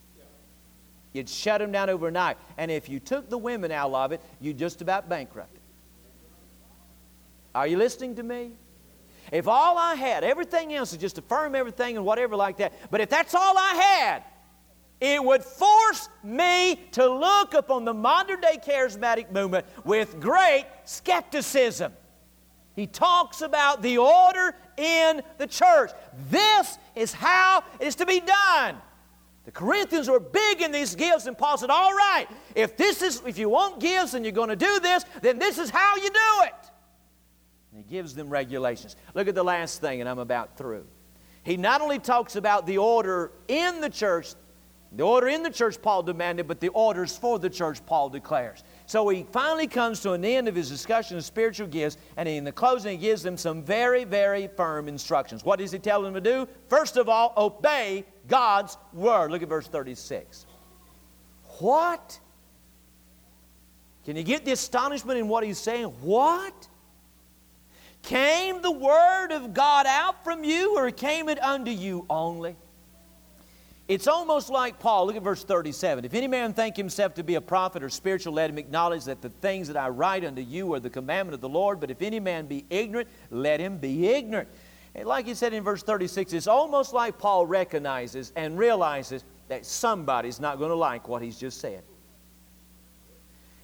You'd 1.13 1.29
shut 1.29 1.59
them 1.59 1.73
down 1.73 1.91
overnight. 1.91 2.37
And 2.57 2.71
if 2.71 2.89
you 2.89 3.01
took 3.01 3.29
the 3.29 3.37
women 3.37 3.73
out 3.73 3.93
of 3.93 4.13
it, 4.13 4.21
you'd 4.41 4.59
just 4.59 4.81
about 4.81 5.09
bankrupt 5.09 5.57
it. 5.57 5.61
Are 7.53 7.67
you 7.67 7.79
listening 7.79 8.15
to 8.15 8.23
me? 8.23 8.53
If 9.33 9.49
all 9.49 9.77
I 9.77 9.97
had, 9.97 10.23
everything 10.23 10.73
else 10.73 10.93
is 10.93 10.99
just 10.99 11.19
affirm 11.19 11.57
everything 11.57 11.97
and 11.97 12.07
whatever 12.07 12.37
like 12.37 12.59
that, 12.59 12.93
but 12.93 13.01
if 13.01 13.11
that's 13.11 13.35
all 13.35 13.59
I 13.59 13.75
had, 13.75 14.23
it 15.01 15.25
would 15.25 15.43
force 15.43 16.09
me 16.23 16.77
to 16.93 17.13
look 17.13 17.55
upon 17.55 17.85
the 17.85 17.95
modern 17.95 18.41
day 18.41 18.61
charismatic 18.65 19.33
movement 19.33 19.67
with 19.85 20.21
great 20.21 20.67
skepticism. 20.85 21.93
He 22.75 22.87
talks 22.87 23.43
about 23.43 23.83
the 23.83 23.99
order 23.99 24.55
in 24.77 25.23
the 25.39 25.47
church. 25.47 25.91
This 26.31 26.79
is 26.95 27.13
how 27.13 27.65
it 27.79 27.87
is 27.87 27.97
to 27.97 28.07
be 28.07 28.21
done. 28.21 28.77
The 29.45 29.51
Corinthians 29.51 30.09
were 30.09 30.21
big 30.21 30.61
in 30.61 30.71
these 30.71 30.95
gifts, 30.95 31.27
and 31.27 31.37
Paul 31.37 31.59
said, 31.59 31.71
All 31.71 31.93
right, 31.93 32.27
if 32.55 32.77
this 32.77 33.03
is 33.03 33.23
if 33.27 33.39
you 33.39 33.49
want 33.49 33.81
gifts 33.81 34.15
and 34.15 34.25
you're 34.25 34.33
going 34.33 34.51
to 34.51 34.57
do 34.57 34.81
this, 34.81 35.05
then 35.23 35.39
this 35.39 35.59
is 35.59 35.71
how 35.71 35.97
you 35.97 36.11
do 36.11 36.45
it. 36.45 36.55
And 37.73 37.85
he 37.85 37.91
gives 37.91 38.15
them 38.15 38.29
regulations. 38.29 38.97
Look 39.15 39.29
at 39.29 39.35
the 39.35 39.43
last 39.43 39.81
thing, 39.81 40.01
and 40.01 40.09
I'm 40.09 40.19
about 40.19 40.57
through. 40.57 40.87
He 41.43 41.57
not 41.57 41.81
only 41.81 41.99
talks 41.99 42.37
about 42.37 42.67
the 42.67 42.79
order 42.79 43.33
in 43.49 43.81
the 43.81 43.89
church, 43.89 44.35
the 44.93 45.05
order 45.05 45.29
in 45.29 45.43
the 45.43 45.51
church 45.51 45.81
Paul 45.81 46.03
demanded, 46.03 46.47
but 46.47 46.61
the 46.61 46.69
orders 46.69 47.17
for 47.17 47.39
the 47.39 47.49
church 47.49 47.85
Paul 47.87 48.11
declares. 48.11 48.63
So 48.91 49.09
he 49.09 49.25
finally 49.31 49.69
comes 49.69 50.01
to 50.01 50.15
an 50.15 50.25
end 50.25 50.49
of 50.49 50.57
his 50.57 50.69
discussion 50.69 51.17
of 51.17 51.25
spiritual 51.25 51.69
gifts, 51.69 51.97
and 52.17 52.29
in 52.29 52.43
the 52.43 52.51
closing, 52.51 52.99
he 52.99 53.07
gives 53.07 53.23
them 53.23 53.37
some 53.37 53.63
very, 53.63 54.03
very 54.03 54.49
firm 54.49 54.89
instructions. 54.89 55.45
What 55.45 55.61
does 55.61 55.71
he 55.71 55.79
tell 55.79 56.03
them 56.03 56.13
to 56.13 56.21
do? 56.21 56.49
First 56.67 56.97
of 56.97 57.09
all, 57.09 57.33
obey 57.37 58.05
God's 58.27 58.77
word. 58.93 59.31
Look 59.31 59.45
at 59.45 59.49
verse 59.49 59.69
36. 59.69 60.45
What? 61.61 62.19
Can 64.05 64.17
you 64.17 64.25
get 64.25 64.45
the 64.45 64.51
astonishment 64.51 65.21
in 65.21 65.29
what 65.29 65.45
he's 65.45 65.61
saying? 65.61 65.87
What? 66.01 66.67
Came 68.03 68.61
the 68.61 68.73
word 68.73 69.31
of 69.31 69.55
God 69.55 69.87
out 69.87 70.25
from 70.25 70.43
you, 70.43 70.77
or 70.77 70.91
came 70.91 71.29
it 71.29 71.41
unto 71.41 71.71
you 71.71 72.07
only? 72.11 72.57
It's 73.91 74.07
almost 74.07 74.51
like 74.51 74.79
Paul. 74.79 75.07
Look 75.07 75.17
at 75.17 75.23
verse 75.25 75.43
37. 75.43 76.05
If 76.05 76.15
any 76.15 76.29
man 76.29 76.53
think 76.53 76.77
himself 76.77 77.15
to 77.15 77.25
be 77.25 77.35
a 77.35 77.41
prophet 77.41 77.83
or 77.83 77.89
spiritual, 77.89 78.33
let 78.33 78.49
him 78.49 78.57
acknowledge 78.57 79.03
that 79.07 79.21
the 79.21 79.31
things 79.31 79.67
that 79.67 79.77
I 79.77 79.89
write 79.89 80.25
unto 80.25 80.43
you 80.43 80.73
are 80.75 80.79
the 80.79 80.89
commandment 80.89 81.35
of 81.35 81.41
the 81.41 81.49
Lord. 81.49 81.81
But 81.81 81.91
if 81.91 82.01
any 82.01 82.21
man 82.21 82.47
be 82.47 82.65
ignorant, 82.71 83.09
let 83.33 83.59
him 83.59 83.79
be 83.79 84.07
ignorant. 84.07 84.49
And 84.95 85.09
like 85.09 85.27
he 85.27 85.35
said 85.35 85.53
in 85.53 85.65
verse 85.65 85.83
36, 85.83 86.33
it's 86.35 86.47
almost 86.47 86.93
like 86.93 87.19
Paul 87.19 87.47
recognizes 87.47 88.33
and 88.37 88.57
realizes 88.57 89.25
that 89.49 89.67
somebody's 89.67 90.39
not 90.39 90.59
going 90.59 90.71
to 90.71 90.77
like 90.77 91.09
what 91.09 91.21
he's 91.21 91.37
just 91.37 91.61
said. 91.61 91.83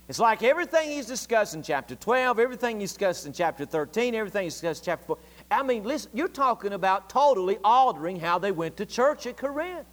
It's 0.08 0.18
like 0.18 0.42
everything 0.42 0.90
he's 0.90 1.06
discussed 1.06 1.54
in 1.54 1.62
chapter 1.62 1.94
12, 1.94 2.40
everything 2.40 2.80
he's 2.80 2.90
discussed 2.90 3.26
in 3.26 3.32
chapter 3.32 3.64
13, 3.64 4.16
everything 4.16 4.42
he's 4.42 4.54
discussed 4.54 4.82
in 4.82 4.86
chapter 4.86 5.06
4. 5.06 5.18
I 5.52 5.62
mean, 5.62 5.84
listen, 5.84 6.10
you're 6.14 6.26
talking 6.26 6.72
about 6.72 7.08
totally 7.08 7.58
altering 7.62 8.18
how 8.18 8.40
they 8.40 8.50
went 8.50 8.76
to 8.78 8.86
church 8.86 9.28
at 9.28 9.36
Corinth. 9.36 9.86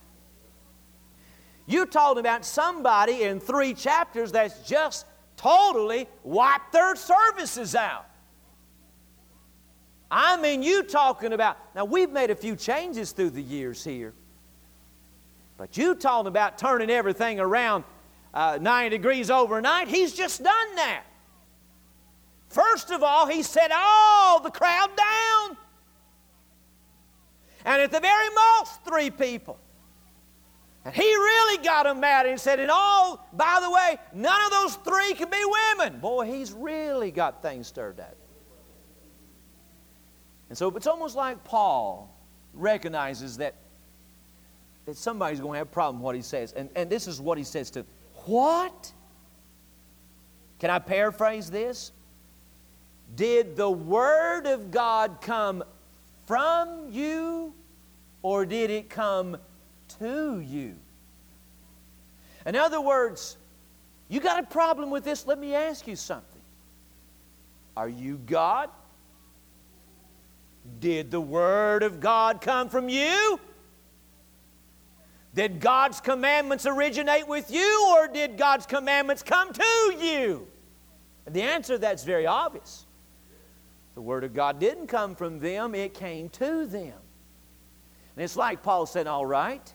You 1.66 1.86
told 1.86 2.18
about 2.18 2.46
somebody 2.46 3.24
in 3.24 3.40
three 3.40 3.74
chapters 3.74 4.32
that's 4.32 4.68
just 4.68 5.06
totally 5.38 6.08
wiped 6.24 6.74
their 6.74 6.96
services 6.96 7.76
out. 7.76 8.06
I 10.12 10.40
mean, 10.40 10.62
you 10.62 10.84
talking 10.84 11.34
about, 11.34 11.58
now 11.74 11.86
we've 11.86 12.12
made 12.12 12.30
a 12.30 12.36
few 12.36 12.56
changes 12.56 13.14
through 13.14 13.32
the 13.32 13.42
years 13.42 13.84
here, 13.84 14.14
but 15.58 15.76
you 15.78 15.96
talking 15.96 16.28
about 16.28 16.58
turning 16.58 16.90
everything 16.90 17.40
around 17.40 17.84
uh, 18.34 18.60
90 18.62 18.90
degrees 18.90 19.32
overnight, 19.32 19.88
he's 19.88 20.14
just 20.14 20.44
done 20.44 20.76
that. 20.76 21.04
First 22.50 22.92
of 22.92 23.02
all, 23.02 23.26
he 23.26 23.42
set 23.42 23.72
all 23.74 24.40
the 24.40 24.52
crowd 24.52 24.90
down. 24.96 25.58
And 27.66 27.82
at 27.82 27.92
the 27.92 28.00
very 28.00 28.30
most, 28.30 28.84
three 28.86 29.10
people. 29.10 29.58
And 30.86 30.94
he 30.94 31.02
really 31.02 31.64
got 31.64 31.86
him 31.86 32.02
mad 32.02 32.26
and 32.26 32.40
said, 32.40 32.60
and 32.60 32.70
oh, 32.72 33.20
by 33.32 33.60
the 33.62 33.72
way, 33.72 33.98
none 34.14 34.46
of 34.46 34.52
those 34.52 34.76
three 34.76 35.14
can 35.14 35.30
be 35.30 35.42
women. 35.78 36.00
Boy, 36.00 36.26
he's 36.26 36.52
really 36.52 37.10
got 37.10 37.42
things 37.42 37.68
stirred 37.68 38.00
up. 38.00 38.18
And 40.50 40.58
so 40.58 40.70
it's 40.76 40.88
almost 40.88 41.16
like 41.16 41.44
Paul 41.46 42.14
recognizes 42.54 43.38
that, 43.38 43.56
that 44.86 44.98
somebody's 44.98 45.40
going 45.40 45.54
to 45.54 45.58
have 45.60 45.68
a 45.68 45.72
problem 45.72 45.98
with 45.98 46.04
what 46.04 46.16
he 46.16 46.22
says. 46.22 46.52
And, 46.52 46.70
and 46.76 46.90
this 46.90 47.08
is 47.08 47.22
what 47.22 47.38
he 47.38 47.44
says 47.44 47.70
to 47.72 47.86
What? 48.26 48.92
Can 50.60 50.70
I 50.70 50.80
paraphrase 50.80 51.50
this? 51.50 51.92
Did 53.16 53.56
the 53.56 53.70
Word 53.70 54.46
of 54.48 54.70
God 54.70 55.20
come 55.22 55.64
from 56.26 56.92
you 56.92 57.54
or 58.22 58.46
did 58.46 58.70
it 58.70 58.90
come 58.90 59.38
to 60.00 60.40
you. 60.40 60.76
In 62.46 62.56
other 62.56 62.82
words, 62.82 63.38
you 64.10 64.20
got 64.20 64.44
a 64.44 64.48
problem 64.48 64.90
with 64.90 65.04
this? 65.04 65.26
Let 65.26 65.40
me 65.40 65.56
ask 65.56 65.88
you 65.88 65.96
something. 65.96 66.42
Are 67.76 67.90
you 67.90 68.20
God? 68.26 68.70
Did 70.80 71.12
the 71.12 71.22
Word 71.22 71.84
of 71.84 72.00
God 72.00 72.42
come 72.42 72.70
from 72.70 72.90
you? 72.90 73.40
Did 75.34 75.60
God's 75.60 76.00
commandments 76.00 76.66
originate 76.66 77.28
with 77.28 77.50
you, 77.50 77.88
or 77.92 78.08
did 78.08 78.38
God's 78.38 78.66
commandments 78.66 79.24
come 79.24 79.52
to 79.52 79.96
you? 80.00 80.48
And 81.26 81.34
the 81.34 81.42
answer 81.42 81.74
to 81.74 81.80
that's 81.80 82.04
very 82.04 82.28
obvious. 82.28 82.86
The 83.96 84.02
Word 84.02 84.24
of 84.24 84.34
God 84.34 84.60
didn't 84.60 84.88
come 84.88 85.16
from 85.16 85.40
them, 85.40 85.74
it 85.74 85.94
came 85.94 86.30
to 86.30 86.66
them. 86.66 86.94
And 88.16 88.24
it's 88.24 88.36
like 88.36 88.62
Paul 88.62 88.86
said, 88.86 89.08
All 89.08 89.26
right, 89.26 89.74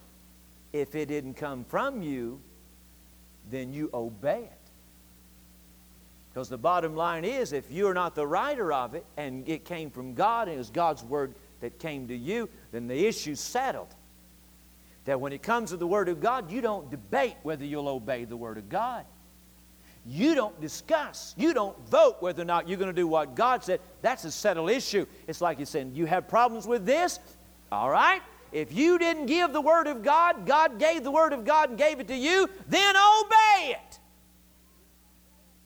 if 0.72 0.94
it 0.94 1.06
didn't 1.06 1.34
come 1.34 1.64
from 1.64 2.02
you, 2.02 2.40
then 3.50 3.72
you 3.72 3.90
obey 3.92 4.42
it. 4.42 4.52
Because 6.30 6.48
the 6.48 6.58
bottom 6.58 6.94
line 6.94 7.24
is, 7.24 7.52
if 7.52 7.70
you're 7.70 7.94
not 7.94 8.14
the 8.14 8.26
writer 8.26 8.72
of 8.72 8.94
it 8.94 9.04
and 9.16 9.48
it 9.48 9.64
came 9.64 9.90
from 9.90 10.14
God 10.14 10.48
and 10.48 10.54
it 10.54 10.58
was 10.58 10.70
God's 10.70 11.02
word 11.02 11.34
that 11.60 11.78
came 11.78 12.06
to 12.08 12.16
you, 12.16 12.48
then 12.70 12.86
the 12.86 13.06
issue's 13.06 13.40
settled. 13.40 13.94
That 15.04 15.20
when 15.20 15.32
it 15.32 15.42
comes 15.42 15.70
to 15.70 15.76
the 15.76 15.86
Word 15.86 16.08
of 16.08 16.20
God, 16.20 16.50
you 16.50 16.60
don't 16.60 16.90
debate 16.90 17.34
whether 17.42 17.64
you'll 17.64 17.88
obey 17.88 18.24
the 18.24 18.36
Word 18.36 18.58
of 18.58 18.68
God. 18.68 19.04
You 20.06 20.34
don't 20.34 20.58
discuss. 20.60 21.34
You 21.36 21.52
don't 21.52 21.76
vote 21.88 22.18
whether 22.20 22.42
or 22.42 22.44
not 22.44 22.68
you're 22.68 22.78
going 22.78 22.94
to 22.94 23.00
do 23.00 23.08
what 23.08 23.34
God 23.34 23.64
said. 23.64 23.80
That's 24.00 24.24
a 24.24 24.30
settled 24.30 24.70
issue. 24.70 25.06
It's 25.26 25.40
like 25.40 25.58
you're 25.58 25.66
saying, 25.66 25.94
you 25.94 26.06
have 26.06 26.28
problems 26.28 26.66
with 26.66 26.86
this? 26.86 27.18
All 27.72 27.90
right. 27.90 28.22
If 28.52 28.72
you 28.72 28.98
didn't 28.98 29.26
give 29.26 29.52
the 29.52 29.60
Word 29.60 29.86
of 29.86 30.02
God, 30.02 30.46
God 30.46 30.78
gave 30.78 31.04
the 31.04 31.10
Word 31.10 31.32
of 31.32 31.44
God 31.44 31.70
and 31.70 31.78
gave 31.78 32.00
it 32.00 32.08
to 32.08 32.16
you, 32.16 32.48
then 32.66 32.94
obey 32.96 33.76
it. 33.76 33.98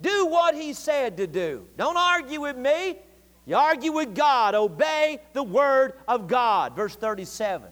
Do 0.01 0.27
what 0.27 0.55
He 0.55 0.73
said 0.73 1.17
to 1.19 1.27
do. 1.27 1.67
Don't 1.77 1.97
argue 1.97 2.41
with 2.41 2.57
me. 2.57 2.99
You 3.47 3.57
argue 3.57 3.93
with 3.93 4.15
God. 4.15 4.55
Obey 4.55 5.21
the 5.33 5.43
Word 5.43 5.95
of 6.07 6.27
God. 6.29 6.75
Verse 6.75 6.97
37. 6.97 7.69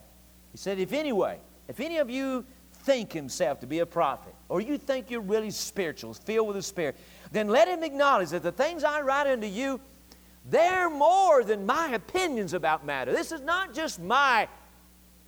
He 0.52 0.58
said, 0.58 0.78
If 0.78 0.92
anyway, 0.92 1.38
if 1.68 1.80
any 1.80 1.98
of 1.98 2.10
you 2.10 2.44
think 2.84 3.12
himself 3.12 3.60
to 3.60 3.66
be 3.66 3.80
a 3.80 3.86
prophet, 3.86 4.34
or 4.48 4.60
you 4.60 4.78
think 4.78 5.10
you're 5.10 5.20
really 5.20 5.50
spiritual, 5.50 6.14
filled 6.14 6.48
with 6.48 6.56
the 6.56 6.62
Spirit, 6.62 6.96
then 7.30 7.48
let 7.48 7.68
him 7.68 7.82
acknowledge 7.82 8.30
that 8.30 8.42
the 8.42 8.52
things 8.52 8.82
I 8.82 9.00
write 9.02 9.26
unto 9.26 9.46
you, 9.46 9.80
they're 10.48 10.90
more 10.90 11.44
than 11.44 11.66
my 11.66 11.90
opinions 11.90 12.54
about 12.54 12.84
matter. 12.84 13.12
This 13.12 13.30
is 13.30 13.40
not 13.42 13.74
just 13.74 14.00
my 14.00 14.48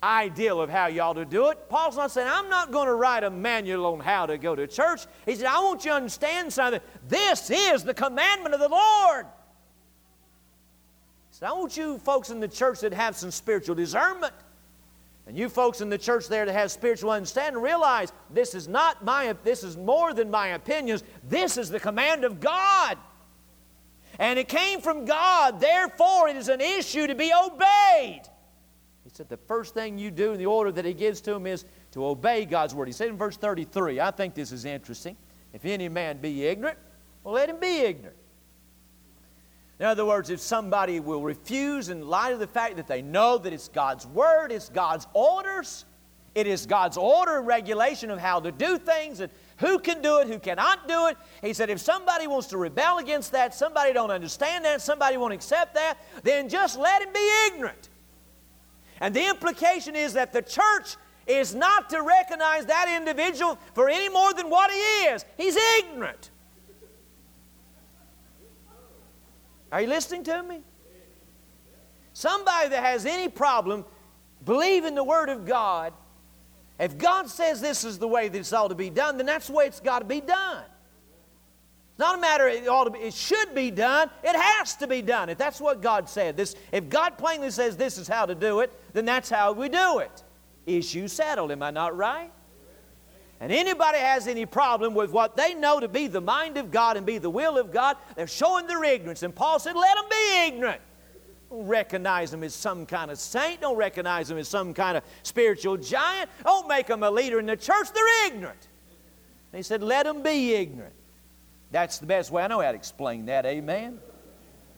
ideal 0.03 0.61
of 0.61 0.69
how 0.69 0.87
y'all 0.87 1.13
to 1.13 1.23
do 1.23 1.47
it. 1.49 1.69
Paul's 1.69 1.95
not 1.95 2.11
saying, 2.11 2.27
I'm 2.29 2.49
not 2.49 2.71
going 2.71 2.87
to 2.87 2.93
write 2.93 3.23
a 3.23 3.29
manual 3.29 3.85
on 3.93 4.01
how 4.01 4.25
to 4.25 4.37
go 4.37 4.53
to 4.53 4.67
church. 4.67 5.05
He 5.25 5.35
said, 5.35 5.45
I 5.45 5.59
want 5.59 5.85
you 5.85 5.91
to 5.91 5.95
understand 5.95 6.51
something. 6.51 6.81
This 7.07 7.49
is 7.49 7.83
the 7.83 7.93
commandment 7.93 8.53
of 8.53 8.59
the 8.59 8.67
Lord. 8.67 9.25
He 11.29 11.37
said, 11.37 11.47
I 11.47 11.53
want 11.53 11.77
you 11.77 11.97
folks 11.99 12.29
in 12.29 12.41
the 12.41 12.47
church 12.49 12.81
that 12.81 12.93
have 12.93 13.15
some 13.15 13.31
spiritual 13.31 13.75
discernment. 13.75 14.33
And 15.25 15.37
you 15.37 15.47
folks 15.47 15.79
in 15.79 15.89
the 15.89 15.97
church 15.97 16.27
there 16.27 16.45
that 16.45 16.51
have 16.51 16.69
spiritual 16.69 17.09
understanding 17.09 17.61
realize 17.61 18.11
this 18.29 18.53
is 18.53 18.67
not 18.67 19.05
my 19.05 19.33
this 19.45 19.63
is 19.63 19.77
more 19.77 20.13
than 20.13 20.29
my 20.29 20.47
opinions. 20.49 21.01
This 21.29 21.57
is 21.57 21.69
the 21.69 21.79
command 21.79 22.25
of 22.25 22.41
God. 22.41 22.97
And 24.19 24.37
it 24.37 24.49
came 24.49 24.81
from 24.81 25.05
God, 25.05 25.61
therefore 25.61 26.27
it 26.27 26.35
is 26.35 26.49
an 26.49 26.59
issue 26.59 27.07
to 27.07 27.15
be 27.15 27.31
obeyed. 27.33 28.23
Said 29.13 29.29
the 29.29 29.37
first 29.37 29.75
thing 29.75 29.99
you 29.99 30.09
do 30.09 30.33
in 30.33 30.39
the 30.39 30.47
order 30.47 30.71
that 30.71 30.85
he 30.85 30.93
gives 30.93 31.21
to 31.21 31.33
him 31.33 31.45
is 31.45 31.65
to 31.91 32.03
obey 32.03 32.45
God's 32.45 32.73
word. 32.73 32.87
He 32.87 32.93
said 32.93 33.09
in 33.09 33.17
verse 33.17 33.37
33, 33.37 33.99
I 33.99 34.09
think 34.09 34.33
this 34.33 34.51
is 34.51 34.65
interesting. 34.65 35.15
If 35.53 35.65
any 35.65 35.87
man 35.87 36.17
be 36.17 36.45
ignorant, 36.45 36.79
well, 37.23 37.35
let 37.35 37.47
him 37.47 37.59
be 37.59 37.81
ignorant. 37.81 38.17
In 39.79 39.85
other 39.85 40.03
words, 40.03 40.31
if 40.31 40.39
somebody 40.39 40.99
will 40.99 41.21
refuse 41.21 41.89
in 41.89 42.07
light 42.07 42.33
of 42.33 42.39
the 42.39 42.47
fact 42.47 42.75
that 42.77 42.87
they 42.87 43.03
know 43.03 43.37
that 43.37 43.53
it's 43.53 43.67
God's 43.67 44.07
word, 44.07 44.51
it's 44.51 44.69
God's 44.69 45.05
orders, 45.13 45.85
it 46.33 46.47
is 46.47 46.65
God's 46.65 46.97
order 46.97 47.37
and 47.37 47.45
regulation 47.45 48.09
of 48.09 48.17
how 48.17 48.39
to 48.39 48.51
do 48.51 48.79
things 48.79 49.19
and 49.19 49.31
who 49.57 49.77
can 49.77 50.01
do 50.01 50.19
it, 50.19 50.27
who 50.27 50.39
cannot 50.39 50.87
do 50.87 51.05
it. 51.07 51.17
He 51.43 51.53
said 51.53 51.69
if 51.69 51.79
somebody 51.79 52.25
wants 52.25 52.47
to 52.47 52.57
rebel 52.57 52.97
against 52.97 53.31
that, 53.33 53.53
somebody 53.53 53.93
don't 53.93 54.09
understand 54.09 54.65
that, 54.65 54.81
somebody 54.81 55.17
won't 55.17 55.33
accept 55.33 55.75
that, 55.75 55.99
then 56.23 56.49
just 56.49 56.79
let 56.79 57.03
him 57.03 57.13
be 57.13 57.31
ignorant. 57.47 57.89
And 58.99 59.13
the 59.13 59.27
implication 59.27 59.95
is 59.95 60.13
that 60.13 60.33
the 60.33 60.41
church 60.41 60.95
is 61.25 61.55
not 61.55 61.89
to 61.89 62.01
recognize 62.01 62.65
that 62.65 62.93
individual 62.95 63.57
for 63.73 63.89
any 63.89 64.09
more 64.09 64.33
than 64.33 64.49
what 64.49 64.71
he 64.71 64.77
is. 64.77 65.25
He's 65.37 65.57
ignorant. 65.79 66.31
Are 69.71 69.81
you 69.81 69.87
listening 69.87 70.23
to 70.25 70.43
me? 70.43 70.61
Somebody 72.13 72.69
that 72.69 72.83
has 72.83 73.05
any 73.05 73.27
problem 73.27 73.85
believing 74.45 74.93
the 74.93 75.03
Word 75.03 75.29
of 75.29 75.45
God, 75.45 75.93
if 76.79 76.97
God 76.97 77.27
says 77.27 77.59
this 77.59 77.83
is 77.83 77.97
the 77.97 78.07
way 78.07 78.27
that 78.27 78.37
it's 78.37 78.53
ought 78.53 78.67
to 78.67 78.75
be 78.75 78.89
done, 78.89 79.17
then 79.17 79.25
that's 79.25 79.47
the 79.47 79.53
way 79.53 79.65
it's 79.65 79.79
got 79.79 79.99
to 79.99 80.05
be 80.05 80.21
done. 80.21 80.63
Not 82.03 82.17
a 82.17 82.19
matter 82.19 82.49
it 82.49 82.67
ought 82.67 82.83
to 82.83 82.89
be, 82.89 82.99
it 82.99 83.13
should 83.13 83.55
be 83.55 83.71
done. 83.71 84.09
It 84.25 84.35
has 84.35 84.75
to 84.75 84.87
be 84.87 85.01
done. 85.01 85.29
If 85.29 85.37
that's 85.37 85.61
what 85.61 85.81
God 85.81 86.09
said, 86.09 86.35
this, 86.35 86.53
if 86.73 86.89
God 86.89 87.17
plainly 87.17 87.49
says 87.49 87.77
this 87.77 87.97
is 87.97 88.09
how 88.09 88.25
to 88.25 88.35
do 88.35 88.59
it, 88.59 88.77
then 88.91 89.05
that's 89.05 89.29
how 89.29 89.53
we 89.53 89.69
do 89.69 89.99
it. 89.99 90.21
Issue 90.65 91.07
settled. 91.07 91.49
Am 91.53 91.63
I 91.63 91.71
not 91.71 91.95
right? 91.95 92.29
And 93.39 93.53
anybody 93.53 93.99
has 93.99 94.27
any 94.27 94.45
problem 94.45 94.95
with 94.95 95.11
what 95.11 95.37
they 95.37 95.53
know 95.53 95.79
to 95.79 95.87
be 95.87 96.07
the 96.07 96.19
mind 96.19 96.57
of 96.57 96.71
God 96.71 96.97
and 96.97 97.05
be 97.05 97.19
the 97.19 97.29
will 97.29 97.57
of 97.57 97.71
God, 97.71 97.95
they're 98.17 98.27
showing 98.27 98.67
their 98.67 98.83
ignorance. 98.83 99.23
And 99.23 99.33
Paul 99.33 99.59
said, 99.59 99.73
let 99.73 99.95
them 99.95 100.05
be 100.09 100.47
ignorant. 100.47 100.81
Don't 101.49 101.65
recognize 101.67 102.31
them 102.31 102.43
as 102.43 102.53
some 102.53 102.85
kind 102.85 103.11
of 103.11 103.17
saint. 103.17 103.61
Don't 103.61 103.77
recognize 103.77 104.27
them 104.27 104.37
as 104.37 104.49
some 104.49 104.73
kind 104.73 104.97
of 104.97 105.05
spiritual 105.23 105.77
giant. 105.77 106.29
Don't 106.43 106.67
make 106.67 106.87
them 106.87 107.01
a 107.01 107.09
leader 107.09 107.39
in 107.39 107.45
the 107.45 107.55
church. 107.55 107.93
They're 107.93 108.27
ignorant. 108.27 108.67
And 109.53 109.59
he 109.59 109.63
said, 109.63 109.81
let 109.81 110.05
them 110.05 110.21
be 110.21 110.53
ignorant. 110.53 110.95
That's 111.73 111.97
the 111.97 112.05
best 112.05 112.29
way 112.29 112.43
I 112.43 112.47
know 112.47 112.61
how 112.61 112.71
to 112.71 112.77
explain 112.77 113.25
that. 113.25 113.47
Amen. 113.47 113.99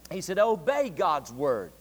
He 0.10 0.22
said, 0.22 0.40
obey 0.40 0.90
God's 0.90 1.32
word. 1.32 1.74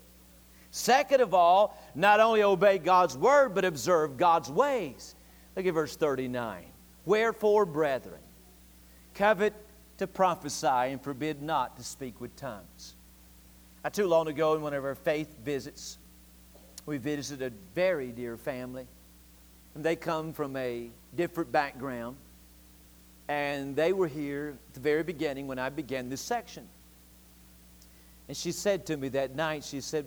Second 0.72 1.20
of 1.20 1.32
all, 1.32 1.80
not 1.94 2.18
only 2.18 2.42
obey 2.42 2.78
God's 2.78 3.16
word, 3.16 3.54
but 3.54 3.64
observe 3.64 4.16
God's 4.16 4.50
ways. 4.50 5.14
Look 5.54 5.66
at 5.66 5.72
verse 5.72 5.94
39. 5.94 6.64
Wherefore, 7.06 7.64
brethren, 7.64 8.18
covet 9.14 9.54
to 9.98 10.08
prophesy 10.08 10.66
and 10.66 11.00
forbid 11.00 11.40
not 11.40 11.76
to 11.76 11.84
speak 11.84 12.20
with 12.20 12.34
tongues. 12.34 12.94
Not 13.84 13.94
too 13.94 14.08
long 14.08 14.26
ago, 14.26 14.54
in 14.54 14.62
one 14.62 14.74
of 14.74 14.84
our 14.84 14.96
faith 14.96 15.32
visits, 15.44 15.96
we 16.86 16.98
visited 16.98 17.52
a 17.52 17.74
very 17.76 18.10
dear 18.10 18.36
family. 18.36 18.88
And 19.76 19.84
they 19.84 19.94
come 19.94 20.32
from 20.32 20.56
a 20.56 20.90
different 21.14 21.52
background. 21.52 22.16
And 23.28 23.74
they 23.74 23.92
were 23.92 24.08
here 24.08 24.56
at 24.68 24.74
the 24.74 24.80
very 24.80 25.02
beginning 25.02 25.46
when 25.46 25.58
I 25.58 25.70
began 25.70 26.08
this 26.08 26.20
section. 26.20 26.68
And 28.28 28.36
she 28.36 28.52
said 28.52 28.86
to 28.86 28.96
me 28.96 29.08
that 29.10 29.34
night, 29.34 29.64
she 29.64 29.80
said, 29.80 30.06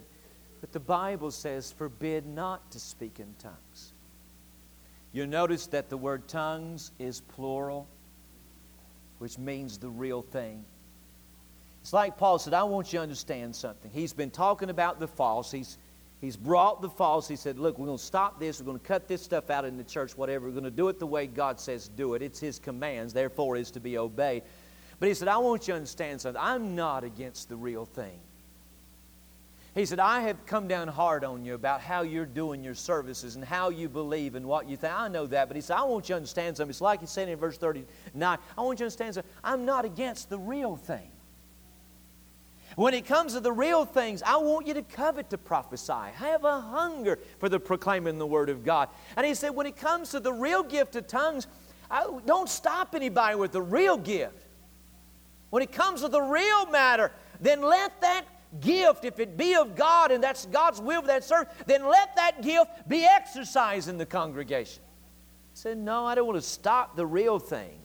But 0.61 0.71
the 0.71 0.79
Bible 0.79 1.31
says, 1.31 1.71
forbid 1.71 2.25
not 2.25 2.71
to 2.71 2.79
speak 2.79 3.19
in 3.19 3.33
tongues. 3.39 3.93
You'll 5.13 5.27
notice 5.27 5.67
that 5.67 5.89
the 5.89 5.97
word 5.97 6.27
tongues 6.27 6.91
is 6.99 7.21
plural, 7.21 7.87
which 9.19 9.37
means 9.37 9.77
the 9.77 9.89
real 9.89 10.21
thing. 10.21 10.63
It's 11.81 11.93
like 11.93 12.17
Paul 12.17 12.37
said, 12.37 12.53
I 12.53 12.63
want 12.63 12.91
you 12.91 12.99
to 12.99 13.03
understand 13.03 13.55
something. 13.55 13.89
He's 13.91 14.13
been 14.13 14.29
talking 14.29 14.69
about 14.69 14.99
the 14.99 15.07
false. 15.07 15.51
He's, 15.51 15.77
he's 16.21 16.37
brought 16.37 16.81
the 16.81 16.89
false. 16.89 17.27
He 17.27 17.35
said, 17.35 17.59
Look, 17.59 17.77
we're 17.77 17.87
going 17.87 17.97
to 17.97 18.03
stop 18.03 18.39
this. 18.39 18.59
We're 18.59 18.65
going 18.65 18.79
to 18.79 18.85
cut 18.85 19.07
this 19.07 19.21
stuff 19.21 19.49
out 19.49 19.65
in 19.65 19.77
the 19.77 19.83
church, 19.83 20.17
whatever. 20.17 20.45
We're 20.45 20.51
going 20.51 20.63
to 20.63 20.71
do 20.71 20.89
it 20.89 20.99
the 20.99 21.07
way 21.07 21.27
God 21.27 21.59
says 21.59 21.87
do 21.87 22.13
it. 22.13 22.21
It's 22.21 22.39
His 22.39 22.59
commands, 22.59 23.13
therefore, 23.13 23.55
is 23.55 23.71
to 23.71 23.79
be 23.79 23.97
obeyed. 23.97 24.43
But 24.99 25.09
he 25.09 25.13
said, 25.13 25.27
I 25.27 25.37
want 25.37 25.67
you 25.67 25.73
to 25.73 25.77
understand 25.77 26.21
something. 26.21 26.41
I'm 26.41 26.75
not 26.75 27.03
against 27.03 27.49
the 27.49 27.55
real 27.55 27.85
thing. 27.85 28.19
He 29.75 29.85
said, 29.85 29.99
I 29.99 30.21
have 30.21 30.43
come 30.47 30.67
down 30.67 30.87
hard 30.87 31.23
on 31.23 31.45
you 31.45 31.53
about 31.53 31.81
how 31.81 32.01
you're 32.01 32.25
doing 32.25 32.63
your 32.63 32.73
services 32.73 33.35
and 33.35 33.45
how 33.45 33.69
you 33.69 33.87
believe 33.87 34.33
and 34.33 34.47
what 34.47 34.67
you 34.67 34.75
think. 34.75 34.91
I 34.91 35.07
know 35.07 35.27
that, 35.27 35.47
but 35.47 35.55
he 35.55 35.61
said, 35.61 35.77
I 35.77 35.83
want 35.83 36.09
you 36.09 36.13
to 36.13 36.15
understand 36.15 36.57
something. 36.57 36.71
It's 36.71 36.81
like 36.81 37.01
he 37.01 37.05
said 37.05 37.29
in 37.29 37.37
verse 37.37 37.59
39. 37.59 38.39
I 38.57 38.61
want 38.61 38.71
you 38.71 38.77
to 38.77 38.83
understand 38.85 39.13
something. 39.13 39.31
I'm 39.43 39.65
not 39.65 39.85
against 39.85 40.31
the 40.31 40.39
real 40.39 40.77
thing. 40.77 41.11
When 42.77 42.93
it 42.93 43.07
comes 43.07 43.33
to 43.33 43.39
the 43.39 43.51
real 43.51 43.85
things, 43.85 44.21
I 44.21 44.37
want 44.37 44.67
you 44.67 44.75
to 44.75 44.83
covet 44.83 45.31
to 45.31 45.37
prophesy. 45.39 46.11
Have 46.13 46.43
a 46.43 46.61
hunger 46.61 47.17
for 47.39 47.49
the 47.49 47.59
proclaiming 47.59 48.19
the 48.19 48.27
word 48.27 48.51
of 48.51 48.63
God. 48.63 48.89
And 49.15 49.25
he 49.25 49.33
said, 49.33 49.55
when 49.55 49.65
it 49.65 49.75
comes 49.75 50.11
to 50.11 50.19
the 50.19 50.31
real 50.31 50.61
gift 50.61 50.95
of 50.95 51.07
tongues, 51.07 51.47
I, 51.89 52.07
don't 52.27 52.47
stop 52.47 52.93
anybody 52.93 53.35
with 53.35 53.51
the 53.51 53.63
real 53.63 53.97
gift. 53.97 54.45
When 55.49 55.63
it 55.63 55.71
comes 55.71 56.01
to 56.01 56.07
the 56.07 56.21
real 56.21 56.67
matter, 56.67 57.11
then 57.41 57.63
let 57.63 57.99
that 58.01 58.25
gift, 58.61 59.05
if 59.05 59.19
it 59.19 59.37
be 59.37 59.55
of 59.55 59.75
God 59.75 60.11
and 60.11 60.23
that's 60.23 60.45
God's 60.45 60.79
will 60.79 61.01
for 61.01 61.07
that 61.07 61.23
service, 61.23 61.51
then 61.65 61.83
let 61.83 62.15
that 62.15 62.43
gift 62.43 62.87
be 62.87 63.05
exercised 63.05 63.89
in 63.89 63.97
the 63.97 64.05
congregation. 64.05 64.83
He 65.51 65.57
said, 65.59 65.79
No, 65.79 66.05
I 66.05 66.13
don't 66.13 66.27
want 66.27 66.37
to 66.37 66.47
stop 66.47 66.95
the 66.95 67.07
real 67.07 67.39
thing. 67.39 67.79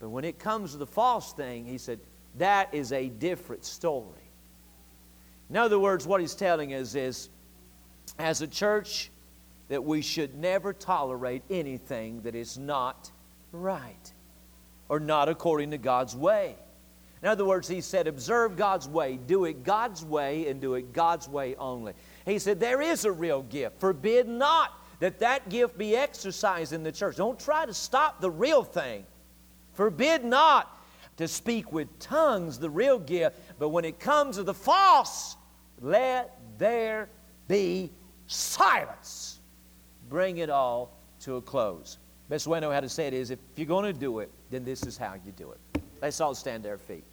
But 0.00 0.08
when 0.08 0.24
it 0.24 0.40
comes 0.40 0.72
to 0.72 0.78
the 0.78 0.86
false 0.86 1.32
thing, 1.32 1.64
he 1.64 1.78
said, 1.78 2.00
that 2.38 2.72
is 2.72 2.92
a 2.92 3.08
different 3.08 3.64
story. 3.64 4.14
In 5.50 5.56
other 5.56 5.78
words, 5.78 6.06
what 6.06 6.20
he's 6.20 6.34
telling 6.34 6.74
us 6.74 6.94
is, 6.94 7.30
as 8.18 8.42
a 8.42 8.46
church, 8.46 9.10
that 9.68 9.84
we 9.84 10.02
should 10.02 10.34
never 10.34 10.72
tolerate 10.72 11.42
anything 11.50 12.22
that 12.22 12.34
is 12.34 12.58
not 12.58 13.10
right 13.52 14.12
or 14.88 15.00
not 15.00 15.28
according 15.28 15.70
to 15.70 15.78
God's 15.78 16.16
way. 16.16 16.56
In 17.22 17.28
other 17.28 17.44
words, 17.44 17.66
he 17.66 17.80
said, 17.80 18.06
observe 18.06 18.56
God's 18.56 18.88
way, 18.88 19.18
do 19.26 19.44
it 19.44 19.64
God's 19.64 20.04
way, 20.04 20.48
and 20.48 20.60
do 20.60 20.74
it 20.74 20.92
God's 20.92 21.28
way 21.28 21.56
only. 21.56 21.92
He 22.24 22.38
said, 22.38 22.60
there 22.60 22.80
is 22.80 23.04
a 23.04 23.12
real 23.12 23.42
gift. 23.42 23.80
Forbid 23.80 24.28
not 24.28 24.72
that 25.00 25.18
that 25.18 25.48
gift 25.48 25.76
be 25.76 25.96
exercised 25.96 26.72
in 26.72 26.82
the 26.82 26.92
church. 26.92 27.16
Don't 27.16 27.38
try 27.38 27.66
to 27.66 27.74
stop 27.74 28.20
the 28.20 28.30
real 28.30 28.62
thing. 28.62 29.04
Forbid 29.74 30.24
not 30.24 30.77
to 31.18 31.28
speak 31.28 31.72
with 31.72 31.98
tongues, 31.98 32.58
the 32.58 32.70
real 32.70 32.98
gift. 32.98 33.36
But 33.58 33.68
when 33.68 33.84
it 33.84 34.00
comes 34.00 34.36
to 34.36 34.42
the 34.44 34.54
false, 34.54 35.36
let 35.80 36.38
there 36.56 37.10
be 37.46 37.90
silence. 38.26 39.40
Bring 40.08 40.38
it 40.38 40.48
all 40.48 40.96
to 41.20 41.36
a 41.36 41.42
close. 41.42 41.98
Best 42.28 42.46
way 42.46 42.58
I 42.58 42.60
know 42.60 42.70
how 42.70 42.80
to 42.80 42.88
say 42.88 43.06
it 43.06 43.14
is 43.14 43.30
if 43.30 43.38
you're 43.56 43.66
going 43.66 43.92
to 43.92 43.98
do 43.98 44.20
it, 44.20 44.30
then 44.50 44.64
this 44.64 44.84
is 44.84 44.96
how 44.96 45.14
you 45.24 45.32
do 45.32 45.52
it. 45.52 45.82
Let's 46.00 46.20
all 46.20 46.34
stand 46.34 46.62
to 46.62 46.70
our 46.70 46.78
feet. 46.78 47.04